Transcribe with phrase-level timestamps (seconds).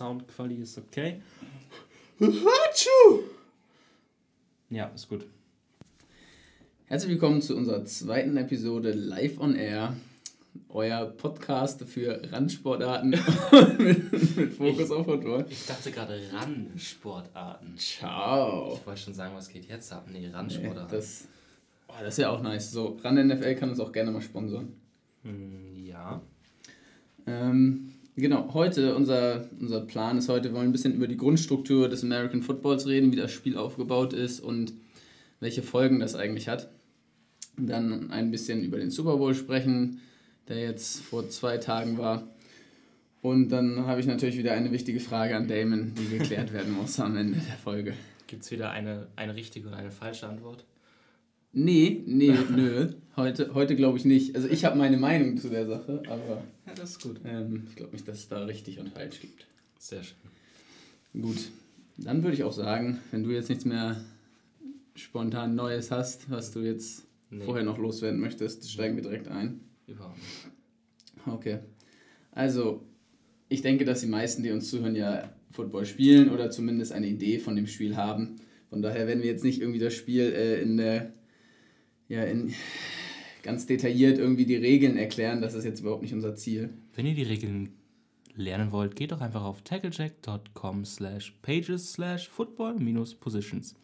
[0.00, 1.20] Soundqualität ist okay.
[4.70, 5.26] Ja, ist gut.
[6.86, 9.94] Herzlich willkommen zu unserer zweiten Episode Live on Air.
[10.70, 15.44] Euer Podcast für Randsportarten mit, mit Fokus ich, auf Football.
[15.50, 17.76] Ich dachte gerade Randsportarten.
[17.76, 18.78] Ciao.
[18.80, 20.08] Ich wollte schon sagen, was geht jetzt ab?
[20.10, 20.86] Nee, Randsportarten.
[20.90, 21.28] Nee, das,
[21.88, 22.72] oh, das ist ja auch nice.
[22.72, 24.72] So, Rand NFL kann uns auch gerne mal sponsern.
[25.24, 26.22] Hm, ja.
[27.26, 31.88] Ähm, genau, heute, unser, unser Plan ist heute, wir wollen ein bisschen über die Grundstruktur
[31.88, 34.72] des American Footballs reden, wie das Spiel aufgebaut ist und
[35.40, 36.70] welche Folgen das eigentlich hat.
[37.56, 40.00] Dann ein bisschen über den Super Bowl sprechen,
[40.48, 42.28] der jetzt vor zwei Tagen war.
[43.22, 46.98] Und dann habe ich natürlich wieder eine wichtige Frage an Damon, die geklärt werden muss
[47.00, 47.94] am Ende der Folge.
[48.26, 50.64] Gibt es wieder eine, eine richtige und eine falsche Antwort?
[51.52, 52.92] Nee, nee, nö.
[53.16, 54.34] Heute, heute glaube ich nicht.
[54.36, 57.20] Also ich habe meine Meinung zu der Sache, aber ja, das ist gut.
[57.24, 59.46] Ähm, ich glaube nicht, dass es da richtig und falsch gibt.
[59.78, 60.16] Sehr schön.
[61.20, 61.50] Gut,
[61.96, 64.00] dann würde ich auch sagen, wenn du jetzt nichts mehr
[64.94, 67.44] spontan Neues hast, was du jetzt nee.
[67.44, 69.60] vorher noch loswerden möchtest, steigen wir direkt ein.
[69.86, 71.26] Überhaupt nicht.
[71.26, 71.58] Okay.
[72.30, 72.86] Also,
[73.48, 77.38] ich denke, dass die meisten, die uns zuhören, ja Football spielen oder zumindest eine Idee
[77.40, 78.36] von dem Spiel haben.
[78.68, 81.12] Von daher werden wir jetzt nicht irgendwie das Spiel äh, in der
[82.10, 82.52] ja, in,
[83.42, 85.40] ganz detailliert irgendwie die Regeln erklären.
[85.40, 86.70] Das ist jetzt überhaupt nicht unser Ziel.
[86.94, 87.70] Wenn ihr die Regeln
[88.34, 93.76] lernen wollt, geht doch einfach auf tacklejack.com slash pages slash football minus positions.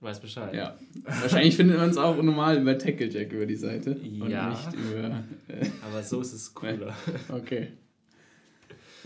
[0.00, 0.54] Weiß Bescheid.
[0.54, 0.78] Ja.
[1.04, 3.98] Wahrscheinlich findet man es auch normal über Tacklejack über die Seite.
[4.28, 4.50] Ja.
[4.50, 6.94] nicht über, äh, aber so ist es cooler.
[7.30, 7.68] Okay.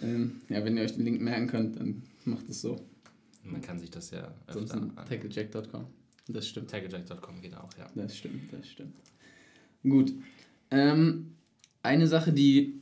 [0.03, 2.81] Ähm, ja, wenn ihr euch den Link merken könnt, dann macht es so.
[3.45, 5.87] Man kann sich das ja öfter tacklejack.com.
[6.29, 6.71] Das stimmt.
[6.71, 7.91] Taggedjack.com geht auch, ja.
[7.95, 8.95] Das stimmt, das stimmt.
[9.83, 10.13] Gut.
[10.71, 11.33] Ähm,
[11.83, 12.81] eine Sache, die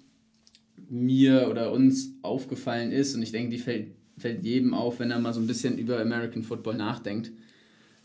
[0.91, 5.20] mir oder uns aufgefallen ist, und ich denke, die fällt, fällt jedem auf, wenn er
[5.20, 7.30] mal so ein bisschen über American Football nachdenkt.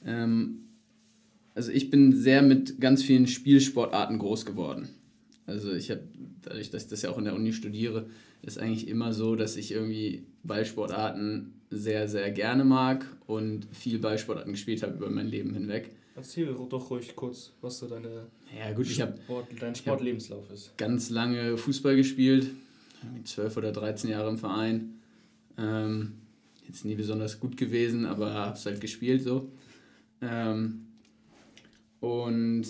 [0.06, 0.60] Ähm,
[1.56, 4.90] also ich bin sehr mit ganz vielen Spielsportarten groß geworden.
[5.52, 6.02] Also ich habe,
[6.42, 8.08] dadurch, dass ich das ja auch in der Uni studiere,
[8.42, 14.54] ist eigentlich immer so, dass ich irgendwie Ballsportarten sehr, sehr gerne mag und viel Ballsportarten
[14.54, 15.92] gespielt habe über mein Leben hinweg.
[16.16, 20.78] Erzähl doch ruhig kurz, was so deine ja, gut, ich Sport, dein Sportlebenslauf ist.
[20.78, 22.48] Ganz lange Fußball gespielt,
[23.24, 25.00] zwölf oder 13 Jahre im Verein.
[25.58, 26.14] Ähm,
[26.68, 29.52] jetzt nie besonders gut gewesen, aber habe es halt gespielt so.
[30.22, 30.88] Ähm,
[32.02, 32.66] und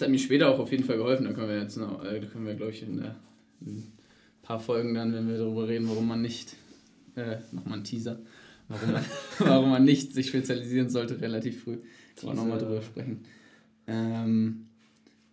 [0.00, 1.26] es hat mir später auch auf jeden Fall geholfen.
[1.26, 3.16] Da können wir jetzt noch, äh, da können wir, glaube ich, in, der,
[3.60, 3.92] in ein
[4.40, 6.56] paar Folgen dann, wenn wir darüber reden, warum man nicht
[7.16, 8.18] äh, nochmal ein Teaser,
[8.68, 9.04] warum man,
[9.40, 11.76] warum man nicht sich spezialisieren sollte, relativ früh.
[12.16, 13.24] Kann man nochmal drüber sprechen.
[13.86, 14.68] Ähm,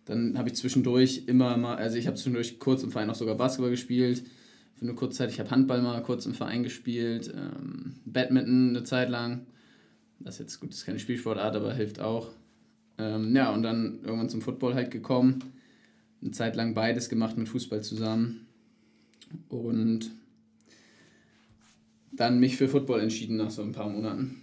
[0.04, 3.36] dann habe ich zwischendurch immer mal, also ich habe zwischendurch kurz im Verein auch sogar
[3.36, 4.22] Basketball gespielt.
[4.74, 8.84] Für eine kurze Zeit, ich habe Handball mal kurz im Verein gespielt, ähm, Badminton eine
[8.84, 9.46] Zeit lang.
[10.20, 12.28] Das ist jetzt gut, das ist keine Spielsportart, aber hilft auch.
[12.98, 15.38] Ähm, ja, und dann irgendwann zum Football halt gekommen.
[16.20, 18.46] Eine Zeit lang beides gemacht mit Fußball zusammen.
[19.48, 20.10] Und
[22.10, 24.42] dann mich für Football entschieden nach so ein paar Monaten.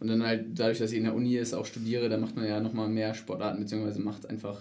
[0.00, 2.44] Und dann halt dadurch, dass ich in der Uni ist, auch studiere, da macht man
[2.44, 4.60] ja nochmal mehr Sportarten, beziehungsweise macht einfach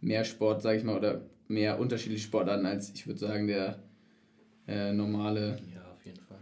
[0.00, 3.80] mehr Sport, sag ich mal, oder mehr unterschiedliche Sportarten als, ich würde sagen, der
[4.68, 6.38] äh, normale ja, auf jeden Fall.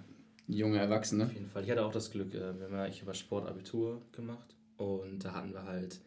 [0.46, 1.24] junge Erwachsene.
[1.24, 1.64] Auf jeden Fall.
[1.64, 6.00] Ich hatte auch das Glück, äh, ich habe Sportabitur gemacht und da hatten wir halt,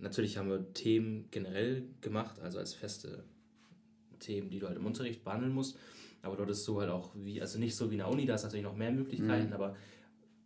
[0.00, 3.24] natürlich haben wir Themen generell gemacht, also als feste
[4.18, 5.78] Themen, die du halt im Unterricht behandeln musst.
[6.22, 8.34] Aber dort ist so halt auch wie, also nicht so wie in der Uni, da
[8.34, 9.52] ist natürlich noch mehr Möglichkeiten, mhm.
[9.52, 9.76] aber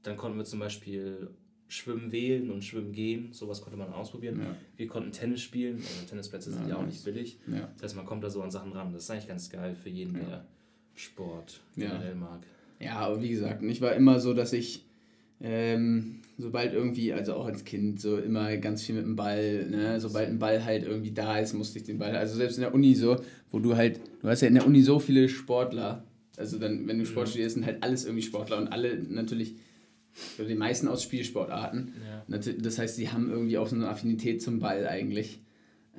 [0.02, 1.30] dann konnten wir zum Beispiel
[1.68, 4.40] Schwimmen wählen und Schwimmen gehen, sowas konnte man ausprobieren.
[4.40, 4.56] Ja.
[4.76, 7.38] Wir konnten Tennis spielen, also Tennisplätze ja, sind ja auch nicht billig.
[7.46, 7.70] Ja.
[7.74, 8.92] Das heißt, man kommt da so an Sachen ran.
[8.92, 10.44] Das ist eigentlich ganz geil für jeden, der
[10.94, 12.46] Sport generell mag.
[12.78, 14.84] Ja, aber wie gesagt, ich war immer so, dass ich
[15.42, 20.00] ähm, sobald irgendwie, also auch als Kind, so immer ganz viel mit dem Ball, ne?
[20.00, 22.74] sobald ein Ball halt irgendwie da ist, musste ich den Ball, also selbst in der
[22.74, 23.16] Uni so,
[23.50, 26.04] wo du halt, du hast ja in der Uni so viele Sportler,
[26.36, 27.30] also dann, wenn du Sport mhm.
[27.30, 29.56] studierst, sind halt alles irgendwie Sportler und alle natürlich,
[30.38, 31.92] oder die meisten aus Spielsportarten.
[32.28, 32.38] Ja.
[32.38, 35.40] Das heißt, sie haben irgendwie auch so eine Affinität zum Ball eigentlich.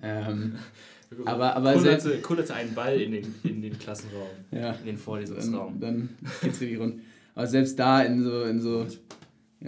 [0.01, 0.55] Ähm,
[1.25, 5.79] aber, aber kullerte, kullerte einen Ball in den, in den Klassenraum, ja, in den Vorlesungsraum.
[5.79, 7.01] Dann, dann geht's richtig rund.
[7.35, 8.85] Aber selbst da in so, in so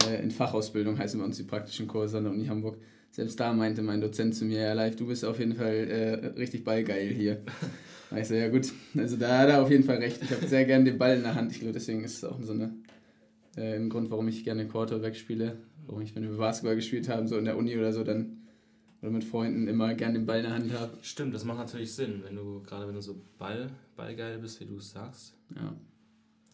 [0.04, 2.78] äh, in Fachausbildung heißen bei uns die praktischen Kurse an der Uni Hamburg.
[3.10, 6.26] Selbst da meinte mein Dozent zu mir, ja, live, du bist auf jeden Fall äh,
[6.38, 7.42] richtig ballgeil hier.
[8.08, 10.22] Da ich so, ja gut, also da hat er auf jeden Fall recht.
[10.22, 11.50] Ich habe sehr gerne den Ball in der Hand.
[11.50, 12.72] Ich glaube, deswegen ist es auch so eine,
[13.56, 15.56] äh, ein Grund, warum ich gerne Quarterback spiele.
[15.86, 18.46] Warum ich, wenn wir Basketball gespielt haben, so in der Uni oder so, dann,
[19.02, 20.96] oder mit Freunden immer gern den Ball in der Hand habe.
[21.02, 24.66] Stimmt, das macht natürlich Sinn, wenn du, gerade wenn du so Ball, Ballgeil bist, wie
[24.66, 25.34] du es sagst.
[25.56, 25.74] Ja.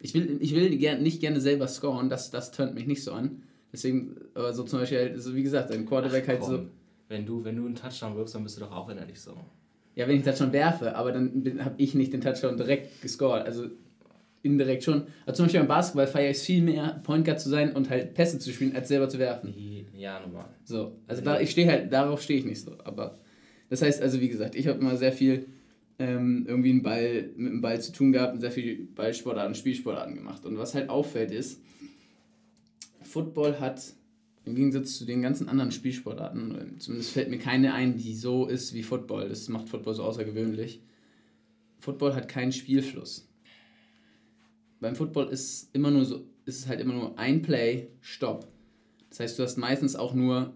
[0.02, 3.43] Ich will, ich will nicht gerne selber scoren, das, das turnt mich nicht so an.
[3.72, 6.66] Deswegen, aber so zum Beispiel, halt, so wie gesagt, ein Quarterback Ach, halt so.
[7.08, 9.37] Wenn du, wenn du einen Touchdown wirfst, dann bist du doch auch innerlich so.
[9.94, 13.46] Ja, wenn ich den Touchdown werfe, aber dann habe ich nicht den Touchdown direkt gescored.
[13.46, 13.66] Also
[14.43, 15.06] indirekt schon.
[15.25, 17.88] Also zum Beispiel beim Basketball feiere ich es viel mehr, Point Guard zu sein und
[17.88, 19.54] halt Pässe zu spielen, als selber zu werfen.
[19.96, 20.49] Ja, normal.
[20.64, 22.72] So, also da, ich stehe halt, darauf stehe ich nicht so.
[22.82, 23.19] Aber
[23.70, 25.46] das heißt, also wie gesagt, ich habe immer sehr viel
[25.98, 30.14] ähm, irgendwie einen Ball, mit dem Ball zu tun gehabt und sehr viel Ballsportarten, Spielsportarten
[30.14, 30.44] gemacht.
[30.44, 31.60] Und was halt auffällt ist,
[33.02, 33.94] Football hat
[34.44, 38.74] im Gegensatz zu den ganzen anderen Spielsportarten, zumindest fällt mir keine ein, die so ist
[38.74, 39.28] wie Football.
[39.28, 40.82] Das macht Football so außergewöhnlich.
[41.78, 43.28] Football hat keinen Spielfluss.
[44.80, 48.48] Beim Football ist immer nur so, ist es halt immer nur ein Play, Stopp.
[49.10, 50.54] Das heißt, du hast meistens auch nur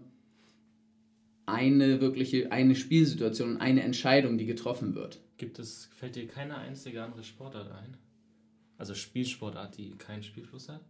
[1.45, 5.21] eine wirkliche, eine Spielsituation und eine Entscheidung, die getroffen wird.
[5.37, 7.97] Gibt es, fällt dir keine einzige andere Sportart ein?
[8.77, 10.81] Also Spielsportart, die keinen Spielfluss hat?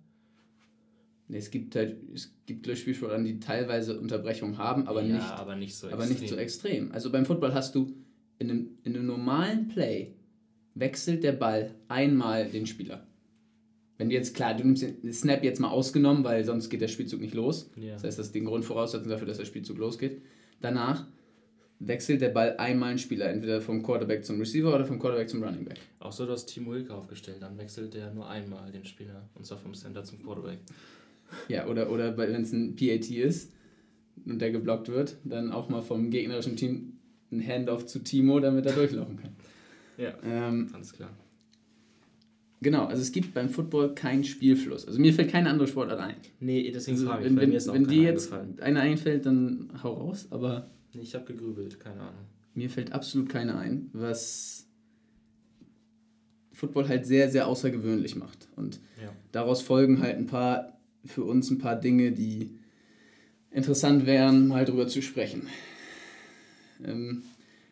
[1.29, 5.55] Nee, Es gibt halt, es gibt Spielsportarten, die teilweise Unterbrechungen haben, aber ja, nicht, aber
[5.55, 6.91] nicht so aber nicht so extrem.
[6.93, 7.93] Also beim Football hast du
[8.39, 10.15] in einem, in einem normalen Play
[10.75, 13.05] wechselt der Ball einmal den Spieler.
[13.97, 16.87] Wenn du jetzt, klar, du nimmst den Snap jetzt mal ausgenommen, weil sonst geht der
[16.87, 17.71] Spielzug nicht los.
[17.75, 17.93] Ja.
[17.93, 20.21] Das heißt, das ist die Grundvoraussetzung dafür, dass der Spielzug losgeht.
[20.61, 21.07] Danach
[21.79, 25.43] wechselt der Ball einmal einen Spieler, entweder vom Quarterback zum Receiver oder vom Quarterback zum
[25.43, 25.77] Running Back.
[25.99, 29.29] Auch so, du hast Timo Wilke aufgestellt, dann wechselt der nur einmal den Spieler.
[29.35, 30.59] Und zwar vom Center zum Quarterback.
[31.49, 33.51] Ja, oder, oder wenn es ein PAT ist
[34.25, 36.93] und der geblockt wird, dann auch mal vom gegnerischen Team
[37.31, 39.31] ein Handoff zu Timo, damit er durchlaufen kann.
[39.97, 40.13] Ja.
[40.23, 41.09] Ähm, Alles klar.
[42.61, 44.87] genau, also es gibt beim Football keinen Spielfluss.
[44.87, 46.15] Also mir fällt keine andere Sportart ein.
[46.39, 49.69] Nee, deswegen Also frage ich, wenn mir ist auch wenn dir jetzt eine einfällt, dann
[49.83, 52.25] hau raus, aber Nee, ich habe gegrübelt, keine Ahnung.
[52.53, 54.65] mir fällt absolut keine ein, was
[56.53, 58.47] Football halt sehr, sehr außergewöhnlich macht.
[58.55, 59.11] Und Ja.
[59.31, 62.57] daraus folgen halt ein paar, für uns ein paar Dinge, die
[63.51, 65.47] interessant wären, mal drüber zu sprechen.
[66.83, 67.23] Ähm,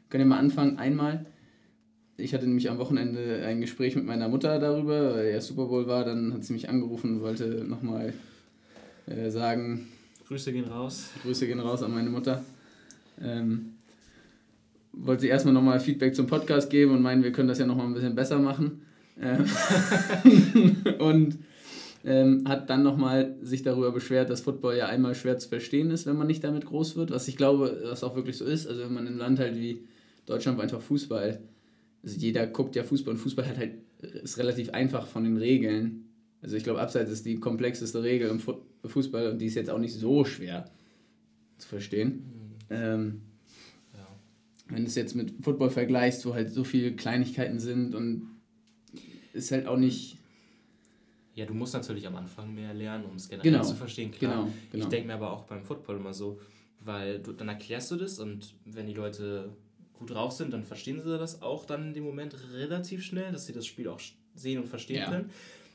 [0.10, 0.78] können wir mal anfangen.
[0.78, 1.26] Einmal,
[2.18, 5.88] ich hatte nämlich am Wochenende ein Gespräch mit meiner Mutter darüber, weil ja Super Bowl
[5.88, 8.14] war, dann hat sie mich angerufen und wollte nochmal
[9.08, 9.88] äh, sagen,
[10.28, 11.10] Grüße gehen raus.
[11.24, 12.44] Grüße gehen raus an meine Mutter.
[13.22, 13.74] Ähm,
[14.92, 17.88] wollte sie erstmal nochmal Feedback zum Podcast geben und meinen, wir können das ja nochmal
[17.88, 18.82] ein bisschen besser machen.
[19.22, 19.46] Ähm,
[21.00, 21.38] und
[22.04, 26.06] ähm, hat dann nochmal sich darüber beschwert, dass Football ja einmal schwer zu verstehen ist,
[26.06, 28.68] wenn man nicht damit groß wird, was ich glaube, was auch wirklich so ist.
[28.68, 29.80] Also wenn man in einem Land halt wie
[30.26, 31.40] Deutschland, wo einfach Fußball,
[32.04, 33.74] also jeder guckt ja Fußball und Fußball hat halt,
[34.24, 36.06] ist relativ einfach von den Regeln.
[36.42, 39.72] Also ich glaube, Abseits ist die komplexeste Regel im Fu- Fußball und die ist jetzt
[39.72, 40.66] auch nicht so schwer
[41.58, 42.24] zu verstehen.
[42.70, 43.22] Ähm,
[43.94, 44.08] Ja.
[44.68, 48.28] wenn du es jetzt mit Football vergleichst, wo halt so viele Kleinigkeiten sind und
[49.34, 50.18] ist halt auch nicht.
[51.34, 54.12] ja, du musst natürlich am Anfang mehr lernen, um es generell Genau, zu verstehen.
[54.12, 54.44] Klar.
[54.46, 54.84] Genau, genau.
[54.86, 56.40] Ich denke mir aber auch beim Football immer so,
[56.80, 59.50] weil du, dann erklärst du das und wenn die Leute
[59.94, 63.46] gut drauf sind, dann verstehen sie das auch dann in dem Moment relativ schnell, dass
[63.46, 64.00] sie das Spiel auch
[64.36, 65.10] sehen und verstehen Ja.
[65.10, 65.30] können.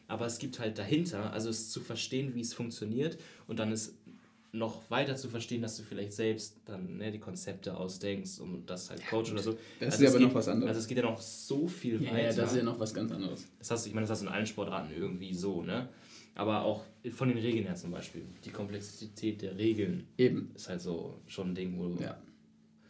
[0.09, 3.95] Aber es gibt halt dahinter, also es zu verstehen, wie es funktioniert und dann ist
[4.53, 8.91] noch weiter zu verstehen, dass du vielleicht selbst dann ne, die Konzepte ausdenkst und das
[8.91, 9.53] halt coach oder so.
[9.79, 10.69] Das Also ist es aber geht, noch was anderes.
[10.71, 12.23] Also es geht ja noch so viel ja, weiter.
[12.23, 13.47] ja, das ist ja noch was ganz anderes.
[13.59, 15.89] Das hast du, ich meine, das hast du in allen Sportarten irgendwie so, ne?
[16.35, 18.23] Aber auch von den Regeln her zum Beispiel.
[18.45, 22.03] Die Komplexität der Regeln Eben, ist halt so schon ein Ding, wo du.
[22.03, 22.17] ja.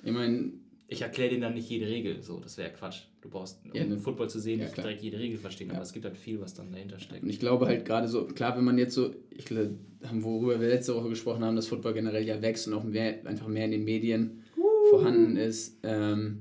[0.02, 0.52] Ich meine,
[0.92, 3.02] Ich erkläre dir dann nicht jede Regel, so, das wäre Quatsch.
[3.20, 5.74] Du brauchst, um Ja, ne- Football zu sehen, ja, nicht direkt jede Regel verstehen, Ja.
[5.74, 7.22] aber es gibt halt viel, was dann dahinter steckt.
[7.22, 9.76] und ich glaube halt gerade so, klar, wenn man jetzt so, ich glaube,
[10.14, 13.46] worüber wir letzte Woche gesprochen haben, dass Football generell ja wächst und auch mehr, einfach
[13.46, 14.42] mehr in den Medien
[14.90, 15.78] vorhanden ist.
[15.84, 16.40] Ähm,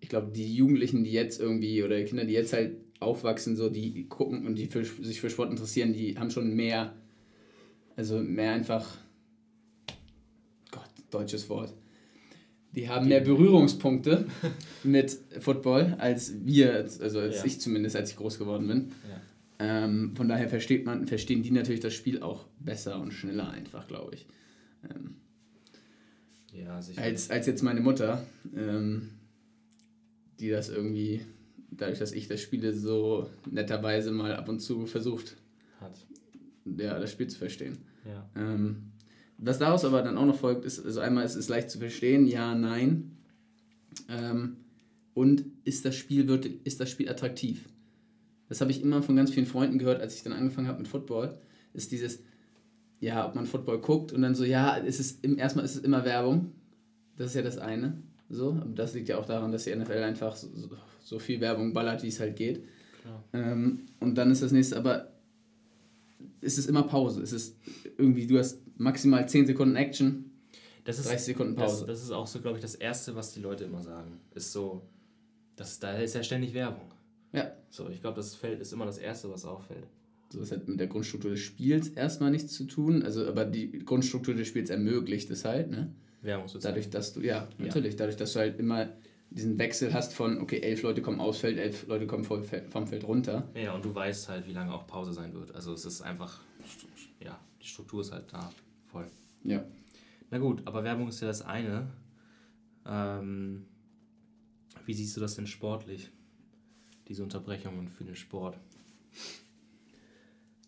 [0.00, 3.68] ich glaube, die Jugendlichen, die jetzt irgendwie, oder die Kinder, die jetzt halt aufwachsen, so,
[3.70, 6.96] die gucken und die für, sich für Sport interessieren, die haben schon mehr,
[7.94, 8.98] also mehr einfach,
[10.72, 11.72] Gott, deutsches Wort.
[12.74, 14.26] Die haben mehr Berührungspunkte
[14.82, 17.44] mit Football als wir, also als Ja.
[17.44, 18.92] ich zumindest, als ich groß geworden bin.
[19.08, 19.20] Ja.
[19.84, 23.86] Ähm, von daher versteht man, verstehen die natürlich das Spiel auch besser und schneller einfach,
[23.86, 24.26] glaube ich.
[24.90, 25.16] Ähm,
[26.52, 27.00] Ja, sicher.
[27.02, 28.26] als, als jetzt meine Mutter,
[28.56, 29.10] ähm,
[30.40, 31.20] die das irgendwie,
[31.70, 35.36] dadurch, dass ich das Spiele so netterweise mal ab und zu versucht,
[35.80, 35.94] hat.
[36.64, 37.78] ja, das Spiel zu verstehen.
[38.06, 38.28] Ja.
[38.34, 38.91] Ähm,
[39.44, 42.26] was daraus aber dann auch noch folgt, ist, also einmal ist es leicht zu verstehen,
[42.26, 43.16] ja, nein.
[44.08, 44.56] Ähm,
[45.14, 47.68] und ist das Spiel wird, ist das Spiel attraktiv?
[48.48, 50.88] Das habe ich immer von ganz vielen Freunden gehört, als ich dann angefangen habe mit
[50.88, 51.38] Football,
[51.74, 52.20] ist dieses,
[53.00, 55.82] ja, ob man Football guckt und dann so, ja, es ist im, erstmal ist es
[55.82, 56.52] immer Werbung.
[57.16, 58.00] Das ist ja das eine.
[58.28, 60.48] So, aber das liegt ja auch daran, dass die NFL einfach so,
[61.02, 62.64] so viel Werbung ballert, wie es halt geht.
[63.32, 65.12] Ähm, und dann ist das nächste, aber
[66.40, 67.22] es ist immer Pause.
[67.22, 67.56] Es ist
[67.98, 70.30] irgendwie, du hast maximal 10 Sekunden Action,
[70.84, 71.86] das ist, 30 Sekunden Pause.
[71.86, 74.18] Das, das ist auch so, glaube ich, das Erste, was die Leute immer sagen.
[74.34, 74.82] Ist so,
[75.56, 76.92] das, da ist ja ständig Werbung.
[77.32, 77.52] Ja.
[77.70, 79.86] So, ich glaube, das Feld ist immer das Erste, was auffällt.
[80.30, 83.02] So, das hat mit der Grundstruktur des Spiels erstmal nichts zu tun.
[83.02, 85.94] Also, aber die Grundstruktur des Spiels ermöglicht es halt, ne?
[86.22, 86.74] Werbung sozusagen.
[86.74, 88.88] Dadurch, dass du, ja, natürlich, dadurch, dass du halt immer
[89.30, 92.70] diesen Wechsel hast von, okay, elf Leute kommen aufs Feld, elf Leute kommen vom Feld,
[92.70, 93.48] vom Feld runter.
[93.54, 95.54] Ja, und du weißt halt, wie lange auch Pause sein wird.
[95.54, 96.40] Also es ist einfach,
[97.20, 98.50] ja, die Struktur ist halt da
[98.92, 99.06] voll.
[99.44, 99.64] Ja.
[100.30, 101.88] Na gut, aber Werbung ist ja das eine.
[102.86, 103.66] Ähm,
[104.86, 106.10] wie siehst du das denn sportlich?
[107.08, 108.56] Diese Unterbrechungen für den Sport?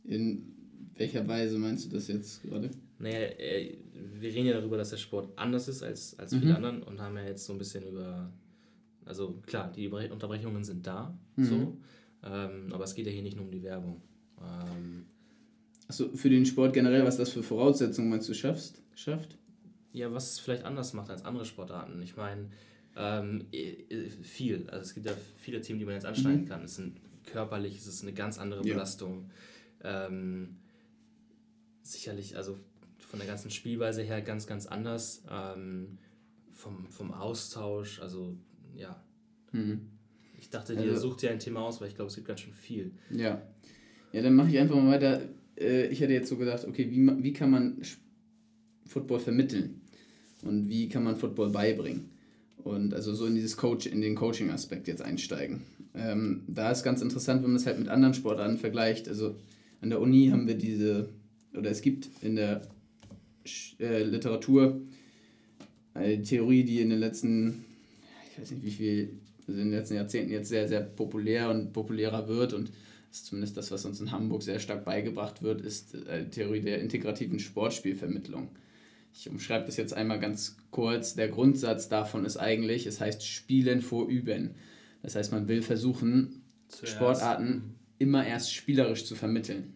[0.04, 0.54] In
[0.96, 2.70] welcher Weise meinst du das jetzt gerade?
[2.98, 3.76] Naja, äh,
[4.20, 6.40] wir reden ja darüber, dass der Sport anders ist als, als Mhm.
[6.40, 8.30] viele anderen und haben ja jetzt so ein bisschen über.
[9.06, 11.44] Also klar, die Unterbrechungen sind da, Mhm.
[11.44, 11.78] so.
[12.22, 14.00] Ähm, aber es geht ja hier nicht nur um die Werbung.
[14.40, 15.06] Ähm,
[15.88, 19.36] Achso, für den Sport generell, was das für Voraussetzungen meinst du schaffst, schafft?
[19.92, 22.00] ja, was es vielleicht anders macht als andere Sportarten.
[22.02, 22.48] Ich meine,
[22.96, 24.68] ähm, äh, äh, viel.
[24.70, 26.48] Also es gibt ja viele Themen, die man jetzt anschneiden Mhm.
[26.48, 26.64] kann.
[26.64, 28.74] Es sind körperlich, es ist eine ganz andere Ja.
[28.74, 29.30] Belastung.
[29.82, 30.56] Ähm,
[31.82, 32.56] sicherlich, also
[32.98, 35.22] von der ganzen Spielweise her ganz, ganz anders.
[35.30, 35.98] Ähm,
[36.52, 38.36] vom, vom Austausch, also
[38.76, 39.02] ja.
[39.52, 39.90] Mhm.
[40.38, 42.40] Ich dachte, ihr Also- sucht ja ein Thema aus, weil ich glaube, es gibt ganz
[42.40, 42.92] schön viel.
[43.10, 43.42] Ja.
[44.12, 45.22] Ja, dann mache ich einfach mal weiter.
[45.58, 47.80] Äh, Ich hätte jetzt so gedacht, okay, wie, wie kann man
[48.86, 49.80] Football vermitteln?
[50.42, 52.10] Und wie kann man Football beibringen?
[52.62, 55.62] Und also so in dieses Coach, in den Coaching-Aspekt jetzt einsteigen.
[55.94, 59.08] Ähm, da ist ganz interessant, wenn man das halt mit anderen Sportarten vergleicht.
[59.08, 59.36] Also
[59.80, 61.08] an der Uni haben wir diese,
[61.56, 62.62] oder es gibt in der
[63.78, 64.80] äh, Literatur
[65.92, 67.64] eine Theorie, die in den letzten,
[68.32, 69.10] ich weiß nicht wie viel,
[69.46, 72.70] also in den letzten Jahrzehnten jetzt sehr, sehr populär und populärer wird und
[73.14, 76.60] ist zumindest das, was uns in Hamburg sehr stark beigebracht wird, ist äh, die Theorie
[76.60, 78.48] der integrativen Sportspielvermittlung.
[79.12, 81.14] Ich umschreibe das jetzt einmal ganz kurz.
[81.14, 84.56] Der Grundsatz davon ist eigentlich, es heißt Spielen vor Üben.
[85.02, 89.74] Das heißt, man will versuchen, Zuerst- Sportarten immer erst spielerisch zu vermitteln.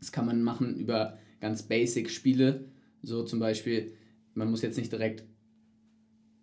[0.00, 2.64] Das kann man machen über ganz basic Spiele,
[3.02, 3.92] so zum Beispiel,
[4.34, 5.22] man muss jetzt nicht direkt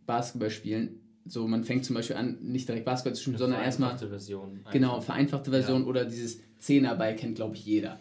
[0.06, 1.02] Basketball spielen.
[1.28, 4.10] So, man fängt zum Beispiel an, nicht direkt Basketball zu spielen, Eine sondern erstmal vereinfachte
[4.10, 4.60] Version.
[4.72, 5.04] Genau, einfach.
[5.06, 5.88] vereinfachte Version Ja.
[5.88, 8.00] oder dieses Zehnerball kennt, glaube ich, jeder.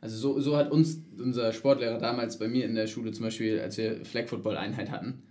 [0.00, 3.60] Also so, so hat uns unser Sportlehrer damals bei mir in der Schule zum Beispiel,
[3.60, 5.22] als wir Flag Football Einheit hatten,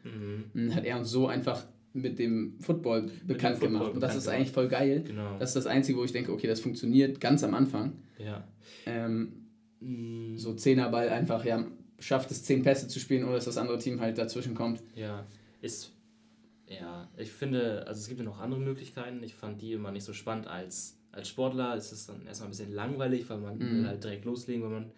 [0.53, 0.75] Mhm.
[0.75, 3.93] hat er uns so einfach mit dem Football bekannt Football gemacht.
[3.95, 5.03] Und das ist eigentlich voll geil.
[5.05, 5.37] Genau.
[5.39, 7.93] Das ist das Einzige, wo ich denke, okay, das funktioniert ganz am Anfang.
[8.17, 8.45] ja.
[8.85, 9.33] Ähm,
[9.81, 10.37] Mhm.
[10.37, 11.65] so Zehnerball einfach, ja,
[11.99, 14.81] schafft es zehn Pässe zu spielen, ohne dass das andere Team halt dazwischen kommt.
[14.95, 15.25] Ja,
[15.61, 15.91] ist.
[16.79, 19.21] Ja, ich finde, also es gibt ja noch andere Möglichkeiten.
[19.23, 21.75] Ich fand die immer nicht so spannend als, als Sportler.
[21.75, 23.71] Es ist dann erstmal ein bisschen langweilig, weil man Mhm.
[23.71, 24.91] will halt direkt loslegen, wenn man,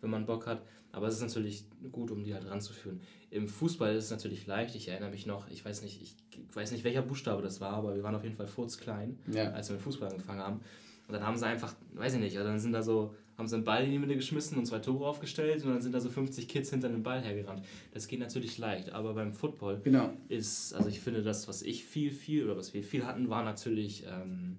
[0.00, 0.62] wenn man Bock hat.
[0.92, 3.00] Aber es ist natürlich gut, um die halt ranzuführen.
[3.30, 4.74] Im Fußball ist es natürlich leicht.
[4.74, 6.16] Ich erinnere mich noch, ich weiß nicht, ich
[6.56, 9.50] weiß nicht, welcher Buchstabe das war, aber wir waren auf jeden Fall furzklein, Ja.
[9.50, 10.60] als wir mit Fußball angefangen haben.
[11.06, 13.54] Und dann haben sie einfach, weiß ich nicht, also dann sind da so, haben sie
[13.54, 16.10] einen Ball in die Mitte geschmissen und zwei Tore aufgestellt und dann sind da so
[16.10, 17.62] 50 Kids hinter dem Ball hergerannt.
[17.94, 20.10] Das geht natürlich leicht, aber beim Football Genau.
[20.28, 23.44] ist, also ich finde, das, was ich viel, viel oder was wir viel hatten, war
[23.44, 24.58] natürlich ähm,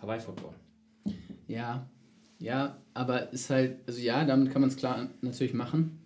[0.00, 0.54] Hawaii Football.
[1.48, 1.90] Ja,
[2.38, 5.98] ja, aber ist halt, also ja, damit kann man es klar natürlich machen.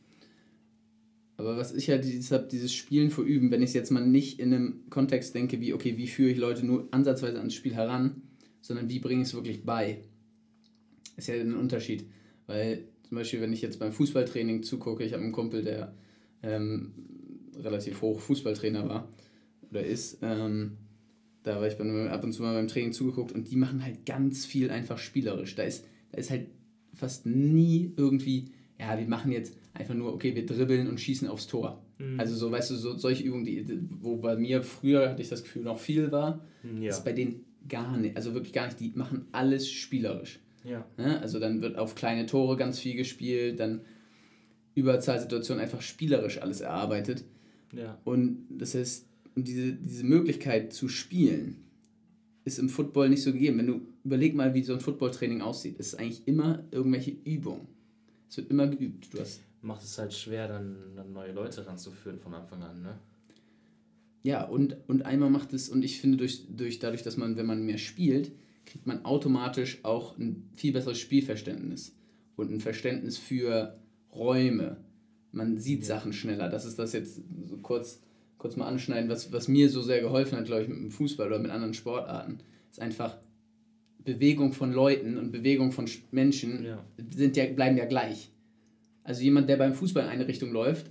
[1.37, 4.07] Aber was ich halt dieses, hab, dieses Spielen vor Üben, wenn ich es jetzt mal
[4.07, 7.75] nicht in einem Kontext denke, wie, okay, wie führe ich Leute nur ansatzweise ans Spiel
[7.75, 8.23] heran,
[8.61, 9.99] sondern wie bringe ich es wirklich bei,
[11.16, 12.06] ist ja ein Unterschied.
[12.47, 15.94] Weil zum Beispiel, wenn ich jetzt beim Fußballtraining zugucke, ich habe einen Kumpel, der
[16.42, 16.92] ähm,
[17.56, 19.09] relativ hoch Fußballtrainer war
[19.71, 20.78] oder ist, ähm,
[21.42, 24.47] da war ich ab und zu mal beim Training zugeguckt und die machen halt ganz
[24.47, 25.54] viel einfach spielerisch.
[25.54, 26.49] Da ist, da ist halt
[26.94, 28.47] fast nie irgendwie,
[28.78, 31.85] ja, wir machen jetzt einfach nur, okay, wir dribbeln und schießen aufs Tor.
[31.99, 32.18] Mhm.
[32.18, 33.66] Also so, weißt du, so, solche Übungen, die,
[34.00, 36.44] wo bei mir früher, hatte ich das Gefühl, noch viel war,
[36.80, 36.90] Ja.
[36.90, 40.40] ist bei denen gar nicht, also wirklich gar nicht, die machen alles spielerisch.
[40.64, 40.85] Ja.
[40.97, 41.21] Ne?
[41.21, 43.83] Also dann wird auf kleine Tore ganz viel gespielt, dann
[44.75, 47.25] Überzahlsituationen einfach spielerisch alles erarbeitet.
[47.73, 47.99] Ja.
[48.04, 49.06] Und das heißt,
[49.37, 51.64] und diese, diese Möglichkeit zu spielen
[52.44, 53.59] ist im Football nicht so gegeben.
[53.59, 57.66] Wenn du überleg mal, wie so ein Footballtraining aussieht, es ist eigentlich immer irgendwelche Übungen.
[58.28, 59.12] Es wird immer geübt.
[59.14, 62.99] Du hast Macht es halt schwer, dann, dann neue Leute ranzuführen von Anfang an, ne?
[64.23, 67.47] ja und, und einmal macht es, und ich finde, durch, durch, dadurch, dass man, wenn
[67.47, 68.30] man mehr spielt,
[68.66, 71.97] kriegt man automatisch auch ein viel besseres Spielverständnis
[72.37, 73.78] und ein Verständnis für
[74.12, 74.78] Räume.
[75.33, 75.87] Man sieht Ja.
[75.87, 76.49] Sachen schneller.
[76.49, 78.00] Das ist das jetzt so kurz
[78.44, 81.28] kurz mal anschneiden, was, was mir so sehr geholfen hat, glaube ich, mit dem Fußball
[81.28, 82.40] oder mit anderen Sportarten,
[82.71, 83.16] ist einfach
[84.04, 86.85] Bewegung von Leuten und Bewegung von Menschen ja.
[87.11, 88.30] sind ja, bleiben ja gleich.
[89.02, 90.90] Also jemand, der beim Fußball in eine Richtung läuft,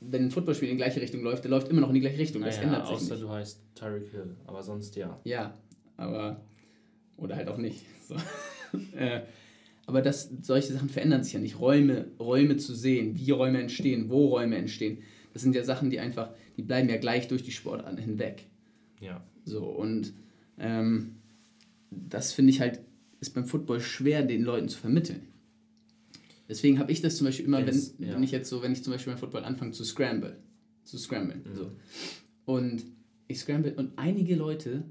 [0.00, 2.18] wenn ein Footballspiel in die gleiche Richtung läuft, der läuft immer noch in die gleiche
[2.18, 2.42] Richtung.
[2.42, 3.24] Das naja, ändert sich außer nicht.
[3.24, 5.18] du heißt Tyreek Hill, aber sonst ja.
[5.24, 5.56] Ja,
[5.96, 6.42] aber
[7.22, 7.84] oder halt auch nicht.
[8.06, 8.16] So.
[8.96, 9.22] äh,
[9.86, 11.58] aber das, solche Sachen verändern sich ja nicht.
[11.58, 14.98] Räume, Räume zu sehen, wie Räume entstehen, wo Räume entstehen,
[15.32, 18.46] das sind ja Sachen, die einfach, die bleiben ja gleich durch die Sportarten hinweg.
[19.00, 19.24] Ja.
[19.44, 20.12] So, und
[20.58, 21.16] ähm,
[21.90, 22.80] das finde ich halt,
[23.20, 25.22] ist beim Football schwer, den Leuten zu vermitteln.
[26.48, 28.14] Deswegen habe ich das zum Beispiel immer, wenn, ja.
[28.14, 30.36] wenn ich jetzt so, wenn ich zum Beispiel beim Football anfange zu scramble,
[30.84, 31.42] zu scramblen.
[31.44, 31.56] Mhm.
[31.56, 31.70] So.
[32.44, 32.84] Und
[33.26, 34.84] ich scramble und einige Leute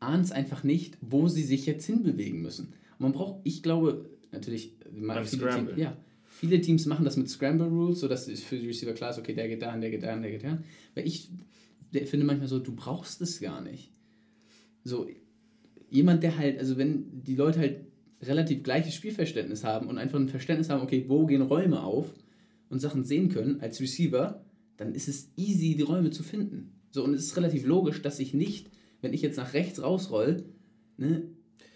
[0.00, 2.68] ahnen es einfach nicht, wo sie sich jetzt hinbewegen müssen.
[2.98, 4.72] Und man braucht, ich glaube, natürlich,
[5.24, 8.92] viele, Team, ja, viele Teams machen das mit Scramble Rules, sodass es für die Receiver
[8.92, 10.58] klar ist, okay, der geht dahin, der geht dahin, der geht dahin.
[10.94, 11.30] Weil ich
[12.04, 13.90] finde manchmal so, du brauchst es gar nicht.
[14.84, 15.08] So,
[15.90, 17.80] jemand, der halt, also wenn die Leute halt
[18.22, 22.12] relativ gleiches Spielverständnis haben und einfach ein Verständnis haben, okay, wo gehen Räume auf
[22.70, 24.44] und Sachen sehen können als Receiver,
[24.76, 26.72] dann ist es easy, die Räume zu finden.
[26.90, 28.70] So, und es ist relativ logisch, dass ich nicht,
[29.06, 30.42] wenn ich jetzt nach rechts rausroll,
[30.98, 31.22] ne,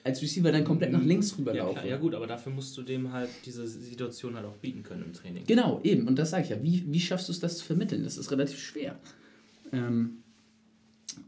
[0.02, 1.80] als Receiver dann komplett nach links rüberlaufe.
[1.80, 5.04] Ja, ja gut, aber dafür musst du dem halt diese Situation halt auch bieten können
[5.04, 5.44] im Training.
[5.46, 6.08] Genau, eben.
[6.08, 6.60] Und das sage ich ja.
[6.60, 8.02] Wie, wie schaffst du es, das zu vermitteln?
[8.02, 8.98] Das ist relativ schwer.
[9.72, 10.22] Ähm,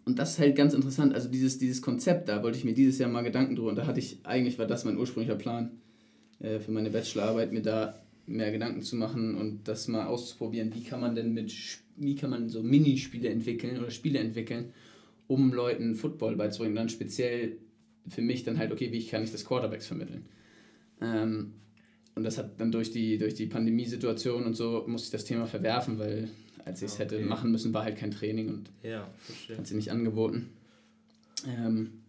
[0.04, 1.14] und das ist halt ganz interessant.
[1.14, 3.70] Also dieses, dieses Konzept, da wollte ich mir dieses Jahr mal Gedanken drüber.
[3.70, 5.70] Und da hatte ich, eigentlich war das mein ursprünglicher Plan
[6.40, 10.74] äh, für meine Bachelorarbeit, mir da mehr Gedanken zu machen und das mal auszuprobieren.
[10.74, 11.54] Wie kann man denn mit,
[11.96, 14.72] wie kann man so Minispiele entwickeln oder Spiele entwickeln,
[15.26, 16.76] um Leuten Football beizubringen.
[16.76, 17.58] Dann speziell
[18.08, 20.26] für mich dann halt, okay, wie kann ich das Quarterbacks vermitteln?
[21.00, 21.54] Ähm,
[22.14, 25.46] und das hat dann durch die, durch die Pandemiesituation und so, musste ich das Thema
[25.46, 26.28] verwerfen, weil
[26.64, 27.04] als ich es okay.
[27.04, 29.08] hätte machen müssen, war halt kein Training und ja,
[29.56, 30.50] hat sie nicht angeboten.
[31.46, 32.02] Ähm,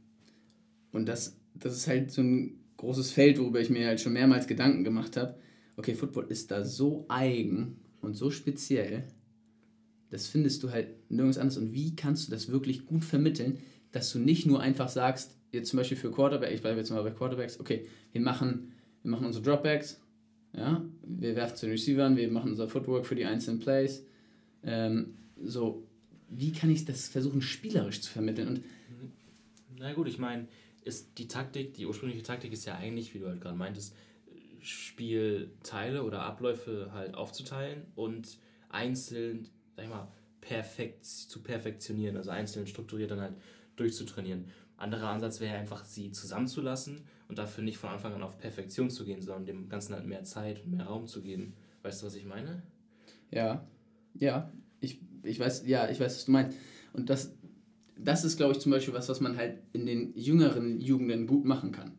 [0.92, 4.48] und das, das ist halt so ein großes Feld, worüber ich mir halt schon mehrmals
[4.48, 5.36] Gedanken gemacht habe.
[5.78, 9.06] Okay, Football ist da so eigen und so speziell,
[10.14, 11.58] das findest du halt nirgends anders.
[11.58, 13.58] Und wie kannst du das wirklich gut vermitteln,
[13.92, 17.02] dass du nicht nur einfach sagst, jetzt zum Beispiel für Quarterback, ich bleibe jetzt mal
[17.02, 20.00] bei Quarterbacks, okay, wir machen, wir machen unsere Dropbacks,
[20.56, 24.06] ja, wir werfen zu den Receivern, wir machen unser Footwork für die einzelnen Plays,
[24.64, 25.88] ähm, so,
[26.30, 28.48] wie kann ich das versuchen, spielerisch zu vermitteln?
[28.48, 28.64] Und
[29.80, 30.48] Na gut, ich meine,
[30.84, 33.96] ist die Taktik, die ursprüngliche Taktik ist ja eigentlich, wie du halt gerade meintest,
[34.62, 38.38] Spielteile oder Abläufe halt aufzuteilen und
[38.70, 40.08] einzeln, sag ich mal,
[40.42, 43.36] perfekt zu perfektionieren, also einzeln strukturiert dann halt
[43.76, 44.46] durchzutrainieren.
[44.78, 49.06] Anderer Ansatz wäre einfach, sie zusammenzulassen und dafür nicht von Anfang an auf Perfektion zu
[49.06, 51.54] gehen, sondern dem Ganzen halt mehr Zeit und mehr Raum zu geben.
[51.84, 52.64] Weißt du, was ich meine?
[53.32, 53.66] Ja,
[54.14, 56.58] ja, ich, ich weiß, ja, ich weiß, was du meinst.
[56.92, 57.34] Und das,
[57.98, 61.46] das ist, glaube ich, zum Beispiel was, was man halt in den jüngeren Jugenden gut
[61.46, 61.98] machen kann.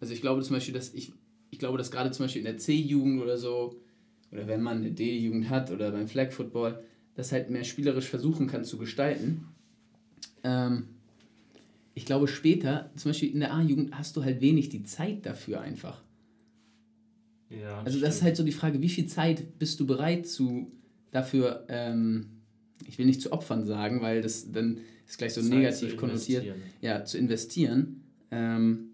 [0.00, 1.12] Also ich glaube zum Beispiel, dass ich,
[1.50, 3.80] ich glaube, dass gerade zum Beispiel in der C-Jugend oder so,
[4.32, 6.82] oder wenn man eine D-Jugend hat oder beim Flag Football,
[7.14, 9.46] das halt mehr spielerisch versuchen kann zu gestalten.
[10.42, 10.88] Ähm,
[11.94, 15.60] ich glaube, später, zum Beispiel in der A-Jugend, hast du halt wenig die Zeit dafür
[15.60, 16.02] einfach.
[17.50, 20.72] Ja, also das ist halt so die Frage, wie viel Zeit bist du bereit zu
[21.12, 22.40] dafür, ähm,
[22.86, 26.46] ich will nicht zu opfern sagen, weil das dann ist gleich so Zeit negativ konnotiert,
[26.80, 28.90] ja, zu investieren ähm,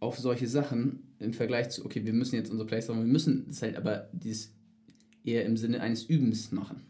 [0.00, 3.46] auf solche Sachen im Vergleich zu, okay, wir müssen jetzt unsere Plays machen, wir müssen
[3.46, 4.54] das halt aber dieses
[5.24, 6.82] eher im Sinne eines Übens machen.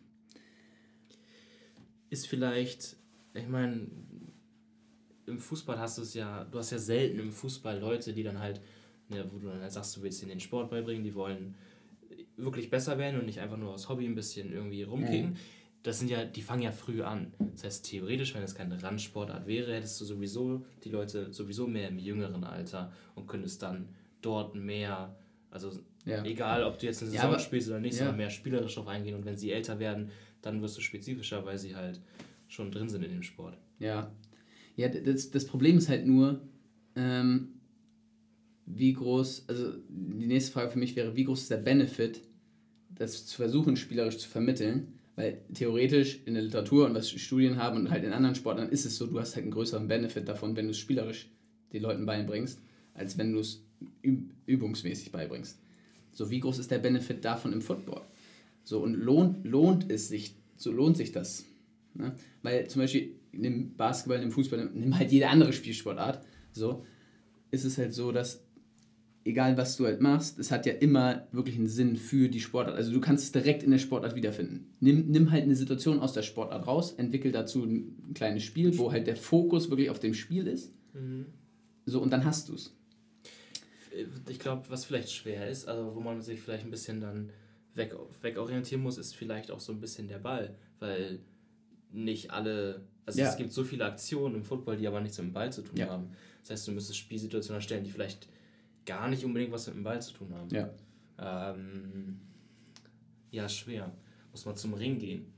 [2.10, 2.96] Ist vielleicht,
[3.34, 3.86] ich meine,
[5.26, 8.38] im Fußball hast du es ja, du hast ja selten im Fußball Leute, die dann
[8.38, 8.60] halt
[9.08, 11.54] ja, wo du dann halt sagst, du willst ihnen den Sport beibringen, die wollen
[12.36, 15.30] wirklich besser werden und nicht einfach nur aus Hobby ein bisschen irgendwie rumkicken.
[15.30, 15.36] Mhm.
[15.82, 17.32] Das sind ja, die fangen ja früh an.
[17.38, 21.88] Das heißt, theoretisch, wenn es keine Randsportart wäre, hättest du sowieso die Leute sowieso mehr
[21.88, 23.88] im jüngeren Alter und könntest dann
[24.26, 25.16] dort mehr,
[25.50, 25.70] also
[26.04, 26.24] ja.
[26.24, 27.98] egal, ob du jetzt eine Saison ja, spielst oder nicht, ja.
[28.00, 30.10] sondern mehr spielerisch drauf eingehen und wenn sie älter werden,
[30.42, 32.00] dann wirst du spezifischer, weil sie halt
[32.48, 33.56] schon drin sind in dem Sport.
[33.78, 34.12] Ja.
[34.76, 36.42] Ja, das, das Problem ist halt nur,
[36.96, 37.60] ähm,
[38.66, 42.20] wie groß, also die nächste Frage für mich wäre, wie groß ist der Benefit,
[42.90, 44.98] das zu versuchen, spielerisch zu vermitteln?
[45.14, 48.84] Weil theoretisch in der Literatur und was Studien haben und halt in anderen Sportarten ist
[48.84, 51.30] es so, du hast halt einen größeren Benefit davon, wenn du es spielerisch
[51.72, 52.60] den Leuten beibringst,
[52.92, 53.65] als wenn du es
[54.46, 55.58] übungsmäßig beibringst.
[56.12, 58.02] So, wie groß ist der Benefit davon im Football?
[58.64, 61.44] So, und lohnt, lohnt es sich, so lohnt sich das.
[61.94, 62.14] Ne?
[62.42, 66.84] Weil zum Beispiel im Basketball, im Fußball, nimm halt jede andere Spielsportart, so,
[67.50, 68.46] ist es halt so, dass
[69.26, 72.76] egal was du halt machst, es hat ja immer wirklich einen Sinn für die Sportart.
[72.76, 74.74] Also du kannst es direkt in der Sportart wiederfinden.
[74.80, 78.92] Nimm, nimm halt eine Situation aus der Sportart raus, entwickel dazu ein kleines Spiel, wo
[78.92, 80.72] halt der Fokus wirklich auf dem Spiel ist.
[80.94, 81.26] Mhm.
[81.86, 82.75] So, und dann hast du es.
[84.28, 87.30] Ich glaube, was vielleicht schwer ist, also wo man sich vielleicht ein bisschen dann
[87.74, 91.20] weg, wegorientieren muss, ist vielleicht auch so ein bisschen der Ball, weil
[91.92, 93.28] nicht alle, also ja.
[93.28, 95.76] es gibt so viele Aktionen im Football, die aber nichts mit dem Ball zu tun
[95.76, 95.88] ja.
[95.88, 96.10] haben.
[96.42, 98.28] Das heißt, du müsstest Spielsituationen erstellen, die vielleicht
[98.84, 100.48] gar nicht unbedingt was mit dem Ball zu tun haben.
[100.50, 100.70] Ja.
[101.18, 102.20] Ähm,
[103.30, 103.92] ja, schwer.
[104.30, 105.32] Muss man zum Ring gehen.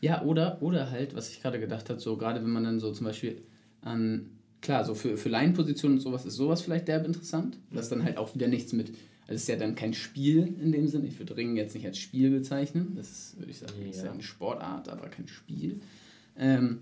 [0.00, 2.92] Ja, oder, oder halt, was ich gerade gedacht habe, so gerade wenn man dann so
[2.92, 3.42] zum Beispiel
[3.80, 8.04] an, klar, so für, für Laienpositionen und sowas ist sowas vielleicht derb interessant, was dann
[8.04, 8.88] halt auch wieder nichts mit,
[9.22, 11.84] also es ist ja dann kein Spiel in dem Sinne, ich würde Ringen jetzt nicht
[11.84, 13.90] als Spiel bezeichnen, das ist, würde ich sagen, ja.
[13.90, 15.80] ist ja eine Sportart, aber kein Spiel.
[16.38, 16.78] Ähm,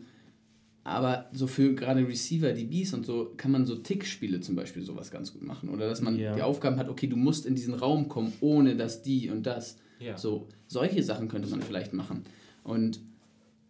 [0.82, 5.10] aber so für gerade Receiver, DBs und so, kann man so Tick-Spiele zum Beispiel sowas
[5.10, 5.68] ganz gut machen.
[5.68, 6.34] Oder dass man ja.
[6.34, 9.76] die Aufgaben hat, okay, du musst in diesen Raum kommen, ohne dass die und das.
[9.98, 10.16] Ja.
[10.16, 12.24] So, solche Sachen könnte man vielleicht machen.
[12.64, 13.00] Und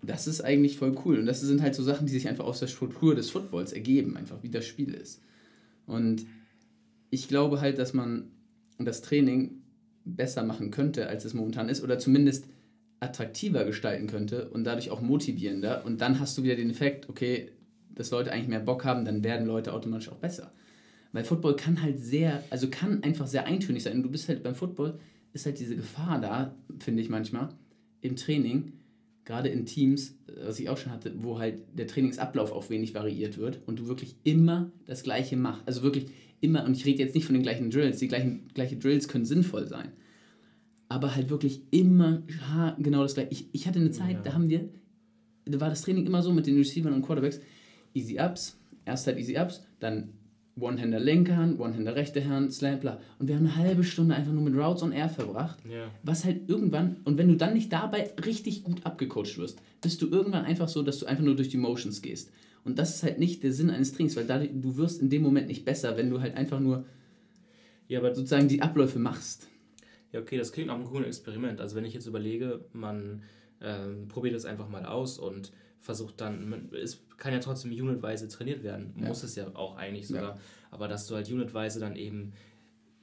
[0.03, 1.19] das ist eigentlich voll cool.
[1.19, 4.17] Und das sind halt so Sachen, die sich einfach aus der Struktur des Footballs ergeben,
[4.17, 5.23] einfach wie das Spiel ist.
[5.87, 6.27] Und
[7.11, 8.31] ich glaube halt, dass man
[8.79, 9.63] das Training
[10.05, 11.83] besser machen könnte, als es momentan ist.
[11.83, 12.47] Oder zumindest
[13.01, 15.85] attraktiver gestalten könnte und dadurch auch motivierender.
[15.85, 17.51] Und dann hast du wieder den Effekt, okay,
[17.95, 20.53] dass Leute eigentlich mehr Bock haben, dann werden Leute automatisch auch besser.
[21.13, 23.97] Weil Football kann halt sehr, also kann einfach sehr eintönig sein.
[23.97, 24.99] Und du bist halt beim Football,
[25.33, 27.49] ist halt diese Gefahr da, finde ich manchmal,
[28.01, 28.73] im Training,
[29.31, 33.39] gerade in Teams, was ich auch schon hatte, wo halt der Trainingsablauf auch wenig variiert
[33.39, 35.63] wird und du wirklich immer das Gleiche machst.
[35.67, 36.07] Also wirklich
[36.41, 39.25] immer, und ich rede jetzt nicht von den gleichen Drills, die gleichen gleiche Drills können
[39.25, 39.93] sinnvoll sein
[40.91, 42.23] aber halt wirklich immer
[42.79, 43.31] genau das gleiche.
[43.31, 44.23] Ich, ich hatte eine Zeit, ja.
[44.23, 44.69] da haben wir,
[45.45, 47.41] da war das Training immer so mit den Receivern und Quarterbacks,
[47.95, 50.13] Easy Ups, erst halt Easy Ups, dann
[50.61, 53.01] One-Hander linke Hand, One-Hander rechte Hand, Slam, bla.
[53.19, 55.59] Und wir haben eine halbe Stunde einfach nur mit Routes on Air verbracht.
[55.69, 55.91] Ja.
[56.03, 60.09] Was halt irgendwann, und wenn du dann nicht dabei richtig gut abgecoacht wirst, bist du
[60.09, 62.31] irgendwann einfach so, dass du einfach nur durch die Motions gehst.
[62.65, 65.23] Und das ist halt nicht der Sinn eines Trainings, weil dadurch, du wirst in dem
[65.23, 66.85] Moment nicht besser, wenn du halt einfach nur
[67.91, 69.49] ja, aber sozusagen die Abläufe machst.
[70.13, 71.61] Ja, okay, das klingt nach einem coolen Experiment.
[71.61, 73.25] Also wenn ich jetzt überlege, man
[73.61, 78.65] ähm, probiert es einfach mal aus und versucht dann, es kann ja trotzdem unitweise trainiert
[78.65, 79.07] werden, ja.
[79.07, 80.39] muss es ja auch eigentlich sogar, ja.
[80.73, 82.33] aber dass du halt unitweise dann eben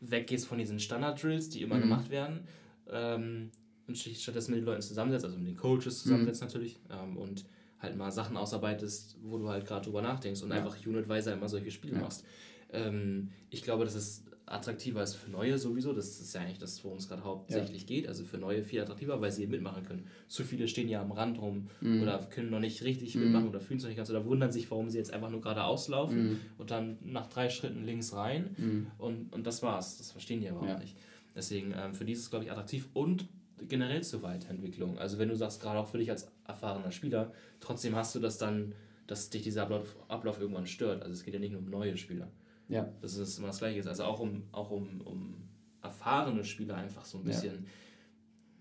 [0.02, 1.82] weggehst von diesen Standard-Drills, die immer mhm.
[1.82, 2.42] gemacht werden,
[2.90, 3.52] ähm,
[3.88, 6.48] und stattdessen mit den Leuten zusammensetzt, also mit den Coaches zusammensetzt mhm.
[6.48, 7.46] natürlich, ähm, und
[7.80, 10.58] halt mal Sachen ausarbeitest, wo du halt gerade drüber nachdenkst und ja.
[10.58, 12.26] einfach unitweise immer solche Spiele machst.
[12.72, 15.94] Ähm, ich glaube, das ist attraktiver ist für Neue sowieso.
[15.94, 17.88] Das ist ja eigentlich das, worum es gerade hauptsächlich ja.
[17.88, 18.08] geht.
[18.08, 20.08] Also für Neue viel attraktiver, weil sie mitmachen können.
[20.28, 22.02] Zu viele stehen ja am Rand rum mhm.
[22.02, 23.24] oder können noch nicht richtig mhm.
[23.24, 25.42] mitmachen oder fühlen es noch nicht ganz oder wundern sich, warum sie jetzt einfach nur
[25.42, 26.40] gerade auslaufen mhm.
[26.58, 28.88] und dann nach drei Schritten links rein mhm.
[28.98, 29.98] und, und das war's.
[29.98, 30.76] Das verstehen die aber ja.
[30.76, 30.96] auch nicht.
[31.36, 33.28] Deswegen ähm, für die ist es, glaube ich, attraktiv und
[33.68, 34.98] generell zur Weiterentwicklung.
[34.98, 38.38] Also wenn du sagst, gerade auch für dich als erfahrener Spieler, trotzdem hast du das
[38.38, 38.74] dann,
[39.08, 41.02] dass dich dieser Ablauf, Ablauf irgendwann stört.
[41.02, 42.30] Also es geht ja nicht nur um neue Spieler.
[42.70, 42.92] Ja.
[43.02, 43.88] Das ist immer das Gleiche.
[43.88, 45.36] Also auch um, auch um, um
[45.82, 47.66] erfahrene Spieler einfach so ein bisschen.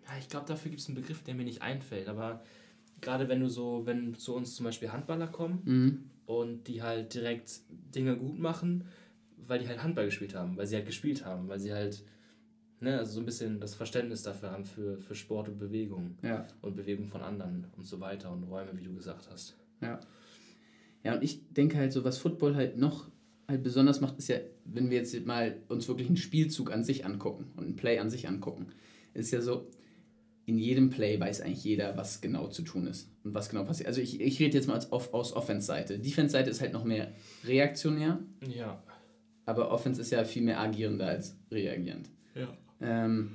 [0.05, 2.09] Ja, ja ich glaube, dafür gibt es einen Begriff, der mir nicht einfällt.
[2.09, 2.43] Aber
[3.01, 6.11] gerade wenn du so, wenn zu uns zum Beispiel Handballer kommen mhm.
[6.27, 8.85] und die halt direkt Dinge gut machen,
[9.37, 12.05] weil die halt Handball gespielt haben, weil sie halt gespielt haben, weil sie halt
[12.81, 16.47] ne, also so ein bisschen das Verständnis dafür haben für, für Sport und Bewegung ja.
[16.63, 19.57] und Bewegung von anderen und so weiter und Räume, wie du gesagt hast.
[19.81, 20.01] Ja.
[21.03, 23.09] Ja, und ich denke halt so, was Football halt noch
[23.49, 27.05] halt besonders macht, ist ja, wenn wir jetzt mal uns wirklich einen Spielzug an sich
[27.05, 28.67] angucken und einen Play an sich angucken,
[29.15, 29.69] ist ja so,
[30.47, 33.89] in jedem Play weiß eigentlich jeder, was genau zu tun ist und was genau passiert.
[33.89, 35.99] Also ich, ich rede jetzt mal als auf, aus Offense-Seite.
[35.99, 37.13] Defense-Seite ist halt noch mehr
[37.45, 38.21] reaktionär.
[38.55, 38.83] Ja.
[39.45, 42.11] Aber Offense ist ja viel mehr agierender als reagierend.
[42.35, 42.57] Ja.
[42.81, 43.33] Ähm,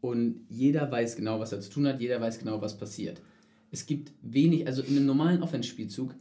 [0.00, 3.20] und jeder weiß genau, was er zu tun hat, jeder weiß genau, was passiert.
[3.70, 6.14] Es gibt wenig, also in einem normalen Offense-Spielzug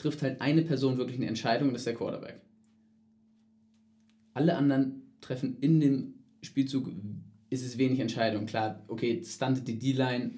[0.00, 2.40] trifft halt eine Person wirklich eine Entscheidung und das ist der Quarterback.
[4.34, 6.90] Alle anderen treffen in dem Spielzug,
[7.50, 8.46] ist es wenig Entscheidung.
[8.46, 10.32] Klar, okay, stuntet die D-Line,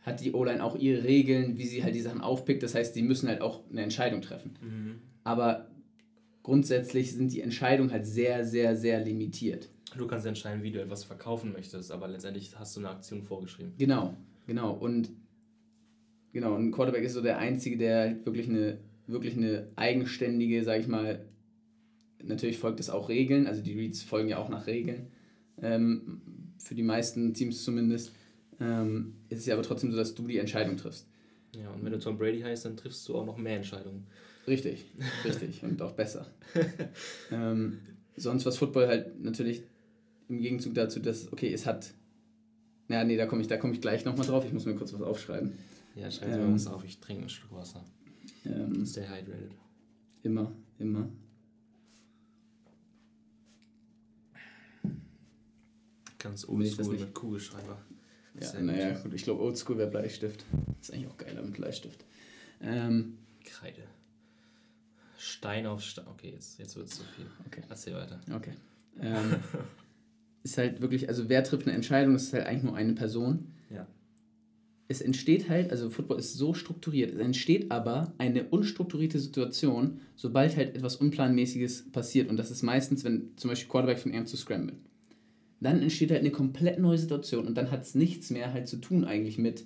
[0.00, 2.62] hat die O-Line auch ihre Regeln, wie sie halt die Sachen aufpickt.
[2.62, 4.54] Das heißt, sie müssen halt auch eine Entscheidung treffen.
[4.60, 4.94] Mhm.
[5.24, 5.70] Aber
[6.42, 9.70] grundsätzlich sind die Entscheidungen halt sehr, sehr, sehr limitiert.
[9.96, 13.72] Du kannst entscheiden, wie du etwas verkaufen möchtest, aber letztendlich hast du eine Aktion vorgeschrieben.
[13.78, 14.14] Genau,
[14.46, 14.72] genau.
[14.72, 15.10] Und
[16.32, 18.78] genau, ein Quarterback ist so der Einzige, der halt wirklich eine
[19.08, 21.24] wirklich eine eigenständige, sag ich mal,
[22.22, 25.08] natürlich folgt es auch Regeln, also die Reads folgen ja auch nach Regeln,
[25.60, 26.20] ähm,
[26.58, 28.12] für die meisten Teams zumindest,
[28.60, 31.06] ähm, ist es ja aber trotzdem so, dass du die Entscheidung triffst.
[31.56, 34.06] Ja, und wenn du Tom Brady heißt, dann triffst du auch noch mehr Entscheidungen.
[34.46, 34.84] Richtig,
[35.24, 36.26] richtig und auch besser.
[37.32, 37.78] ähm,
[38.16, 39.62] sonst was Football halt natürlich
[40.28, 41.94] im Gegenzug dazu, dass, okay, es hat.
[42.88, 44.44] Ja, nee, da komme ich, komm ich gleich nochmal drauf.
[44.46, 45.52] Ich muss mir kurz was aufschreiben.
[45.94, 46.84] Ja, schreib dir ähm, was auf.
[46.84, 47.84] Ich trinke ein Stück Wasser.
[48.48, 49.52] Ähm, Stay hydrated.
[50.22, 51.08] Immer, immer.
[56.18, 57.78] Ganz oldschool mit Kugelschreiber.
[58.40, 59.14] Ja, naja, gut.
[59.14, 60.44] Ich glaube, oldschool wäre Bleistift.
[60.80, 62.04] Ist eigentlich auch geiler mit Bleistift.
[62.60, 63.84] Ähm, Kreide.
[65.16, 66.06] Stein auf Stein.
[66.08, 67.26] Okay, jetzt, jetzt wird es zu viel.
[67.46, 67.62] Okay.
[67.68, 68.20] Erzähl weiter.
[68.34, 68.52] Okay.
[69.00, 69.36] Ähm,
[70.42, 73.52] ist halt wirklich, also wer trifft eine Entscheidung, das ist halt eigentlich nur eine Person.
[73.70, 73.86] Ja.
[74.90, 80.56] Es entsteht halt, also Football ist so strukturiert, es entsteht aber eine unstrukturierte Situation, sobald
[80.56, 82.30] halt etwas Unplanmäßiges passiert.
[82.30, 84.78] Und das ist meistens, wenn zum Beispiel Quarterback von ihm zu scramblen.
[85.60, 88.78] Dann entsteht halt eine komplett neue Situation und dann hat es nichts mehr halt zu
[88.78, 89.64] tun eigentlich mit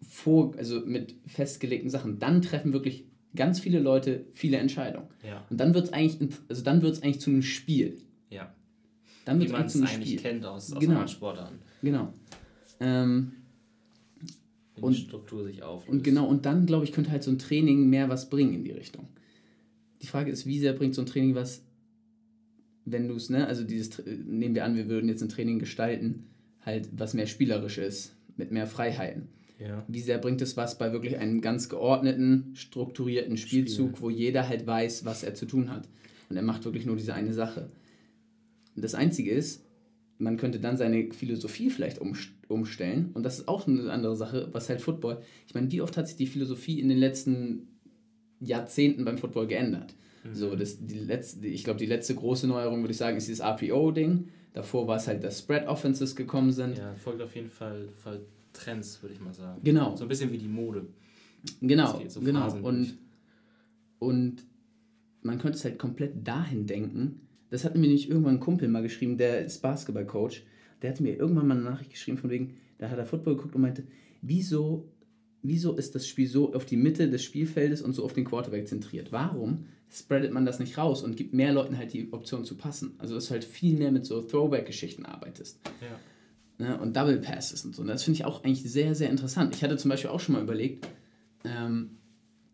[0.00, 2.18] vor, also mit festgelegten Sachen.
[2.18, 5.08] Dann treffen wirklich ganz viele Leute viele Entscheidungen.
[5.26, 5.44] Ja.
[5.50, 7.98] Und dann wird es eigentlich, also dann wird eigentlich zu einem Spiel.
[8.30, 8.54] Ja.
[9.24, 10.18] Dann wird es eigentlich zu einem Spiel.
[10.18, 10.92] kennt aus, aus genau.
[10.92, 11.58] anderen Sportarten.
[11.82, 12.12] Genau.
[12.80, 13.32] Ähm,
[14.82, 15.92] und, die Struktur sich auflöst.
[15.92, 18.64] Und genau, und dann, glaube ich, könnte halt so ein Training mehr was bringen in
[18.64, 19.08] die Richtung.
[20.00, 21.62] Die Frage ist, wie sehr bringt so ein Training was,
[22.84, 26.24] wenn du es, ne, also dieses, nehmen wir an, wir würden jetzt ein Training gestalten,
[26.60, 29.28] halt was mehr spielerisch ist, mit mehr Freiheiten
[29.62, 29.84] ja.
[29.86, 34.02] Wie sehr bringt es was bei wirklich einem ganz geordneten, strukturierten Spielzug, Spiel.
[34.02, 35.88] wo jeder halt weiß, was er zu tun hat.
[36.28, 37.70] Und er macht wirklich nur diese eine Sache.
[38.74, 39.64] Und das Einzige ist,
[40.22, 42.00] man könnte dann seine Philosophie vielleicht
[42.48, 43.10] umstellen.
[43.14, 45.20] Und das ist auch eine andere Sache, was halt Football.
[45.46, 47.68] Ich meine, wie oft hat sich die Philosophie in den letzten
[48.40, 49.94] Jahrzehnten beim Football geändert?
[50.24, 50.34] Mhm.
[50.34, 53.44] So, das, die letzte, ich glaube, die letzte große Neuerung, würde ich sagen, ist dieses
[53.44, 54.28] RPO-Ding.
[54.52, 56.78] Davor war es halt, dass Spread-Offenses gekommen sind.
[56.78, 58.20] Ja, folgt auf jeden Fall, Fall
[58.52, 59.60] Trends, würde ich mal sagen.
[59.64, 59.96] Genau.
[59.96, 60.86] So ein bisschen wie die Mode.
[61.60, 62.54] Genau, so genau.
[62.62, 62.96] Und,
[63.98, 64.44] und
[65.22, 67.22] man könnte es halt komplett dahin denken.
[67.52, 70.42] Das hat mir nämlich irgendwann ein Kumpel mal geschrieben, der ist Basketballcoach.
[70.80, 73.54] Der hat mir irgendwann mal eine Nachricht geschrieben, von wegen, da hat er Football geguckt
[73.54, 73.84] und meinte,
[74.20, 74.88] wieso,
[75.42, 78.66] wieso ist das Spiel so auf die Mitte des Spielfeldes und so auf den Quarterback
[78.66, 79.12] zentriert?
[79.12, 82.94] Warum spreadet man das nicht raus und gibt mehr Leuten halt die Option zu passen?
[82.98, 85.60] Also, dass du halt viel mehr mit so Throwback-Geschichten arbeitest.
[85.80, 85.98] Ja
[86.62, 87.82] ne, und Double Passes und so.
[87.82, 89.54] Und das finde ich auch eigentlich sehr, sehr interessant.
[89.54, 90.88] Ich hatte zum Beispiel auch schon mal überlegt,
[91.44, 91.98] ähm,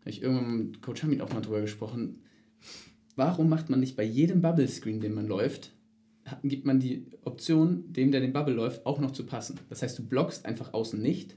[0.01, 2.21] habe ich irgendwann mit Coach Hamid auch mal drüber gesprochen,
[3.19, 5.71] warum macht man nicht bei jedem Bubble Screen, den man läuft,
[6.43, 9.59] gibt man die Option, dem, der den Bubble läuft, auch noch zu passen.
[9.69, 11.35] Das heißt, du blockst einfach außen nicht.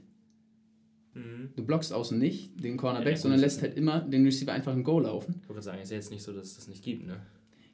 [1.13, 1.49] Mhm.
[1.55, 4.83] Du blockst außen nicht den Cornerback, ja, sondern lässt halt immer den Receiver einfach ein
[4.83, 5.41] Go laufen.
[5.43, 7.17] Ich würde sagen, ist ja jetzt nicht so, dass es das nicht gibt, ne?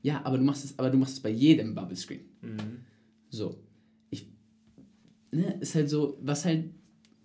[0.02, 2.22] Ja, aber du machst es, aber du machst es bei jedem Bubble Screen.
[2.42, 2.86] Mhm.
[3.30, 3.58] So
[5.32, 6.66] ne, ist halt so, was halt,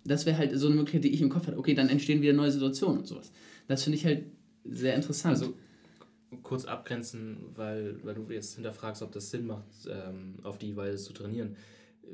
[0.03, 1.57] das wäre halt so eine Möglichkeit, die ich im Kopf hatte.
[1.57, 3.31] Okay, dann entstehen wieder neue Situationen und sowas.
[3.67, 4.25] Das finde ich halt
[4.63, 5.35] sehr interessant.
[5.35, 5.53] Also
[6.43, 11.03] kurz abgrenzen, weil, weil du jetzt hinterfragst, ob das Sinn macht, ähm, auf die Weise
[11.03, 11.55] zu trainieren.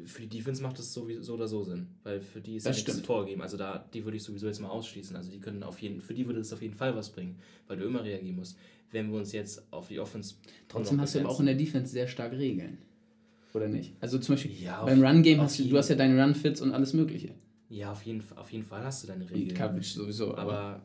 [0.05, 2.81] Für die Defense macht das so, so oder so Sinn, weil für die ist das
[2.81, 3.41] ja nichts vorgegeben.
[3.41, 5.15] Also da, die würde ich sowieso jetzt mal ausschließen.
[5.15, 7.77] Also die können auf jeden, für die würde das auf jeden Fall was bringen, weil
[7.77, 8.57] du immer reagieren musst.
[8.91, 10.35] Wenn wir uns jetzt auf die Offense.
[10.67, 12.77] Trotzdem hast du aber auch in der Defense sehr stark Regeln.
[13.53, 13.93] Oder nicht?
[13.99, 16.93] Also zum Beispiel ja, beim Run-Game hast du, du hast ja deine Run-Fits und alles
[16.93, 17.35] Mögliche.
[17.69, 19.55] Ja, auf jeden, auf jeden Fall hast du deine Regeln.
[19.55, 20.35] Coverage sowieso.
[20.35, 20.81] Aber, aber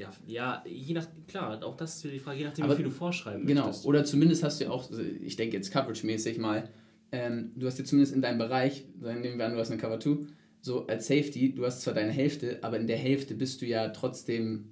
[0.00, 2.86] ja, ja, je nach, klar, auch das ist die Frage, je nachdem, aber, wie viel
[2.86, 3.82] du vorschreiben genau, möchtest.
[3.82, 4.90] Genau, oder zumindest hast du ja auch,
[5.22, 6.68] ich denke jetzt Coverage-mäßig mal,
[7.12, 10.00] ähm, du hast ja zumindest in deinem Bereich, nehmen wir an, du hast eine Cover
[10.00, 10.26] 2,
[10.60, 13.88] so als Safety, du hast zwar deine Hälfte, aber in der Hälfte bist du ja
[13.88, 14.70] trotzdem,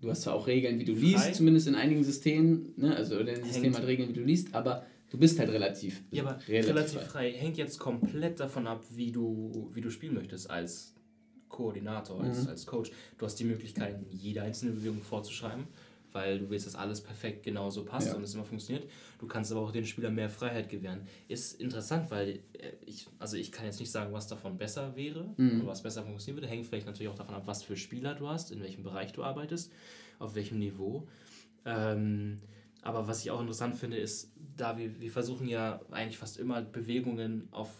[0.00, 1.02] du hast zwar auch Regeln, wie du Frei.
[1.02, 2.96] liest, zumindest in einigen Systemen, ne?
[2.96, 6.02] also in dem System hat Regeln, wie du liest, aber Du bist halt relativ.
[6.10, 7.30] Ja, aber relativ, relativ frei.
[7.30, 7.32] frei.
[7.34, 10.92] Hängt jetzt komplett davon ab, wie du, wie du spielen möchtest als
[11.54, 12.48] Koordinator, als, mhm.
[12.48, 12.90] als Coach.
[13.16, 15.68] Du hast die Möglichkeit, jede einzelne Bewegung vorzuschreiben,
[16.10, 18.14] weil du willst, dass alles perfekt genauso passt ja.
[18.14, 18.90] und es immer funktioniert.
[19.20, 21.06] Du kannst aber auch den Spieler mehr Freiheit gewähren.
[21.28, 25.32] Ist interessant, weil äh, ich, also ich kann jetzt nicht sagen, was davon besser wäre
[25.36, 25.60] mhm.
[25.60, 26.48] oder was besser funktionieren würde.
[26.48, 29.22] Hängt vielleicht natürlich auch davon ab, was für Spieler du hast, in welchem Bereich du
[29.22, 29.72] arbeitest,
[30.18, 31.06] auf welchem Niveau.
[31.64, 32.38] Ähm,
[32.82, 36.62] aber was ich auch interessant finde, ist, da wir, wir versuchen ja eigentlich fast immer
[36.62, 37.70] Bewegungen auf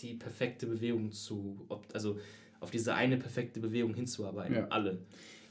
[0.00, 2.18] die perfekte Bewegung zu, also
[2.66, 4.56] auf diese eine perfekte Bewegung hinzuarbeiten.
[4.56, 4.66] Ja.
[4.70, 4.98] Alle.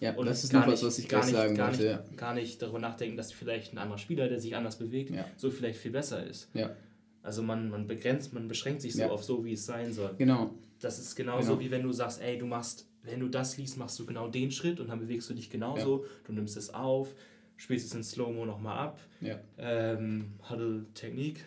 [0.02, 1.84] Ja, und das ist gar noch was, was ich gar nicht, sagen gar wollte.
[1.84, 2.16] Nicht, ja.
[2.18, 5.26] Gar nicht darüber nachdenken, dass vielleicht ein anderer Spieler, der sich anders bewegt, ja.
[5.38, 6.50] so vielleicht viel besser ist.
[6.54, 6.76] Ja.
[7.24, 10.14] Also man, man begrenzt, man beschränkt sich so auf so, wie es sein soll.
[10.18, 10.54] Genau.
[10.82, 11.60] Das ist genauso genau.
[11.62, 14.52] wie wenn du sagst, ey, du machst, wenn du das liest, machst du genau den
[14.52, 17.16] Schritt und dann bewegst du dich genauso, du nimmst es auf,
[17.56, 19.00] spielst es in Slow-Mo nochmal ab.
[19.22, 19.40] Ja.
[19.58, 21.46] Ähm, Huddle-Technik,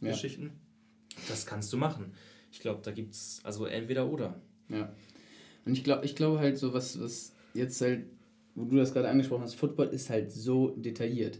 [0.00, 0.12] ja.
[0.12, 0.52] Geschichten.
[1.28, 2.12] Das kannst du machen.
[2.52, 4.40] Ich glaube, da gibt es also entweder oder.
[4.68, 4.92] Ja.
[5.64, 8.06] Und ich glaube ich glaub halt so, was, was jetzt halt,
[8.54, 11.38] wo du das gerade angesprochen hast, Football ist halt so detailliert.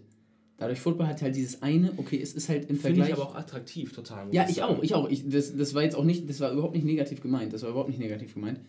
[0.58, 3.08] Dadurch Football hat halt dieses eine, okay, es ist halt im Finde Vergleich.
[3.10, 4.26] ich aber auch attraktiv, total.
[4.34, 4.74] Ja, ich sagen.
[4.74, 5.08] auch, ich auch.
[5.08, 7.52] Ich, das, das war jetzt auch nicht, das war überhaupt nicht negativ gemeint.
[7.52, 8.60] Das war überhaupt nicht negativ gemeint.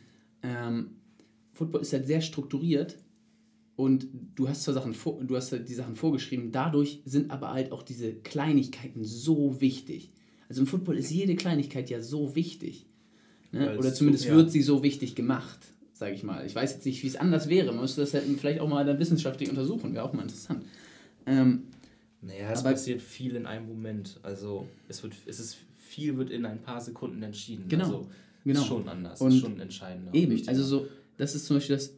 [0.43, 0.91] Ähm,
[1.54, 3.00] Football ist halt sehr strukturiert
[3.76, 7.54] und du hast zwar Sachen vor, du hast halt die Sachen vorgeschrieben, dadurch sind aber
[7.54, 10.12] halt auch diese Kleinigkeiten so wichtig.
[10.48, 12.86] Also im Football ist jede Kleinigkeit ja so wichtig.
[13.51, 13.77] Ne?
[13.77, 14.35] Oder es zumindest so- ja.
[14.35, 15.59] wird sie so wichtig gemacht,
[15.93, 16.45] sage ich mal.
[16.45, 17.71] Ich weiß jetzt nicht, wie es anders wäre.
[17.71, 20.63] Man müsste das halt vielleicht auch mal dann wissenschaftlich untersuchen, wäre auch mal interessant.
[21.25, 21.63] Ähm,
[22.21, 24.19] Naja, es Aber- passiert viel in einem Moment.
[24.23, 27.65] Also es wird, es ist viel wird in ein paar Sekunden entschieden.
[27.69, 28.09] Genau, Also,
[28.43, 28.59] genau.
[28.59, 29.21] Ist schon anders.
[29.21, 30.13] Und ist schon entscheidender.
[30.13, 30.51] Eben, wichtiger.
[30.51, 31.93] also so, das ist zum Beispiel das,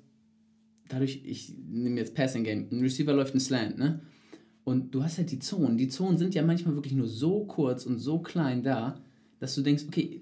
[0.89, 4.01] dadurch, ich nehme jetzt Passing Game, ein Receiver läuft ein Slant, ne?
[4.63, 5.75] Und du hast halt die Zonen.
[5.79, 9.01] Die Zonen sind ja manchmal wirklich nur so kurz und so klein da,
[9.39, 10.21] dass du denkst, okay,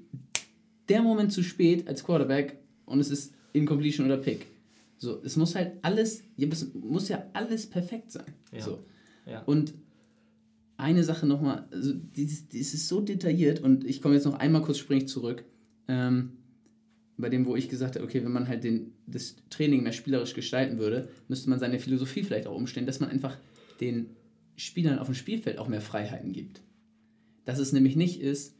[0.89, 4.47] der Moment zu spät als Quarterback und es ist Incompletion oder Pick.
[4.97, 8.33] So, es muss halt alles, es muss ja alles perfekt sein.
[8.51, 8.61] Ja.
[8.61, 8.79] So.
[9.25, 9.43] Ja.
[9.43, 9.73] Und
[10.77, 14.61] eine Sache nochmal, also dieses, dieses ist so detailliert und ich komme jetzt noch einmal
[14.61, 15.43] kurz springe zurück.
[15.87, 16.33] Ähm,
[17.17, 20.33] bei dem, wo ich gesagt habe, okay, wenn man halt den, das Training mehr spielerisch
[20.33, 23.37] gestalten würde, müsste man seine Philosophie vielleicht auch umstellen, dass man einfach
[23.81, 24.11] den
[24.55, 26.61] Spielern auf dem Spielfeld auch mehr Freiheiten gibt.
[27.43, 28.55] Dass es nämlich nicht ist,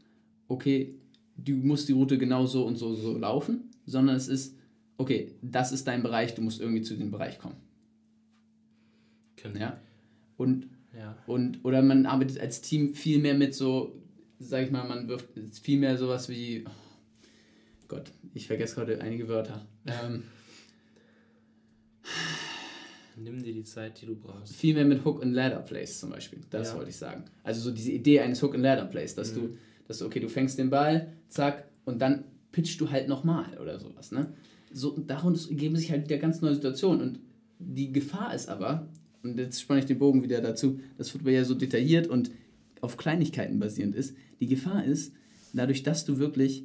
[0.46, 0.94] okay,
[1.44, 4.56] du musst die Route genau so und so so laufen, sondern es ist,
[4.98, 7.56] okay, das ist dein Bereich, du musst irgendwie zu dem Bereich kommen.
[9.36, 9.78] Können- Ja?
[10.36, 11.16] Und ja.
[11.26, 13.94] und, oder man arbeitet als Team viel mehr mit so,
[14.38, 15.28] sag ich mal, man wirft
[15.62, 19.66] viel mehr sowas wie, oh Gott, ich vergesse gerade einige Wörter.
[19.86, 20.24] Ähm,
[23.16, 24.54] Nimm dir die Zeit, die du brauchst.
[24.56, 26.40] viel mehr mit Hook and Ladder Plays zum Beispiel.
[26.50, 26.76] Das Ja.
[26.76, 27.24] wollte ich sagen.
[27.42, 29.58] Also so diese Idee eines Hook and Ladder Plays, dass du,
[29.90, 32.22] dass du, okay, du fängst den Ball, zack, und dann
[32.52, 34.32] pitchst du halt nochmal oder sowas, ne?
[34.72, 37.18] So, daraus geben sich halt wieder ganz neue Situationen und
[37.58, 38.88] die Gefahr ist aber,
[39.24, 42.30] und jetzt spanne ich den Bogen wieder dazu, dass Football ja so detailliert und
[42.80, 44.14] auf Kleinigkeiten basierend ist.
[44.38, 45.12] Die Gefahr ist,
[45.52, 46.64] dadurch, dass du wirklich,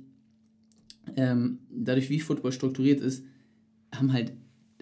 [1.18, 3.26] ähm, dadurch wie Football strukturiert ist,
[3.92, 4.34] haben halt,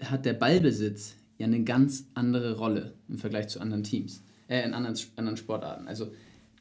[0.01, 4.73] hat der Ballbesitz ja eine ganz andere Rolle im Vergleich zu anderen Teams, äh, in
[4.73, 5.87] anderen, anderen Sportarten.
[5.87, 6.11] Also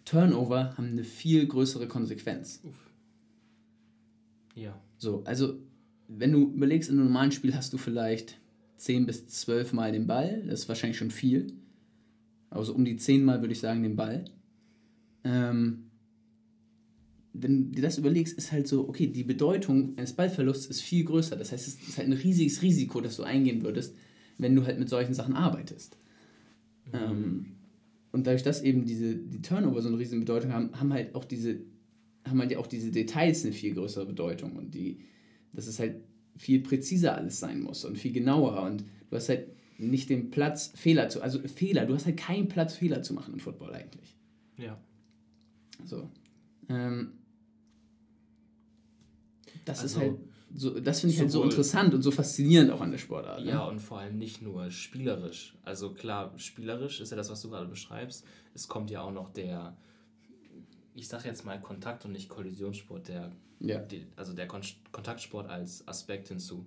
[0.04, 2.62] Turnover haben eine viel größere Konsequenz.
[4.54, 4.78] Ja.
[4.98, 5.58] So, also
[6.08, 8.38] wenn du überlegst, in einem normalen Spiel hast du vielleicht
[8.76, 11.52] 10 bis 12 Mal den Ball, das ist wahrscheinlich schon viel.
[12.50, 14.24] Also um die 10 Mal würde ich sagen den Ball.
[15.24, 15.90] Ähm,
[17.32, 21.04] wenn du dir das überlegst, ist halt so, okay, die Bedeutung eines Ballverlusts ist viel
[21.04, 21.36] größer.
[21.36, 23.96] Das heißt, es ist halt ein riesiges Risiko, das du eingehen würdest,
[24.38, 25.96] wenn du halt mit solchen Sachen arbeitest.
[26.92, 27.46] Ähm,
[28.12, 31.24] und dadurch, dass eben diese, die Turnover so eine riesige Bedeutung haben, haben halt auch
[31.24, 31.60] diese,
[32.26, 35.00] haben halt auch diese Details eine viel größere Bedeutung und die,
[35.52, 35.96] dass es halt
[36.36, 39.48] viel präziser alles sein muss und viel genauer und du hast halt
[39.78, 43.34] nicht den Platz, Fehler zu, also Fehler, du hast halt keinen Platz, Fehler zu machen
[43.34, 44.16] im Football eigentlich.
[44.56, 44.78] Ja.
[45.84, 46.08] So.
[46.68, 47.12] Ähm,
[49.64, 50.18] das ist Also, halt
[50.54, 53.44] so, das finde ich halt so interessant und so faszinierend auch an der Sportart.
[53.44, 53.50] Ne?
[53.50, 55.54] Ja, und vor allem nicht nur spielerisch.
[55.64, 58.24] Also klar, spielerisch ist ja das, was du gerade beschreibst.
[58.54, 59.76] Es kommt ja auch noch der,
[60.94, 63.78] ich sag jetzt mal Kontakt- und nicht Kollisionssport, der, Ja.
[63.78, 64.60] die, also der Kon
[64.90, 66.66] Kontaktsport als Aspekt hinzu.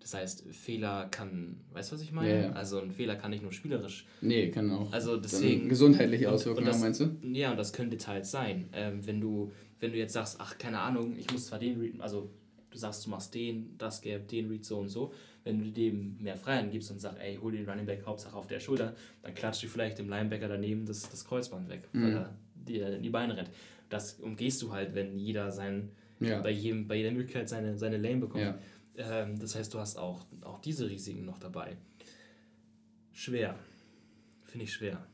[0.00, 2.30] Das heißt, Fehler kann, weißt du, was ich meine?
[2.30, 2.52] Ja, ja.
[2.52, 4.06] Also ein Fehler kann nicht nur spielerisch.
[4.20, 5.68] Nee, kann auch Also deswegen.
[5.68, 7.28] gesundheitliche und- Auswirkungen und das, haben, meinst du?
[7.36, 8.68] Ja, und das können Details sein.
[8.72, 12.30] Ähm, wenn, du, wenn du jetzt sagst, ach, keine Ahnung, ich muss zwar den also
[12.70, 15.12] du sagst, du machst den, das Gap, den Read so und so,
[15.44, 18.46] wenn du dem mehr Freiheit gibst und sagst, ey, hol den Running Back Hauptsache auf
[18.46, 22.16] der Schulter, dann klatscht du vielleicht dem Linebacker daneben das, das Kreuzband weg, weil Mhm.
[22.16, 23.50] er dir in die Beine rennt.
[23.88, 26.40] Das umgehst du halt, wenn jeder sein, Ja.
[26.42, 28.42] bei, jedem, bei jeder Möglichkeit seine, seine Lane bekommt.
[28.44, 28.58] Ja.
[28.96, 31.76] Ähm, das heißt, du hast auch, auch diese Risiken noch dabei.
[33.12, 33.58] Schwer.
[34.44, 35.06] Finde ich schwer.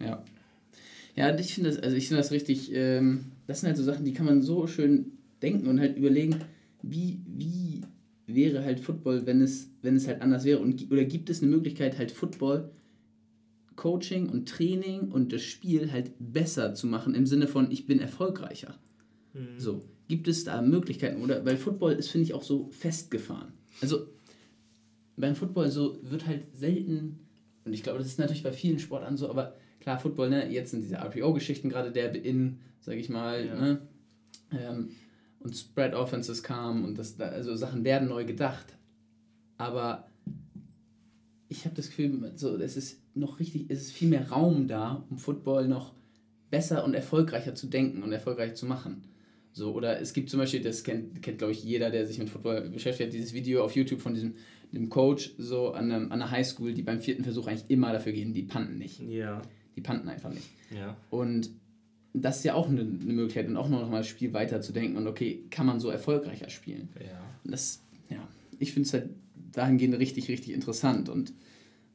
[0.00, 0.24] Ja.
[1.14, 4.04] Ja, ich finde das, also ich finde das richtig, ähm, das sind halt so Sachen,
[4.04, 6.36] die kann man so schön denken und halt überlegen,
[6.82, 7.82] wie, wie
[8.26, 10.60] wäre halt Football, wenn es, wenn es halt anders wäre.
[10.60, 12.70] Und, oder gibt es eine Möglichkeit, halt Football,
[13.76, 18.00] Coaching und Training und das Spiel halt besser zu machen, im Sinne von, ich bin
[18.00, 18.78] erfolgreicher.
[19.56, 21.22] So, gibt es da Möglichkeiten?
[21.22, 23.54] Oder, weil Football ist, finde ich, auch so festgefahren.
[23.80, 24.08] Also,
[25.16, 27.20] beim Football so wird halt selten,
[27.64, 30.72] und ich glaube, das ist natürlich bei vielen Sportarten so, aber klar, Football, ne, jetzt
[30.72, 33.54] sind diese RPO-Geschichten gerade der in, sage ich mal, Ja.
[33.54, 33.82] ne,
[34.50, 34.90] ähm,
[35.42, 38.76] und Spread Offenses kamen und das, da- also Sachen werden neu gedacht.
[39.58, 40.08] Aber
[41.48, 45.04] ich habe das Gefühl, so, es ist noch richtig, es ist viel mehr Raum da,
[45.10, 45.92] um Football noch
[46.50, 49.02] besser und erfolgreicher zu denken und erfolgreich zu machen.
[49.52, 52.30] So, oder es gibt zum Beispiel, das kennt, kennt glaube ich jeder, der sich mit
[52.30, 54.34] Football beschäftigt hat, dieses Video auf YouTube von diesem
[54.72, 58.12] dem Coach so an, einem, an einer Highschool, die beim vierten Versuch eigentlich immer dafür
[58.12, 59.00] gehen, die panten nicht.
[59.00, 59.42] Ja.
[59.76, 60.48] Die panten einfach nicht.
[60.74, 60.96] Ja.
[61.10, 61.50] Und
[62.14, 65.06] das ist ja auch eine, eine Möglichkeit und auch noch mal das Spiel weiterzudenken und
[65.06, 66.88] okay, kann man so erfolgreicher spielen?
[67.00, 67.20] Ja.
[67.44, 68.26] Das, ja,
[68.58, 69.10] ich finde es halt
[69.52, 71.32] dahingehend richtig, richtig interessant und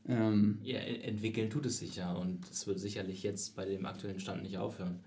[0.08, 4.20] ähm, Ja, entwickeln tut es sich ja und es wird sicherlich jetzt bei dem aktuellen
[4.20, 5.00] Stand nicht aufhören,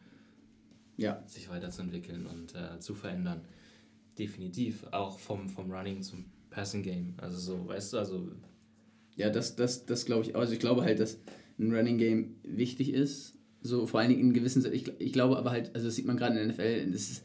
[0.97, 3.41] ja, sich weiterzuentwickeln und äh, zu verändern.
[4.19, 4.85] Definitiv.
[4.91, 7.15] Auch vom, vom Running zum Passing Game.
[7.17, 8.29] Also so, weißt du, also
[9.17, 11.19] ja, das, das, das glaube ich, also ich glaube halt, dass
[11.59, 15.51] ein Running Game wichtig ist, so vor allen Dingen in gewissen, ich, ich glaube aber
[15.51, 17.25] halt, also das sieht man gerade in der NFL, das ist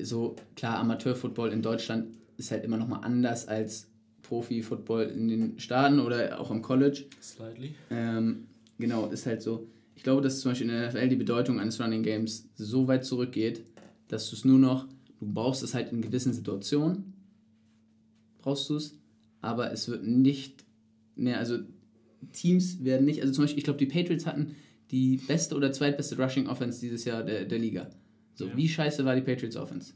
[0.00, 3.88] so, klar, Amateurfootball in Deutschland ist halt immer noch mal anders als
[4.22, 7.04] Profi-Football in den Staaten oder auch am College.
[7.20, 7.74] slightly.
[7.90, 8.46] Ähm,
[8.78, 9.68] genau, ist halt so.
[9.94, 13.04] Ich glaube, dass zum Beispiel in der NFL die Bedeutung eines Running Games so weit
[13.04, 13.64] zurückgeht,
[14.08, 14.86] dass du es nur noch,
[15.20, 17.14] du brauchst es halt in gewissen Situationen,
[18.38, 18.98] brauchst du es,
[19.40, 20.64] aber es wird nicht
[21.16, 21.58] mehr, also
[22.32, 24.56] Teams werden nicht, also zum Beispiel, ich glaube, die Patriots hatten
[24.90, 27.90] die beste oder zweitbeste Rushing Offense dieses Jahr der, der Liga.
[28.34, 28.56] So, Ja.
[28.56, 29.94] wie scheiße war die Patriots Offense?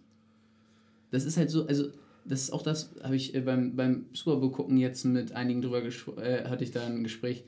[1.10, 1.88] Das ist halt so, also
[2.24, 5.62] das ist auch das, habe ich äh, beim, beim Super Bowl gucken jetzt mit einigen
[5.62, 7.44] drüber, äh, hatte ich da ein Gespräch,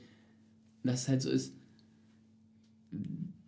[0.83, 1.53] dass es halt so ist,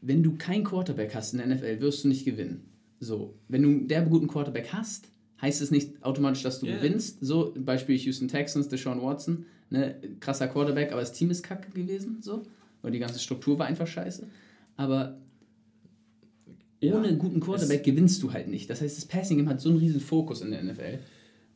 [0.01, 2.69] wenn du keinen Quarterback hast in der NFL, wirst du nicht gewinnen.
[2.99, 5.07] So, wenn du einen derbe guten Quarterback hast,
[5.41, 6.77] heißt es nicht automatisch, dass du Ja.
[6.77, 7.17] gewinnst.
[7.21, 12.17] So, Beispiel Houston Texans, Deshaun Watson, ne, krasser Quarterback, aber das Team ist kacke gewesen,
[12.21, 12.43] so,
[12.83, 14.27] weil die ganze Struktur war einfach scheiße.
[14.77, 15.17] Aber
[16.81, 18.69] Ja, ohne einen guten Quarterback gewinnst du halt nicht.
[18.69, 20.99] Das heißt, das Passing Game hat so einen riesen Fokus in der NFL.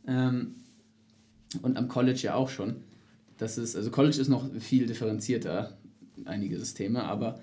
[0.08, 0.56] Ähm,
[1.62, 2.78] und am College ja auch schon.
[3.38, 5.78] Das ist, also College ist noch viel differenzierter,
[6.26, 7.40] einige Systeme, aber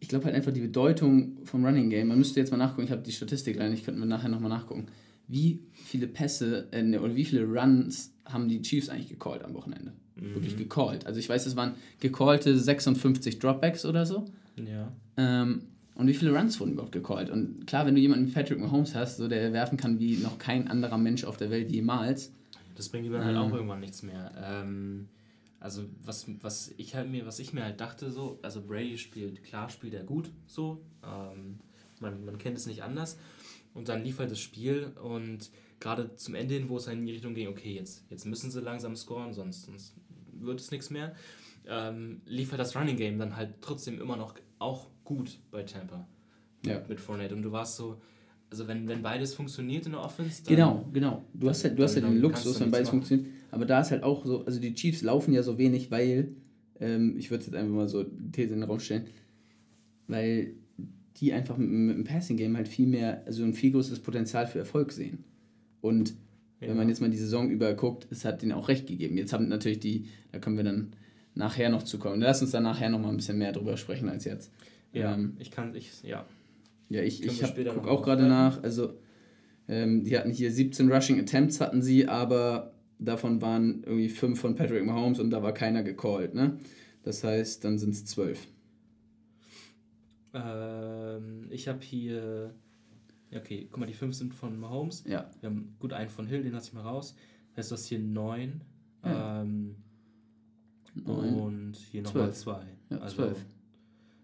[0.00, 2.90] ich glaube halt einfach die Bedeutung vom Running Game, man müsste jetzt mal nachgucken, ich
[2.90, 4.86] habe die Statistik leider nicht, könnten wir nachher nochmal nachgucken.
[5.28, 9.54] Wie viele Pässe äh, ne, oder wie viele Runs haben die Chiefs eigentlich gecallt am
[9.54, 9.92] Wochenende?
[10.16, 11.06] Wirklich gecallt.
[11.06, 14.26] Also ich weiß, es waren gecallte 56 Dropbacks oder so.
[14.56, 14.92] Ja.
[15.16, 15.62] Ähm,
[15.94, 17.30] und wie viele Runs wurden überhaupt gecallt?
[17.30, 20.38] Und klar, wenn du jemanden wie Patrick Mahomes hast, so der werfen kann wie noch
[20.38, 22.32] kein anderer Mensch auf der Welt jemals.
[22.76, 23.42] Das bringt ihm dann halt Ähm.
[23.42, 24.32] auch irgendwann nichts mehr.
[24.42, 25.08] Ähm,
[25.60, 29.44] also was, was ich halt mir, was ich mir halt dachte so, also Brady spielt,
[29.44, 30.82] klar spielt er gut, so.
[31.04, 31.58] Ähm,
[32.00, 33.18] man, man kennt es nicht anders.
[33.74, 35.50] Und dann lief halt das Spiel und
[35.80, 38.50] gerade zum Ende hin, wo es halt in die Richtung ging, okay, jetzt, jetzt müssen
[38.50, 39.94] sie langsam scoren, sonst, sonst
[40.32, 41.14] wird es nichts mehr,
[41.68, 46.06] ähm, lief halt das Running Game dann halt trotzdem immer noch auch gut bei Tampa.
[46.64, 46.82] Ja.
[46.88, 47.34] Mit Fournette.
[47.34, 48.00] Und du warst so,
[48.50, 51.24] also wenn, wenn beides funktioniert in der Offense, dann Genau, genau.
[51.34, 53.00] Du hast halt, du hast halt den Luxus, wenn beides machen.
[53.00, 53.28] funktioniert.
[53.50, 56.34] Aber da ist halt auch so, also die Chiefs laufen ja so wenig, weil,
[56.80, 59.06] ähm, ich würde es jetzt einfach mal so These in den Raum stellen,
[60.06, 60.54] weil
[61.16, 64.58] die einfach mit, mit dem Passing-Game halt viel mehr, also ein viel größeres Potenzial für
[64.58, 65.24] Erfolg sehen.
[65.80, 66.14] Und
[66.68, 69.16] wenn man jetzt mal die Saison über guckt, es hat denen auch recht gegeben.
[69.16, 70.94] Jetzt haben natürlich die, da können wir dann
[71.34, 72.20] nachher noch zukommen.
[72.20, 74.52] Lass uns dann nachher noch mal ein bisschen mehr drüber sprechen als jetzt.
[74.92, 76.26] Ja, Ähm, ich kann, ich, ja.
[76.88, 78.62] ja, ich, ich wir hab, später guck noch auch gerade nach.
[78.62, 78.98] Also,
[79.68, 84.54] ähm, die hatten hier 17 Rushing Attempts, hatten sie, aber davon waren irgendwie 5 von
[84.54, 86.34] Patrick Mahomes und da war keiner gecallt.
[86.34, 86.58] Ne?
[87.02, 88.46] Das heißt, dann sind es 12.
[90.34, 92.54] Ähm, ich habe hier,
[93.32, 95.02] ja, okay, guck mal, die 5 sind von Mahomes.
[95.06, 97.16] Ja, Wir haben gut einen von Hill, den lasse ich mal raus.
[97.50, 98.60] Das heißt, du hast hier 9.
[99.04, 99.42] Ja.
[99.42, 99.76] Ähm,
[100.94, 101.34] Neun.
[101.34, 102.58] und hier nochmal Zwölf.
[102.90, 102.96] 2.
[102.96, 103.46] ja 12.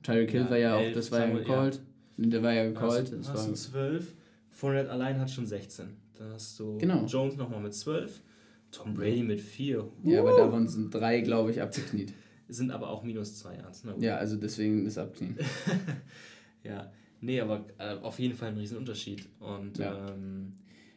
[0.02, 1.80] Tyreek Hill ja, war ja auch, elf, das war ja gecallt.
[2.18, 3.12] Der war ja Hast, gecallt.
[3.12, 4.14] Das hast war, du 12.
[4.50, 5.86] Fournette allein hat schon 16.
[6.16, 7.04] Dann hast du Genau.
[7.06, 8.22] Jones nochmal mit 12.
[8.70, 9.88] Tom Brady mit 4.
[10.04, 12.12] ja, aber davon sind drei, glaube ich, abgekniet.
[12.48, 13.84] Sind aber auch minus 2 Yards.
[13.98, 15.38] Ja, also deswegen ist abkniet.
[16.64, 16.90] Ja,
[17.20, 19.28] nee, aber äh, auf jeden Fall ein Riesenunterschied.
[19.40, 20.08] Und Ja.
[20.14, 20.52] ähm,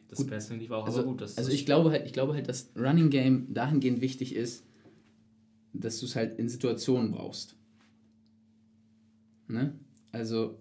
[0.08, 0.28] das Gut.
[0.28, 1.20] Passing lief auch, Also, aber gut.
[1.22, 4.64] Das, also ich glaube halt, ich glaube halt, dass Running Game dahingehend wichtig ist,
[5.72, 7.56] dass du es halt in Situationen brauchst.
[9.48, 9.74] Ne?
[10.12, 10.58] Also,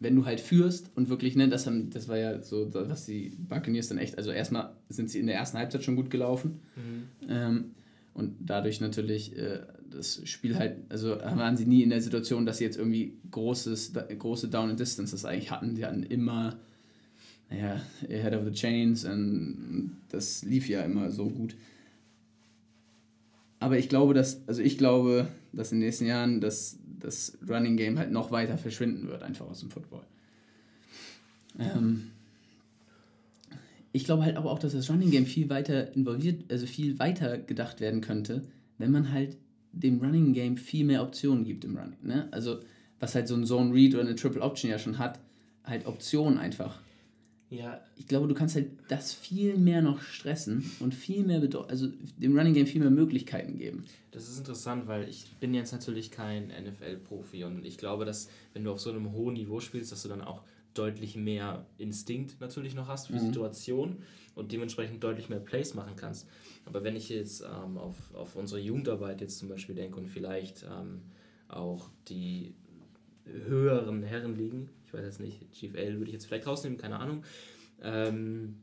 [0.00, 3.30] wenn du halt führst und wirklich, ne, das, haben, das war ja so, was die
[3.38, 7.08] Buccaneers dann echt, also erstmal sind sie in der ersten Halbzeit schon gut gelaufen Mhm.
[7.28, 7.74] ähm,
[8.12, 9.60] und dadurch natürlich äh,
[9.90, 13.92] das Spiel halt, also waren sie nie in der Situation, dass sie jetzt irgendwie großes,
[14.18, 15.74] große Down and Distances eigentlich hatten.
[15.74, 16.58] Die hatten immer,
[17.50, 21.56] naja, Ahead of the Chains und das lief ja immer so gut.
[23.58, 27.76] Aber ich glaube, dass, also ich glaube, dass in den nächsten Jahren das, das Running
[27.76, 30.02] Game halt noch weiter verschwinden wird, einfach aus dem Football.
[31.58, 32.10] Ähm,
[33.92, 37.38] ich glaube halt aber auch, dass das Running Game viel weiter involviert, also viel weiter
[37.38, 38.42] gedacht werden könnte,
[38.76, 39.38] wenn man halt
[39.80, 41.98] dem Running Game viel mehr Optionen gibt im Running.
[42.02, 42.28] Ne?
[42.30, 42.60] Also,
[42.98, 45.18] was halt so ein Zone Read oder eine Triple Option ja schon hat,
[45.64, 46.80] halt Optionen einfach.
[47.48, 47.80] Ja.
[47.96, 52.36] Ich glaube, du kannst halt das viel mehr noch stressen und viel mehr also dem
[52.36, 53.84] Running Game viel mehr Möglichkeiten geben.
[54.10, 58.64] Das ist interessant, weil ich bin jetzt natürlich kein NFL-Profi und ich glaube, dass wenn
[58.64, 60.42] du auf so einem hohen Niveau spielst, dass du dann auch
[60.74, 63.20] deutlich mehr Instinkt natürlich noch hast für Mhm.
[63.20, 63.96] Situationen
[64.36, 66.28] und dementsprechend deutlich mehr Plays machen kannst.
[66.66, 70.64] Aber wenn ich jetzt ähm, auf, auf unsere Jugendarbeit jetzt zum Beispiel denke und vielleicht
[70.64, 71.00] ähm,
[71.48, 72.54] auch die
[73.24, 77.24] höheren Herren liegen, ich weiß jetzt nicht, GFL würde ich jetzt vielleicht rausnehmen, keine Ahnung,
[77.82, 78.58] ähm,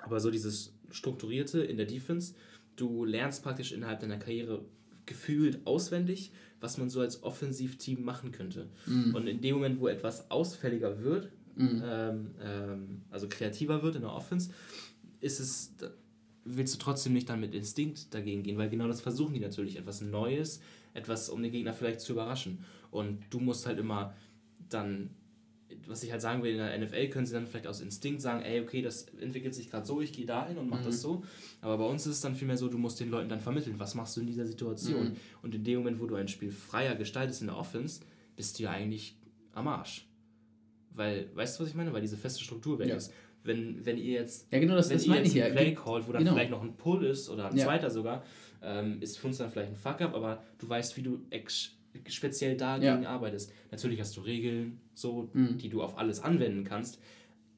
[0.00, 2.34] aber so dieses Strukturierte in der Defense,
[2.76, 4.64] du lernst praktisch innerhalb deiner Karriere
[5.06, 8.68] gefühlt auswendig, was man so als Offensivteam machen könnte.
[9.14, 14.12] Und in dem Moment, wo etwas ausfälliger wird, ähm, ähm, also kreativer wird in der
[14.12, 14.50] Offense,
[15.20, 15.74] ist es,
[16.44, 19.76] willst du trotzdem nicht dann mit Instinkt dagegen gehen, weil genau das versuchen die natürlich,
[19.76, 20.60] etwas Neues,
[20.92, 22.64] etwas, um den Gegner vielleicht zu überraschen.
[22.90, 24.14] Und du musst halt immer
[24.68, 25.10] dann,
[25.86, 28.42] was ich halt sagen will, in der NFL können sie dann vielleicht aus Instinkt sagen,
[28.42, 31.24] ey, okay, das entwickelt sich gerade so, ich gehe dahin und mache das so.
[31.60, 33.94] Aber bei uns ist es dann vielmehr so, du musst den Leuten dann vermitteln, was
[33.94, 35.08] machst du in dieser Situation.
[35.08, 35.16] Mhm.
[35.42, 38.02] Und in dem Moment, wo du ein Spiel freier gestaltest in der Offense,
[38.36, 39.16] bist du ja eigentlich
[39.52, 40.06] am Arsch.
[40.94, 41.92] Weil, weißt du, was ich meine?
[41.92, 42.96] Weil diese feste Struktur weg Ja.
[42.96, 43.12] ist.
[43.42, 45.44] Wenn, wenn ihr jetzt, Ja, genau, das, wenn das ihr jetzt ja.
[45.46, 46.34] einen Play callt, wo dann Genau.
[46.34, 47.64] vielleicht noch ein Pull ist oder ein Ja.
[47.64, 48.24] zweiter sogar,
[48.62, 51.72] ähm, ist für uns dann vielleicht ein Fuck-up, aber du weißt, wie du ex
[52.08, 52.78] speziell Ja.
[52.78, 53.52] dagegen arbeitest.
[53.70, 55.58] Natürlich hast du Regeln, so, Mhm.
[55.58, 56.98] die du auf alles anwenden kannst,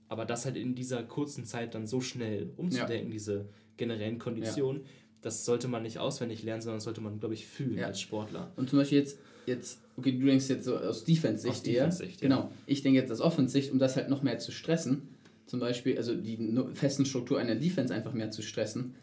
[0.08, 4.82] aber das halt in dieser kurzen Zeit dann so schnell umzudenken, diese generellen Konditionen,
[5.22, 7.86] das sollte man nicht auswendig lernen, sondern sollte man, glaube ich, fühlen Ja.
[7.86, 8.52] als Sportler.
[8.56, 11.72] Und zum Beispiel jetzt, jetzt okay, du denkst jetzt so aus Defense-Sicht Aus eher.
[11.86, 12.28] Defense-Sicht, ja.
[12.28, 12.50] Genau.
[12.66, 15.02] Ich denke jetzt aus Offense-Sicht, um das halt noch mehr zu stressen.
[15.46, 16.38] Zum Beispiel, also die
[16.74, 18.94] festen Struktur einer Defense einfach mehr zu stressen.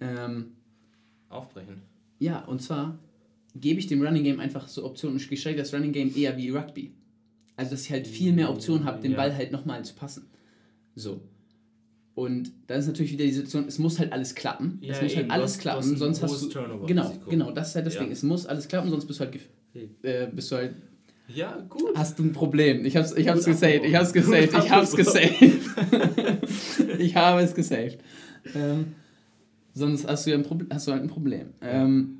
[0.00, 0.52] Ähm,
[1.30, 1.82] Aufbrechen.
[2.18, 2.98] ja, und zwar
[3.54, 5.16] gebe ich dem Running Game einfach so Optionen.
[5.16, 6.92] Ich gestalte das Running Game eher wie Rugby.
[7.56, 9.16] Also, dass ich halt viel mehr Optionen habe, den Ja.
[9.16, 10.26] Ball halt nochmal zu passen.
[10.94, 11.20] So.
[12.14, 14.78] Und dann ist natürlich wieder die Situation, es muss halt alles klappen.
[14.82, 16.86] Ja, es muss eben, halt du alles klappen, sonst hast du.
[16.86, 18.02] Genau, genau, das ist halt das Ja.
[18.02, 18.12] Ding.
[18.12, 19.38] Es muss alles klappen, sonst bist du halt.
[20.02, 20.74] Äh, bist du halt
[21.28, 21.96] Ja, gut.
[21.96, 22.84] Hast du ein Problem?
[22.84, 25.40] Ich hab's, ich hab's Gut gesaved, ich hab's gesaved, ich hab's gesaved.
[26.98, 27.98] ich habe es gesaved.
[28.54, 28.94] Ähm,
[29.72, 31.48] sonst hast du ja ein Problem, hast du halt ein Problem.
[31.60, 32.18] Ähm,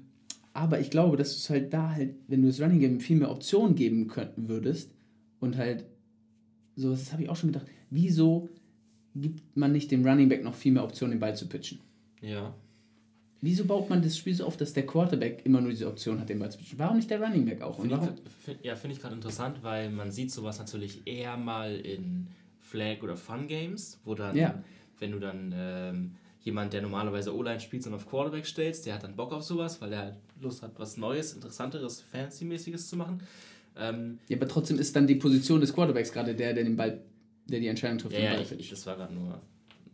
[0.52, 3.16] aber ich glaube, dass du es halt da halt, wenn du das Running Game viel
[3.16, 4.90] mehr Optionen geben könnten würdest
[5.38, 5.84] und halt
[6.76, 8.48] sowas, das habe ich auch schon gedacht, wieso
[9.14, 11.80] gibt man nicht dem Running Back noch viel mehr Optionen, den Ball zu pitchen?
[12.20, 12.54] Ja.
[13.46, 16.28] Wieso baut man das Spiel so auf, dass der Quarterback immer nur diese Option hat,
[16.28, 16.80] den Ball zu pitchen?
[16.80, 17.78] Warum nicht der Running Back auch?
[17.78, 18.08] Warum?
[18.26, 22.26] ich, find, ja, finde ich gerade interessant, weil man sieht sowas natürlich eher mal in
[22.60, 24.60] Flag- oder Fun-Games, wo dann, Ja.
[24.98, 29.04] wenn du dann ähm, jemand, der normalerweise O-Line spielt, sondern auf Quarterback stellst, der hat
[29.04, 33.20] dann Bock auf sowas, weil er halt Lust hat, was Neues, Interessanteres, Fancy-mäßiges zu machen.
[33.76, 37.00] Ähm, Ja, aber trotzdem ist dann die Position des Quarterbacks gerade der, der den Ball,
[37.48, 38.72] der die Entscheidung trifft, ja, ja, ich, pitcht.
[38.72, 39.40] das war gerade nur,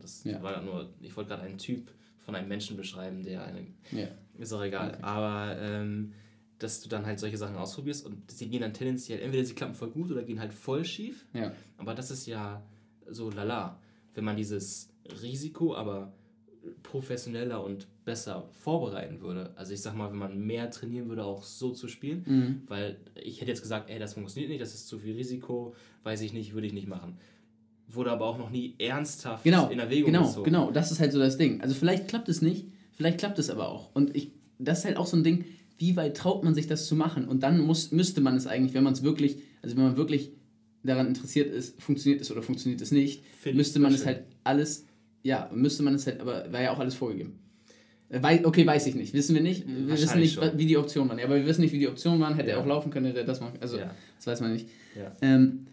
[0.01, 0.43] das Ja.
[0.43, 1.91] war nur, ich wollte gerade einen Typ
[2.23, 4.09] von einem Menschen beschreiben, der eine Ja.
[4.39, 4.91] Ist auch egal.
[4.91, 5.03] Okay.
[5.03, 6.13] Aber ähm,
[6.59, 9.75] dass du dann halt solche Sachen ausprobierst und sie gehen dann tendenziell, entweder sie klappen
[9.75, 11.27] voll gut oder gehen halt voll schief.
[11.35, 11.53] Ja.
[11.77, 12.63] Aber das ist ja
[13.09, 13.81] so lala.
[14.15, 14.91] Wenn man dieses
[15.23, 16.13] Risiko aber
[16.83, 19.53] professioneller und besser vorbereiten würde.
[19.57, 22.25] Also ich sag mal, wenn man mehr trainieren würde, auch so zu spielen.
[22.27, 22.63] Mhm.
[22.67, 26.21] Weil ich hätte jetzt gesagt, ey, das funktioniert nicht, das ist zu viel Risiko, weiß
[26.23, 27.19] ich nicht, würde ich nicht machen.
[27.93, 30.45] Wurde aber auch noch nie ernsthaft Genau, in Erwägung genau, gezogen.
[30.45, 30.71] genau.
[30.71, 31.61] Das ist halt so das Ding.
[31.61, 33.95] Also vielleicht klappt es nicht, vielleicht klappt es aber auch.
[33.95, 35.45] Und ich, das ist halt auch so ein Ding,
[35.79, 37.27] wie weit traut man sich das zu machen?
[37.29, 40.31] Und dann muss, müsste man es eigentlich, wenn man es wirklich, also wenn man wirklich
[40.85, 44.87] daran interessiert ist, funktioniert es oder funktioniert es nicht, Find müsste man es halt alles,
[45.23, 47.39] ja, müsste man es halt, aber war ja auch alles vorgegeben.
[48.09, 49.13] Äh, Wei okay, weiß ich nicht.
[49.15, 49.67] Wissen wir nicht.
[49.67, 50.51] Wir wissen nicht, schon.
[50.59, 51.19] wie die Optionen waren.
[51.19, 52.35] Ja, aber wir wissen nicht, wie die Optionen waren.
[52.35, 52.57] Hätte Ja.
[52.57, 53.95] er auch laufen können, hätte er das machen Also, Ja.
[54.17, 54.69] das weiß man nicht.
[54.97, 55.13] Ja.
[55.23, 55.67] Ähm,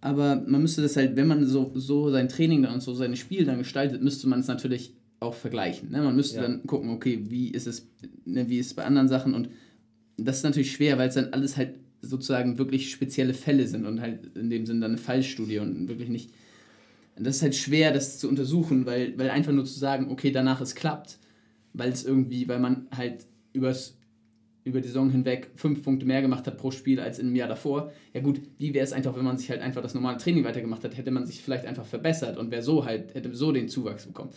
[0.00, 3.16] aber man müsste das halt, wenn man so, so sein Training dann und so sein
[3.16, 5.90] Spiel dann gestaltet, müsste man es natürlich auch vergleichen.
[5.90, 6.02] Ne?
[6.02, 6.42] Man müsste Ja.
[6.42, 7.86] dann gucken, okay, wie ist es,
[8.24, 9.50] ne, wie ist es bei anderen Sachen und
[10.16, 14.00] das ist natürlich schwer, weil es dann alles halt sozusagen wirklich spezielle Fälle sind und
[14.00, 16.30] halt in dem Sinne dann eine Fallstudie und wirklich nicht.
[17.18, 20.62] Das ist halt schwer, das zu untersuchen, weil, weil einfach nur zu sagen, okay, danach
[20.62, 21.18] es klappt,
[21.74, 23.98] weil es irgendwie, weil man halt übers,
[24.64, 27.92] über die Saison hinweg fünf Punkte mehr gemacht hat pro Spiel als im Jahr davor.
[28.12, 30.84] Ja gut, wie wäre es einfach, wenn man sich halt einfach das normale Training weitergemacht
[30.84, 34.06] hat, hätte man sich vielleicht einfach verbessert und wäre so halt, hätte so den Zuwachs
[34.06, 34.30] bekommen.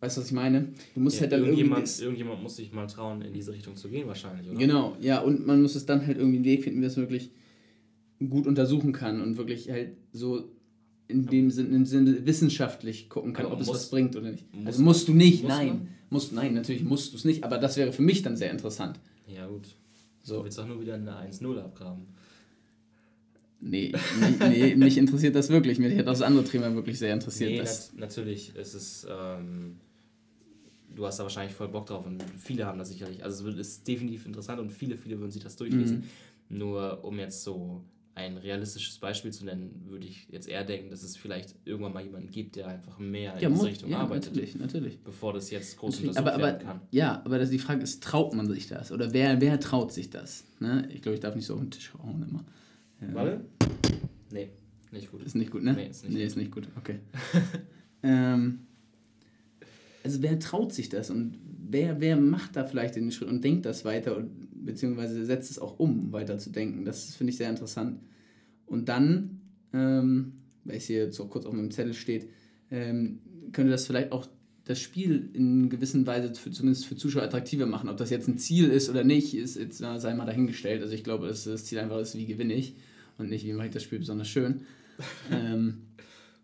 [0.00, 0.68] Weißt du, was ich meine?
[0.94, 3.88] Du musst Ja, halt dann irgendjemand, irgendjemand muss sich mal trauen, in diese Richtung zu
[3.88, 4.58] gehen, wahrscheinlich, oder?
[4.58, 7.30] Genau, ja, und man muss es dann halt irgendwie einen Weg finden, wie es wirklich
[8.30, 10.48] gut untersuchen kann und wirklich halt so
[11.08, 14.30] in dem Sinne, im Sinne wissenschaftlich gucken kann, Aber ob es muss- was bringt oder
[14.30, 14.44] nicht.
[14.64, 15.66] also musst du nicht, muss nein.
[15.68, 15.88] man?
[16.08, 19.00] Musst, nein, natürlich musst du es nicht, aber das wäre für mich dann sehr interessant.
[19.26, 19.68] Ja, gut.
[20.22, 20.38] So.
[20.38, 22.06] Du willst auch nur wieder eine 1-0 abgraben.
[23.60, 25.78] Nee, nee, nee, mich interessiert das wirklich.
[25.78, 27.50] Mich hat das andere Thema wirklich sehr interessiert.
[27.50, 29.76] Nee, das, nat natürlich ist es, ähm,
[30.94, 33.24] du hast da wahrscheinlich voll Bock drauf und viele haben das sicherlich.
[33.24, 36.04] Also es ist definitiv interessant und viele, viele würden sich das durchlesen.
[36.48, 36.58] Mhm.
[36.58, 37.82] Nur um jetzt so
[38.16, 42.02] ein realistisches Beispiel zu nennen, würde ich jetzt eher denken, dass es vielleicht irgendwann mal
[42.02, 44.32] jemanden gibt, der einfach mehr Ja, in diese Richtung ja, arbeitet.
[44.32, 44.98] natürlich, natürlich.
[45.04, 46.80] Bevor das jetzt groß Natürlich, untersucht aber, aber, werden kann.
[46.90, 48.90] ja, aber das, die Frage ist, traut man sich das?
[48.90, 50.44] Oder wer, wer traut sich das?
[50.60, 50.88] Ne?
[50.94, 52.44] Ich glaube, ich darf nicht so auf den Tisch hauen immer.
[53.02, 53.14] Ja.
[53.14, 53.44] Warte?
[54.32, 54.48] Nee,
[54.92, 55.22] nicht gut.
[55.22, 55.74] Ist nicht gut, ne?
[55.74, 56.26] Nee, ist nicht nee, gut.
[56.26, 56.68] ist nicht gut.
[56.78, 57.00] Okay.
[58.02, 58.60] ähm,
[60.02, 61.38] also wer traut sich das und
[61.68, 65.58] wer, wer macht da vielleicht den Schritt und denkt das weiter und beziehungsweise setzt es
[65.58, 66.84] auch um, weiter zu denken.
[66.84, 68.00] Das finde ich sehr interessant.
[68.66, 69.40] Und dann,
[69.72, 70.32] ähm,
[70.64, 72.28] weil es hier jetzt auch kurz auf meinem Zettel steht,
[72.70, 73.20] ähm,
[73.52, 74.26] könnte das vielleicht auch
[74.64, 77.88] das Spiel in gewisser Weise für, zumindest für Zuschauer attraktiver machen.
[77.88, 80.82] Ob das jetzt ein Ziel ist oder nicht, ist jetzt na, sei mal dahingestellt.
[80.82, 82.74] Also ich glaube, dass das Ziel einfach ist, wie gewinne ich
[83.16, 84.62] und nicht, wie mache ich das Spiel besonders schön.
[85.30, 85.82] ähm,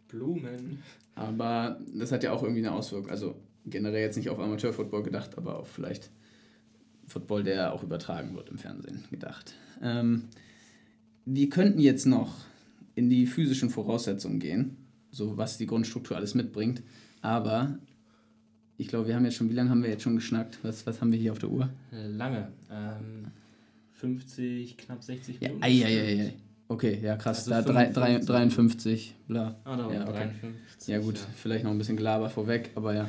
[0.09, 0.79] Blumen.
[1.15, 3.11] aber das hat ja auch irgendwie eine Auswirkung.
[3.11, 3.35] Also
[3.67, 6.11] generell jetzt nicht auf Amateurfootball gedacht, aber auf vielleicht
[7.07, 9.55] Football, der auch übertragen wird im Fernsehen gedacht.
[9.83, 10.25] Ähm,
[11.25, 12.35] wir könnten jetzt noch
[12.95, 14.77] in die physischen Voraussetzungen gehen,
[15.11, 16.83] so was die Grundstruktur alles mitbringt.
[17.21, 17.79] Aber
[18.77, 20.59] ich glaube, wir haben jetzt schon, wie lange haben wir jetzt schon geschnackt?
[20.63, 21.71] Was, was haben wir hier auf der Uhr?
[21.91, 22.49] Lange.
[22.71, 23.27] Ähm,
[23.93, 25.65] 50, knapp 60 Ja, Minuten.
[25.65, 26.33] ei, ei, ei, ei.
[26.69, 27.51] Okay, ja krass.
[27.51, 28.25] Also da drei, drei, 55.
[28.27, 29.61] 53, bla.
[29.65, 30.13] Ah, da Ja, okay.
[30.41, 30.89] 53.
[30.89, 33.09] Ja gut, vielleicht noch ein bisschen Gelaber vorweg, aber ja.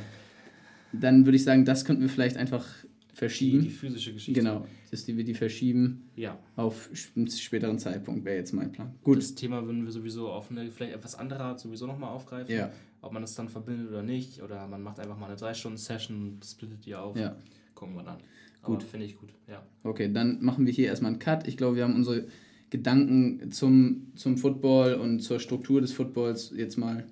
[0.91, 2.65] Dann würde ich sagen, das könnten wir vielleicht einfach
[3.13, 3.69] Die, die verschieben.
[3.69, 4.39] physische Geschichte.
[4.41, 6.37] Genau, dass die, wir die verschieben Ja.
[6.55, 8.95] auf einen späteren Zeitpunkt, wäre jetzt mein Plan.
[9.03, 9.19] Gut.
[9.19, 12.53] Das Thema würden wir sowieso auf eine vielleicht etwas anderer Art sowieso nochmal aufgreifen.
[12.55, 14.41] ja, Ob man das dann verbindet oder nicht.
[14.41, 17.15] Oder man macht einfach mal eine 3-Stunden-Session, splittet die auf.
[17.17, 17.35] ja.
[17.75, 18.17] Gucken wir dann.
[18.61, 18.83] Aber Gut.
[18.83, 19.61] Finde ich gut, ja.
[19.83, 21.47] Okay, dann machen wir hier erstmal einen Cut.
[21.47, 22.25] Ich glaube, wir haben unsere
[22.69, 27.03] Gedanken zum, zum Football und zur Struktur des Footballs jetzt mal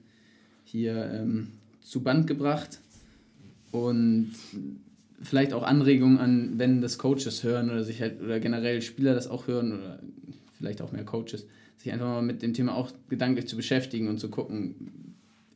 [0.63, 1.49] hier ähm,
[1.81, 2.79] zu Band gebracht.
[3.71, 4.31] Und
[5.23, 9.27] vielleicht auch Anregungen an, wenn das Coaches hören oder sich halt oder generell Spieler das
[9.27, 9.99] auch hören oder
[10.57, 11.45] vielleicht auch mehr Coaches,
[11.77, 14.75] sich einfach mal mit dem Thema auch gedanklich zu beschäftigen und zu gucken,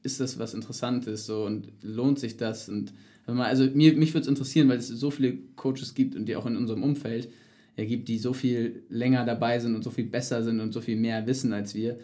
[0.04, 2.70] ist das was Interessantes so und lohnt sich das?
[2.70, 2.94] Und
[3.26, 6.46] also mir, mich würde es interessieren, weil es so viele Coaches gibt und die auch
[6.46, 7.30] in unserem Umfeld
[7.76, 10.82] ja, gibt, die so viel länger dabei sind und so viel besser sind und so
[10.82, 12.00] viel mehr wissen als wir,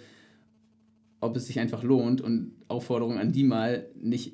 [1.19, 4.33] ob es sich einfach lohnt und Aufforderung an die mal nicht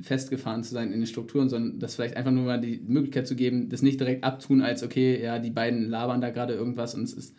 [0.00, 3.36] festgefahren zu sein in den Strukturen, sondern das vielleicht einfach nur mal die Möglichkeit zu
[3.36, 7.04] geben, das nicht direkt abtun als, okay, ja, die beiden labern da gerade irgendwas und
[7.04, 7.34] es ist,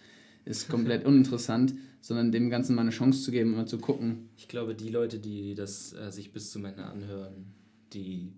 [0.45, 4.29] ist komplett uninteressant, sondern dem Ganzen mal eine Chance zu geben und mal zu gucken.
[4.37, 7.53] Ich glaube, die Leute, die das äh, sich bis zum Ende anhören,
[7.93, 8.31] die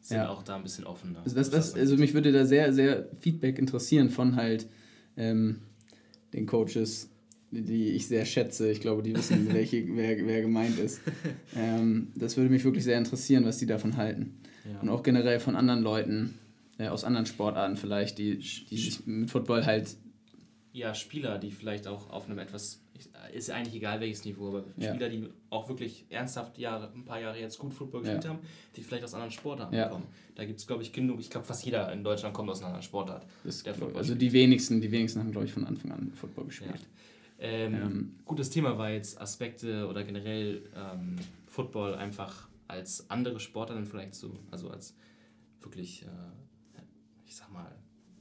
[0.00, 0.28] sind Ja.
[0.28, 1.20] auch da ein bisschen offener.
[1.22, 4.66] Also, das, das, also mich würde da sehr, sehr Feedback interessieren von halt
[5.16, 5.60] ähm,
[6.32, 7.10] den Coaches,
[7.50, 8.70] die- ich sehr schätze.
[8.70, 11.00] Ich glaube, die wissen, welche, wer, wer gemeint ist.
[11.56, 14.38] Ähm, das würde mich wirklich sehr interessieren, was die davon halten.
[14.70, 14.80] ja.
[14.80, 16.38] Und auch generell von anderen Leuten,
[16.78, 19.96] äh, aus anderen Sportarten vielleicht, die, die sich mit Football halt,
[20.72, 22.80] ja, Spieler, die vielleicht auch auf einem etwas,
[23.34, 24.90] ist eigentlich egal welches Niveau, aber Ja.
[24.94, 28.30] Spieler, die auch wirklich ernsthaft Jahre, ein paar Jahre jetzt gut Football gespielt Ja.
[28.30, 28.38] haben,
[28.76, 30.06] die vielleicht aus anderen Sportarten kommen.
[30.36, 31.18] Da gibt es, glaube ich, genug.
[31.18, 33.26] Ich glaube, fast jeder in Deutschland kommt aus einer anderen Sportart.
[33.94, 36.80] also die wenigsten, die wenigsten haben, glaube ich, von Anfang an Football gespielt.
[37.40, 38.14] Ähm, Ähm.
[38.26, 41.16] Gutes Thema war jetzt Aspekte oder generell ähm,
[41.46, 44.94] Football einfach als andere Sportarten vielleicht so, also als
[45.60, 46.06] wirklich, äh,
[47.26, 47.70] ich sag mal,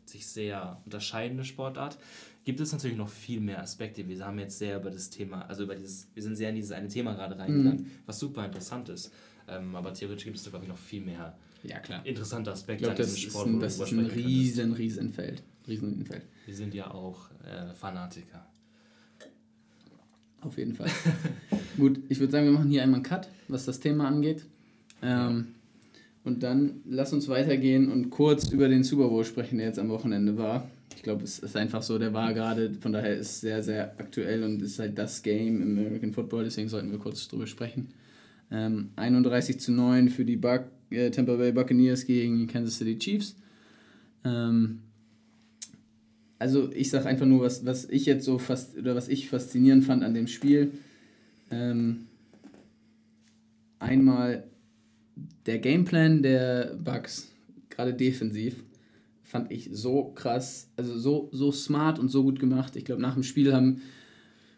[0.06, 2.00] sich sehr unterscheidende Sportart,
[2.44, 4.08] gibt es natürlich noch viel mehr Aspekte.
[4.08, 6.72] Wir haben jetzt sehr über das Thema, also über dieses, wir sind sehr in dieses
[6.72, 7.92] eine Thema gerade reingegangen, Mhm.
[8.08, 9.14] was super interessant ist.
[9.48, 12.04] Ähm, aber theoretisch gibt es da, glaube ich, noch viel mehr Ja, klar.
[12.06, 14.00] interessante Ich Aspekte glaube, an das, diesem ist Sport, ein, wo du das ist ein
[14.06, 15.44] riesen, riesen Feld.
[15.68, 16.24] Riesen Feld.
[16.46, 18.48] Wir sind ja auch äh, Fanatiker.
[20.42, 20.90] Auf jeden Fall.
[21.78, 24.44] Gut, ich würde sagen, wir machen hier einmal einen Cut, was das Thema angeht.
[25.02, 25.48] Ähm,
[26.24, 29.90] Und dann lass uns weitergehen und kurz über den Super Bowl sprechen, der jetzt am
[29.90, 30.70] Wochenende war.
[30.96, 33.96] Ich glaube, es ist einfach so, der war gerade, von daher ist es sehr, sehr
[34.00, 37.90] aktuell und ist halt das Game im American Football, deswegen sollten wir kurz drüber sprechen.
[38.52, 42.98] Ähm, 31 zu 9 für die Buck, äh, Tampa Bay Buccaneers gegen die Kansas City
[42.98, 43.36] Chiefs.
[44.26, 44.80] Ähm,
[46.40, 49.84] also ich sage einfach nur, was, was ich jetzt so fast oder was ich faszinierend
[49.84, 50.72] fand an dem Spiel.
[51.52, 52.08] Ähm,
[53.78, 54.46] einmal
[55.46, 57.32] der Gameplan der Bucks,
[57.70, 58.64] gerade defensiv,
[59.24, 62.76] fand ich so krass, also so, so smart und so gut gemacht.
[62.76, 63.82] Ich glaube, nach dem Spiel haben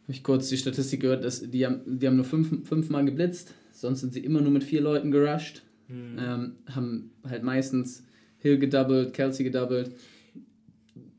[0.04, 3.54] habe ich kurz die Statistik gehört, dass die haben, die haben nur fünf, fünfmal geblitzt,
[3.72, 5.64] sonst sind sie immer nur mit vier Leuten gerusht.
[5.90, 8.04] Ähm, haben halt meistens
[8.38, 9.92] Hill gedoubled, Kelsey gedoubled.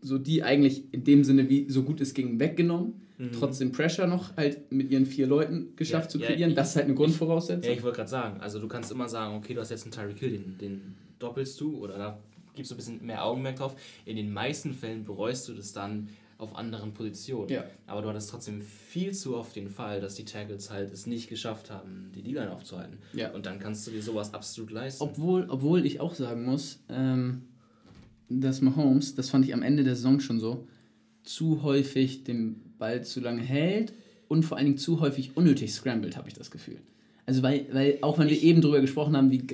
[0.02, 2.94] So die eigentlich in dem Sinne, wie so gut es ging, weggenommen.
[3.18, 3.32] mhm.
[3.32, 6.50] trotzdem Pressure noch halt mit ihren vier Leuten geschafft ja, zu kreieren.
[6.50, 7.70] Ja, das ist halt eine Grundvoraussetzung.
[7.70, 9.92] Ja, ich wollte gerade sagen, also du kannst immer sagen, okay, du hast jetzt einen
[9.92, 12.18] Tyreek Hill, den, den doppelst du oder da
[12.54, 13.76] gibst du ein bisschen mehr Augenmerk drauf.
[14.04, 16.08] In den meisten Fällen bereust du das dann
[16.42, 17.48] auf anderen Positionen.
[17.48, 17.64] Ja.
[17.86, 21.28] Aber du hattest trotzdem viel zu oft den Fall, dass die Tackles halt es nicht
[21.28, 22.98] geschafft haben, die D-Line aufzuhalten.
[23.12, 23.30] Ja.
[23.30, 25.04] Und dann kannst du dir sowas absolut leisten.
[25.04, 27.42] Obwohl, obwohl ich auch sagen muss, ähm,
[28.40, 30.66] dass Mahomes, das fand ich am Ende der Saison schon so,
[31.22, 33.92] zu häufig den Ball zu lange hält
[34.28, 36.78] und vor allen Dingen zu häufig unnötig scrambled, habe ich das Gefühl.
[37.26, 39.46] Also weil, weil auch wenn wir eben darüber gesprochen haben, wie,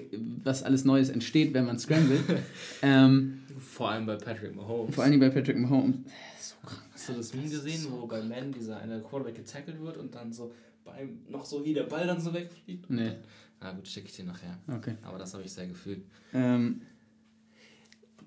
[0.43, 2.23] was alles Neues entsteht, wenn man scrambled.
[2.83, 4.95] ähm, vor allem bei Patrick Mahomes.
[4.95, 5.97] Vor allem bei Patrick Mahomes.
[6.41, 6.83] So krank.
[6.93, 10.15] Hast du das Meme gesehen, so wo bei Man dieser eine Quarterback getackelt wird und
[10.15, 10.53] dann so
[10.85, 12.89] beim noch so hier der Ball dann so wegfliegt?
[12.89, 13.13] Nee.
[13.61, 14.57] Na gut, schicke ich dir nachher.
[14.69, 14.95] Okay.
[15.03, 16.03] Aber das habe ich sehr gefühlt.
[16.33, 16.81] Ähm,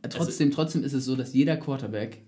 [0.10, 2.22] trotzdem, also, trotzdem ist es so, dass jeder Quarterback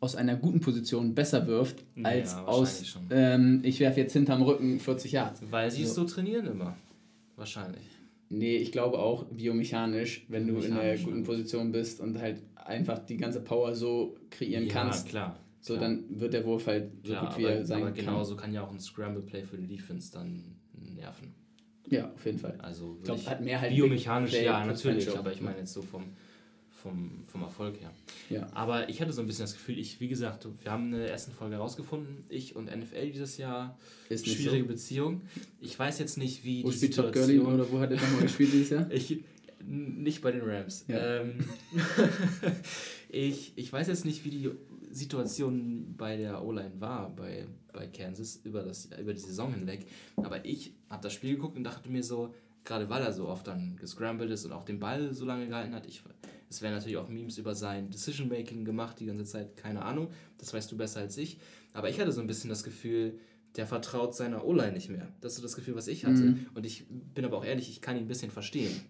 [0.00, 4.80] aus einer guten Position besser wirft, als ja, aus ähm, ich werfe jetzt hinterm Rücken
[4.80, 5.42] 40 Yards.
[5.48, 6.76] Weil sie es so trainieren immer.
[7.36, 7.84] Wahrscheinlich.
[8.28, 12.98] Nee, ich glaube auch biomechanisch, wenn du in einer guten Position bist und halt einfach
[12.98, 15.08] die ganze Power so kreieren ja, kannst.
[15.08, 15.38] klar.
[15.60, 15.88] So, klar.
[15.88, 18.00] dann wird der Wurf halt so klar, gut wie er sein aber kann.
[18.00, 21.34] Aber genauso kann ja auch ein Scramble-Play für die Defense dann nerven.
[21.88, 22.58] Ja, auf jeden Fall.
[22.62, 26.04] Also ich glaube, hat mehr halt biomechanisch, ja, natürlich, aber ich meine jetzt so vom
[26.82, 27.92] vom, vom Erfolg her.
[28.28, 28.48] Ja.
[28.54, 31.10] Aber ich hatte so ein bisschen das Gefühl, ich, wie gesagt, wir haben in der
[31.10, 33.78] ersten Folge herausgefunden, ich und NFL dieses Jahr,
[34.08, 34.68] Ist schwierige so.
[34.68, 35.20] Beziehung.
[35.60, 37.26] Ich weiß jetzt nicht, wie wo die spielt Situation...
[37.26, 38.90] Todd Gurley oder wo hat er nochmal gespielt dieses Jahr?
[38.90, 39.20] ich,
[39.64, 40.84] nicht bei den Rams.
[40.88, 41.20] Ja.
[41.20, 41.34] Ähm,
[43.08, 44.50] ich, ich weiß jetzt nicht, wie die
[44.92, 49.86] Situation bei der O-Line war, bei, bei Kansas, über, das, über die Saison hinweg.
[50.16, 52.34] Aber ich habe das Spiel geguckt und dachte mir so,
[52.64, 55.74] gerade weil er so oft dann gescrambled ist und auch den Ball so lange gehalten
[55.74, 56.02] hat, ich
[56.52, 60.08] es werden natürlich auch Memes über sein Decision-Making gemacht die ganze Zeit, keine Ahnung.
[60.36, 61.38] Das weißt du besser als ich.
[61.72, 63.14] Aber ich hatte so ein bisschen das Gefühl,
[63.56, 65.08] der vertraut seiner O-Line nicht mehr.
[65.22, 66.22] Das ist so das Gefühl, was ich hatte.
[66.22, 66.46] Mhm.
[66.54, 66.84] Und ich
[67.14, 68.82] bin aber auch ehrlich, ich kann ihn ein bisschen verstehen.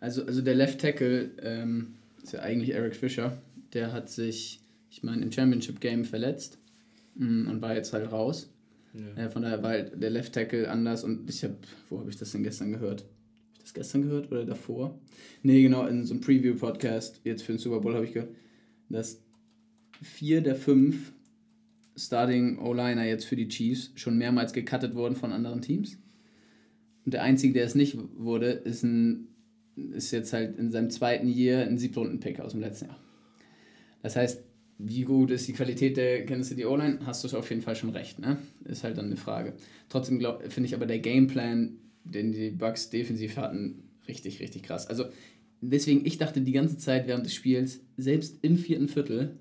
[0.00, 3.40] Also, also der Left Tackle ähm, ist ja eigentlich Eric Fischer.
[3.72, 4.60] Der hat sich,
[4.96, 6.58] ich meine, im Championship Game verletzt
[7.16, 8.50] mm, und war jetzt halt raus.
[8.94, 9.24] Ja.
[9.24, 11.56] Äh, von daher war halt der Left Tackle anders und ich habe,
[11.90, 13.04] wo habe ich das denn gestern gehört?
[13.66, 14.98] das gestern gehört oder davor?
[15.42, 18.32] Nee, genau, in so einem Preview-Podcast, jetzt für den Super Bowl habe ich gehört,
[18.88, 19.20] dass
[20.00, 21.12] vier der fünf
[21.96, 25.98] Starting O-Liner jetzt für die Chiefs schon mehrmals gecuttet wurden von anderen Teams.
[27.04, 29.28] Und der einzige, der es nicht wurde, ist, ein,
[29.74, 33.00] ist jetzt halt in seinem zweiten Jahr ein Siebtrunden-Pick aus dem letzten Jahr.
[34.02, 34.44] Das heißt,
[34.78, 37.00] wie gut ist die Qualität der Kansas City O-Line?
[37.06, 38.38] Hast du auf jeden Fall schon recht, ne?
[38.64, 39.54] Ist halt dann eine Frage.
[39.88, 41.78] Trotzdem finde ich aber der Gameplan
[42.10, 44.86] den die Bugs defensiv hatten, richtig, richtig krass.
[44.86, 45.06] Also
[45.60, 49.38] deswegen, ich dachte die ganze Zeit während des Spiels, selbst im vierten Viertel,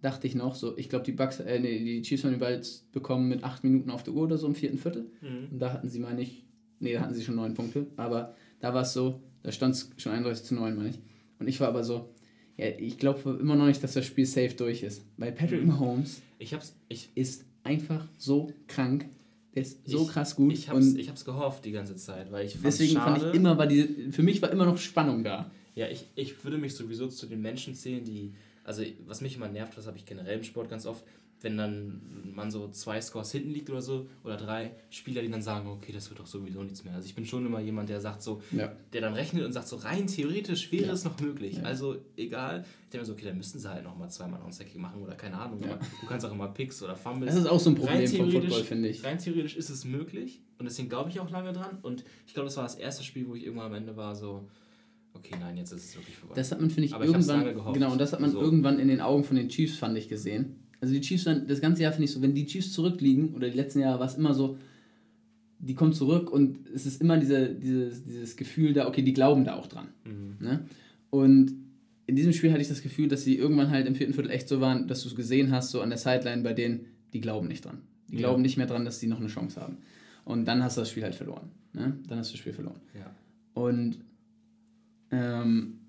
[0.00, 2.60] dachte ich noch so, ich glaube, die Bugs, äh, nee, die Chiefs haben den Ball
[2.92, 5.10] bekommen mit acht Minuten auf der Uhr oder so im vierten Viertel.
[5.20, 5.48] Mhm.
[5.52, 6.46] Und da hatten sie, meine ich,
[6.78, 9.90] nee, da hatten sie schon neun Punkte, aber da war es so, da stand es
[9.96, 11.00] schon 31 zu 9, meine ich.
[11.40, 12.14] Und ich war aber so,
[12.58, 15.04] ja, ich glaube immer noch nicht, dass das Spiel safe durch ist.
[15.16, 15.68] Weil Patrick mhm.
[15.68, 19.08] Mahomes ich hab's, ich, ist einfach so krank.
[19.54, 20.52] Der ist so ich, krass gut.
[20.52, 23.20] Ich hab's, ich hab's gehofft die ganze Zeit, weil ich Deswegen schade.
[23.20, 25.50] fand ich immer, war die, für mich war immer noch Spannung da.
[25.74, 28.34] Ja, ich, ich würde mich sowieso zu den Menschen zählen, die,
[28.64, 31.04] also was mich immer nervt, das habe ich generell im Sport ganz oft,
[31.40, 32.00] wenn dann
[32.34, 35.92] man so zwei Scores hinten liegt oder so, oder drei Spieler, die dann sagen, okay,
[35.92, 36.94] das wird doch sowieso nichts mehr.
[36.94, 38.72] Also ich bin schon immer jemand, der sagt so, ja.
[38.92, 40.92] der dann rechnet und sagt so, rein theoretisch wäre ja.
[40.92, 41.56] es noch möglich.
[41.56, 41.64] Ja.
[41.64, 45.02] Also egal, ich denke mir so, okay, dann müssten sie halt nochmal zweimal Onsecking machen
[45.02, 45.60] oder keine Ahnung.
[45.60, 47.34] Du kannst auch immer Picks oder Fumbles.
[47.34, 49.04] Das ist auch so ein Problem vom Football, finde ich.
[49.04, 51.78] Rein theoretisch ist es möglich und deswegen glaube ich auch lange dran.
[51.82, 54.48] Und ich glaube, das war das erste Spiel, wo ich irgendwann am Ende war so,
[55.12, 56.34] okay, nein, jetzt ist es wirklich vorbei.
[56.36, 58.40] Das hat man, finde ich, Aber irgendwann, ich genau, und das hat man so.
[58.40, 61.60] irgendwann in den Augen von den Chiefs, fand ich, gesehen also die Chiefs dann, das
[61.60, 64.14] ganze Jahr finde ich so, wenn die Chiefs zurückliegen, oder die letzten Jahre war es
[64.14, 64.58] immer so,
[65.58, 69.44] die kommen zurück und es ist immer diese, dieses, dieses Gefühl da, okay, die glauben
[69.44, 69.88] da auch dran.
[70.04, 70.36] Mhm.
[70.40, 70.66] Ne?
[71.10, 71.52] Und
[72.06, 74.48] in diesem Spiel hatte ich das Gefühl, dass sie irgendwann halt im vierten Viertel echt
[74.48, 77.48] so waren, dass du es gesehen hast, so an der Sideline bei denen, die glauben
[77.48, 77.82] nicht dran.
[78.08, 78.20] Die ja.
[78.20, 79.78] glauben nicht mehr dran, dass sie noch eine Chance haben.
[80.24, 81.50] Und dann hast du das Spiel halt verloren.
[81.72, 81.98] Ne?
[82.06, 82.80] Dann hast du das Spiel verloren.
[82.94, 83.10] Ja.
[83.54, 83.98] Und
[85.10, 85.80] ähm,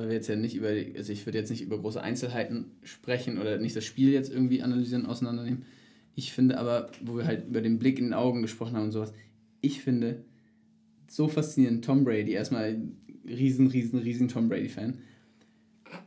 [0.00, 3.38] weil wir jetzt ja nicht über, also ich würde jetzt nicht über große Einzelheiten sprechen
[3.38, 5.64] oder nicht das Spiel jetzt irgendwie analysieren, auseinandernehmen.
[6.14, 8.92] Ich finde aber, wo wir halt über den Blick in den Augen gesprochen haben und
[8.92, 9.12] sowas,
[9.60, 10.24] ich finde
[11.08, 12.80] so faszinierend Tom Brady, erstmal
[13.26, 14.98] riesen, riesen, riesen Tom Brady-Fan,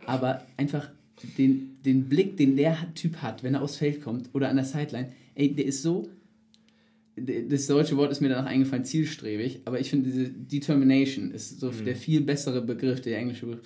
[0.06, 0.90] aber einfach
[1.38, 4.66] den, den Blick, den der Typ hat, wenn er aufs Feld kommt oder an der
[4.66, 6.10] Sideline, ey, der ist so
[7.16, 11.72] das deutsche Wort ist mir danach eingefallen, zielstrebig, aber ich finde diese Determination ist so
[11.72, 11.86] mhm.
[11.86, 13.64] der viel bessere Begriff, der englische Begriff.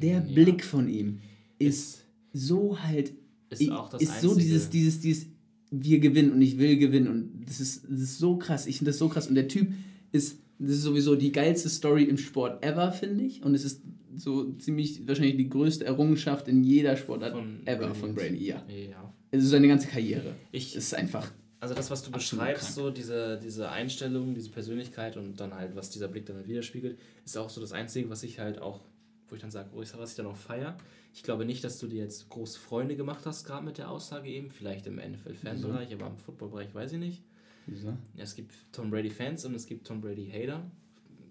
[0.00, 0.20] Der.
[0.20, 1.20] Blick von ihm
[1.58, 3.12] ist so halt
[3.50, 4.32] ist auch das ist Einzige.
[4.32, 5.26] so dieses, dieses, dieses,
[5.70, 8.66] wir gewinnen und ich will gewinnen und das ist, das ist so krass.
[8.66, 9.72] Ich finde das so krass und der Typ
[10.12, 13.42] ist, das ist sowieso die geilste Story im Sport ever, finde ich.
[13.42, 13.82] Und es ist
[14.16, 18.14] so ziemlich wahrscheinlich die größte Errungenschaft in jeder Sportart Von ever Brady von.
[18.14, 18.64] Brady, ja.
[18.68, 19.14] ja.
[19.30, 20.34] Also seine ganze Karriere.
[20.52, 21.30] Ich, Es ist einfach,
[21.60, 25.90] Also das, was du beschreibst, so diese, diese Einstellung, diese Persönlichkeit und dann halt, was
[25.90, 28.80] dieser Blick dann halt widerspiegelt, ist auch so das Einzige, was ich halt auch,
[29.28, 30.76] wo ich dann sage, oh, was ich dann auch feier.
[31.14, 34.28] Ich glaube nicht, dass du dir jetzt groß Freunde gemacht hast, gerade mit der Aussage
[34.28, 37.22] eben, vielleicht im NFL-Fanbereich, aber im Footballbereich weiß ich nicht.
[37.66, 37.88] wieso?
[38.14, 40.70] Ja, es gibt Tom Brady-Fans und es gibt Tom Brady-Hater.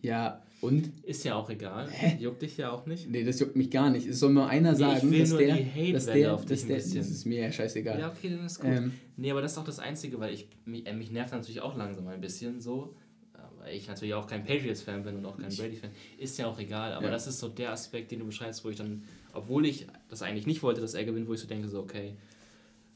[0.02, 0.92] Ja, und?
[1.04, 1.90] Ist ja auch egal.
[2.20, 3.10] Juckt dich ja auch nicht.
[3.10, 4.08] Nee, das juckt mich gar nicht.
[4.08, 6.66] Es soll nur einer Nee, ich sagen, will dass nur der, dass der, auf dass
[6.66, 8.00] der, das ist mir ja scheißegal.
[8.00, 8.70] Ja, okay, dann ist gut.
[8.70, 11.62] Ähm, Nee, aber das ist auch das Einzige, weil ich mich, äh, mich nervt natürlich
[11.62, 12.96] auch langsam ein bisschen so.
[13.60, 15.90] Weil ich natürlich auch kein Patriots-Fan bin und auch kein Brady-Fan.
[16.18, 17.12] Ist ja auch egal, aber Ja.
[17.12, 19.04] das ist so der Aspekt, den du beschreibst, wo ich dann,
[19.34, 22.16] obwohl ich das eigentlich nicht wollte, dass er gewinnt, wo ich so denke, so, okay,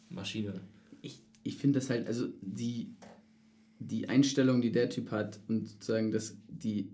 [0.09, 0.61] Maschine.
[1.01, 2.93] ich, ich finde das halt, also die,
[3.79, 6.91] die Einstellung, die der Typ hat und sozusagen das, die,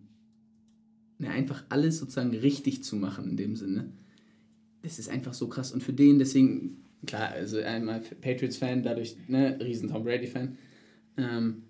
[1.20, 3.92] ne, einfach alles sozusagen richtig zu machen in dem Sinne,
[4.84, 5.72] das ist einfach so krass.
[5.72, 10.58] Und für den, deswegen, klar, also einmal Patriots-Fan, dadurch, ne, riesen Tom Brady-Fan.
[11.18, 11.64] Ähm,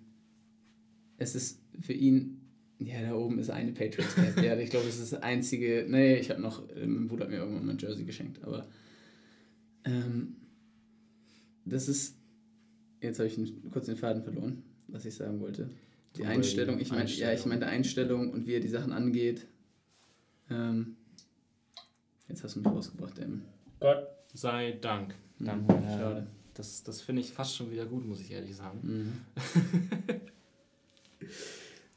[1.18, 2.42] es ist für ihn,
[2.80, 4.44] ja, da oben ist eine Patriots-Cap.
[4.44, 7.32] ja, ich glaube, es ist das einzige, nee, ich habe noch, ähm, mein Bruder hat
[7.32, 8.68] mir irgendwann mein Jersey geschenkt, aber
[9.84, 10.36] ähm,
[11.66, 12.16] das ist,
[13.02, 15.70] jetzt habe ich einen- kurz den Faden verloren, was ich sagen wollte.
[16.16, 17.50] Die Tom Einstellung, ich meine, ja, ich Einstellung.
[17.50, 19.46] meinte Einstellung und wie er die Sachen angeht.
[20.50, 20.96] Ähm,
[22.30, 23.42] jetzt hast du mich rausgebracht, ähm.
[23.80, 25.14] Gott sei Dank.
[25.40, 26.28] Dann, Mhm, äh, schade.
[26.54, 28.80] Das, das finde ich fast schon wieder gut, muss ich ehrlich sagen.
[28.84, 29.14] Mhm.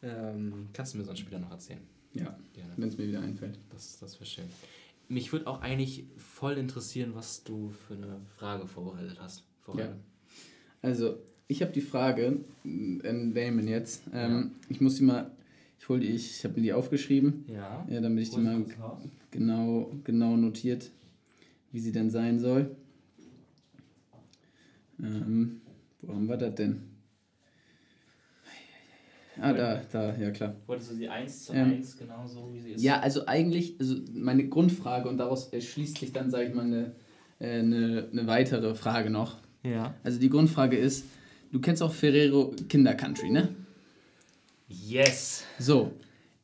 [0.03, 1.81] Ähm, kannst du mir so einen Spieler noch erzählen?
[2.13, 2.73] Ja, Gerne.
[2.77, 3.59] wenn es mir wieder einfällt.
[3.71, 4.47] Das, das wäre schön.
[5.09, 9.45] Mich würde auch eigentlich voll interessieren, was du für eine Frage vorbereitet hast.
[9.61, 9.97] Vorher.
[10.83, 14.03] Also, ich habe die Frage äh, an Damon jetzt.
[14.13, 15.31] Ähm, Ich muss die mal,
[15.79, 17.87] ich hol die, ich, ich habe mir die aufgeschrieben, Ja.
[17.91, 18.99] ja, damit ich die Hol sie mal
[19.31, 20.91] genau, genau notiert,
[21.73, 22.75] wie sie denn sein soll.
[25.03, 25.61] Ähm,
[26.03, 26.83] wo haben wir das denn?
[29.41, 30.55] Ah, da, da, ja klar.
[30.67, 32.83] Wolltest du sie 1 zu Ähm, 1 genauso wie sie ist?
[32.83, 36.93] Ja, also eigentlich, also meine Grundfrage und daraus erschließt sich dann, sage ich mal, eine,
[37.39, 39.39] äh, eine, eine weitere Frage noch.
[39.63, 39.95] Ja.
[40.03, 41.05] Also die Grundfrage ist,
[41.53, 43.49] du kennst auch Ferrero Kinder Country, ne?
[44.69, 45.45] Yes!
[45.59, 45.93] So,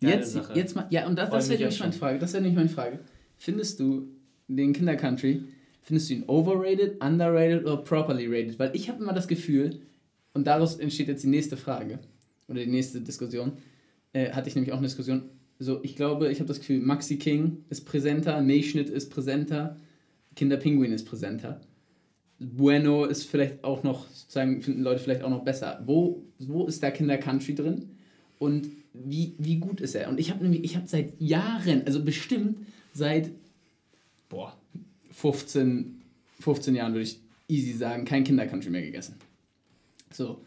[0.00, 0.52] Geile jetzt, Sache.
[0.54, 1.92] jetzt mal, ja, und das, Freu das wäre nämlich meine.
[1.92, 2.98] Frage, das wäre nämlich meine Frage.
[3.36, 4.08] Findest du
[4.48, 5.42] den Kinder Country,
[5.82, 8.58] findest du ihn overrated, underrated oder properly rated?
[8.58, 9.80] Weil ich habe immer das Gefühl,
[10.34, 11.98] und daraus entsteht jetzt die nächste Frage,
[12.48, 13.52] oder die nächste Diskussion,
[14.12, 15.22] äh, hatte ich nämlich auch eine Diskussion,
[15.58, 19.76] so, ich glaube, ich habe das Gefühl, Maxi King ist präsenter, Milchschnitt ist präsenter,
[20.34, 21.60] Kinder Pinguin ist präsenter.
[22.38, 25.82] Bueno ist vielleicht auch noch, sozusagen, finden Leute vielleicht auch noch besser.
[25.86, 27.90] Wo, wo ist da Kinder Country drin?
[28.38, 30.10] Und wie, wie gut ist er?
[30.10, 32.58] Und ich habe nämlich, ich habe seit Jahren, also bestimmt
[32.92, 33.30] seit,
[34.28, 34.54] boah,
[35.12, 36.02] 15,
[36.40, 37.18] 15 Jahren würde ich
[37.48, 39.14] easy sagen, kein Kinder Country mehr gegessen.
[40.12, 40.42] So.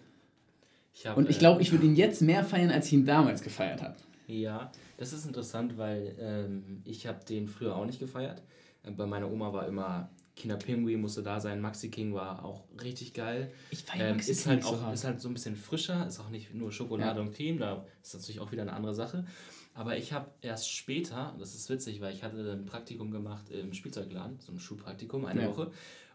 [1.00, 3.06] Ich hab, Und ich äh, glaube, ich würde ihn jetzt mehr feiern, als ich ihn
[3.06, 3.95] damals gefeiert habe.
[4.28, 8.41] Ja, das ist interessant, weil ähm, ich habe den früher auch nicht gefeiert.
[8.84, 13.14] Äh, bei meiner Oma war immer Kinderpinguin musste da sein, Maxi King war auch richtig
[13.14, 13.50] geil.
[13.72, 14.93] Ich feiere Ähm, Maxi ist King halt so auch hart.
[14.93, 17.26] ist halt so ein bisschen frischer, ist auch nicht nur Schokolade Ja.
[17.26, 19.26] und Creme, da ist natürlich auch wieder eine andere Sache.
[19.74, 23.74] Aber ich habe erst später, das ist witzig, weil ich hatte ein Praktikum gemacht im
[23.74, 25.47] Spielzeugladen, so ein Schulpraktikum, eine Ja.
[25.47, 25.72] Woche.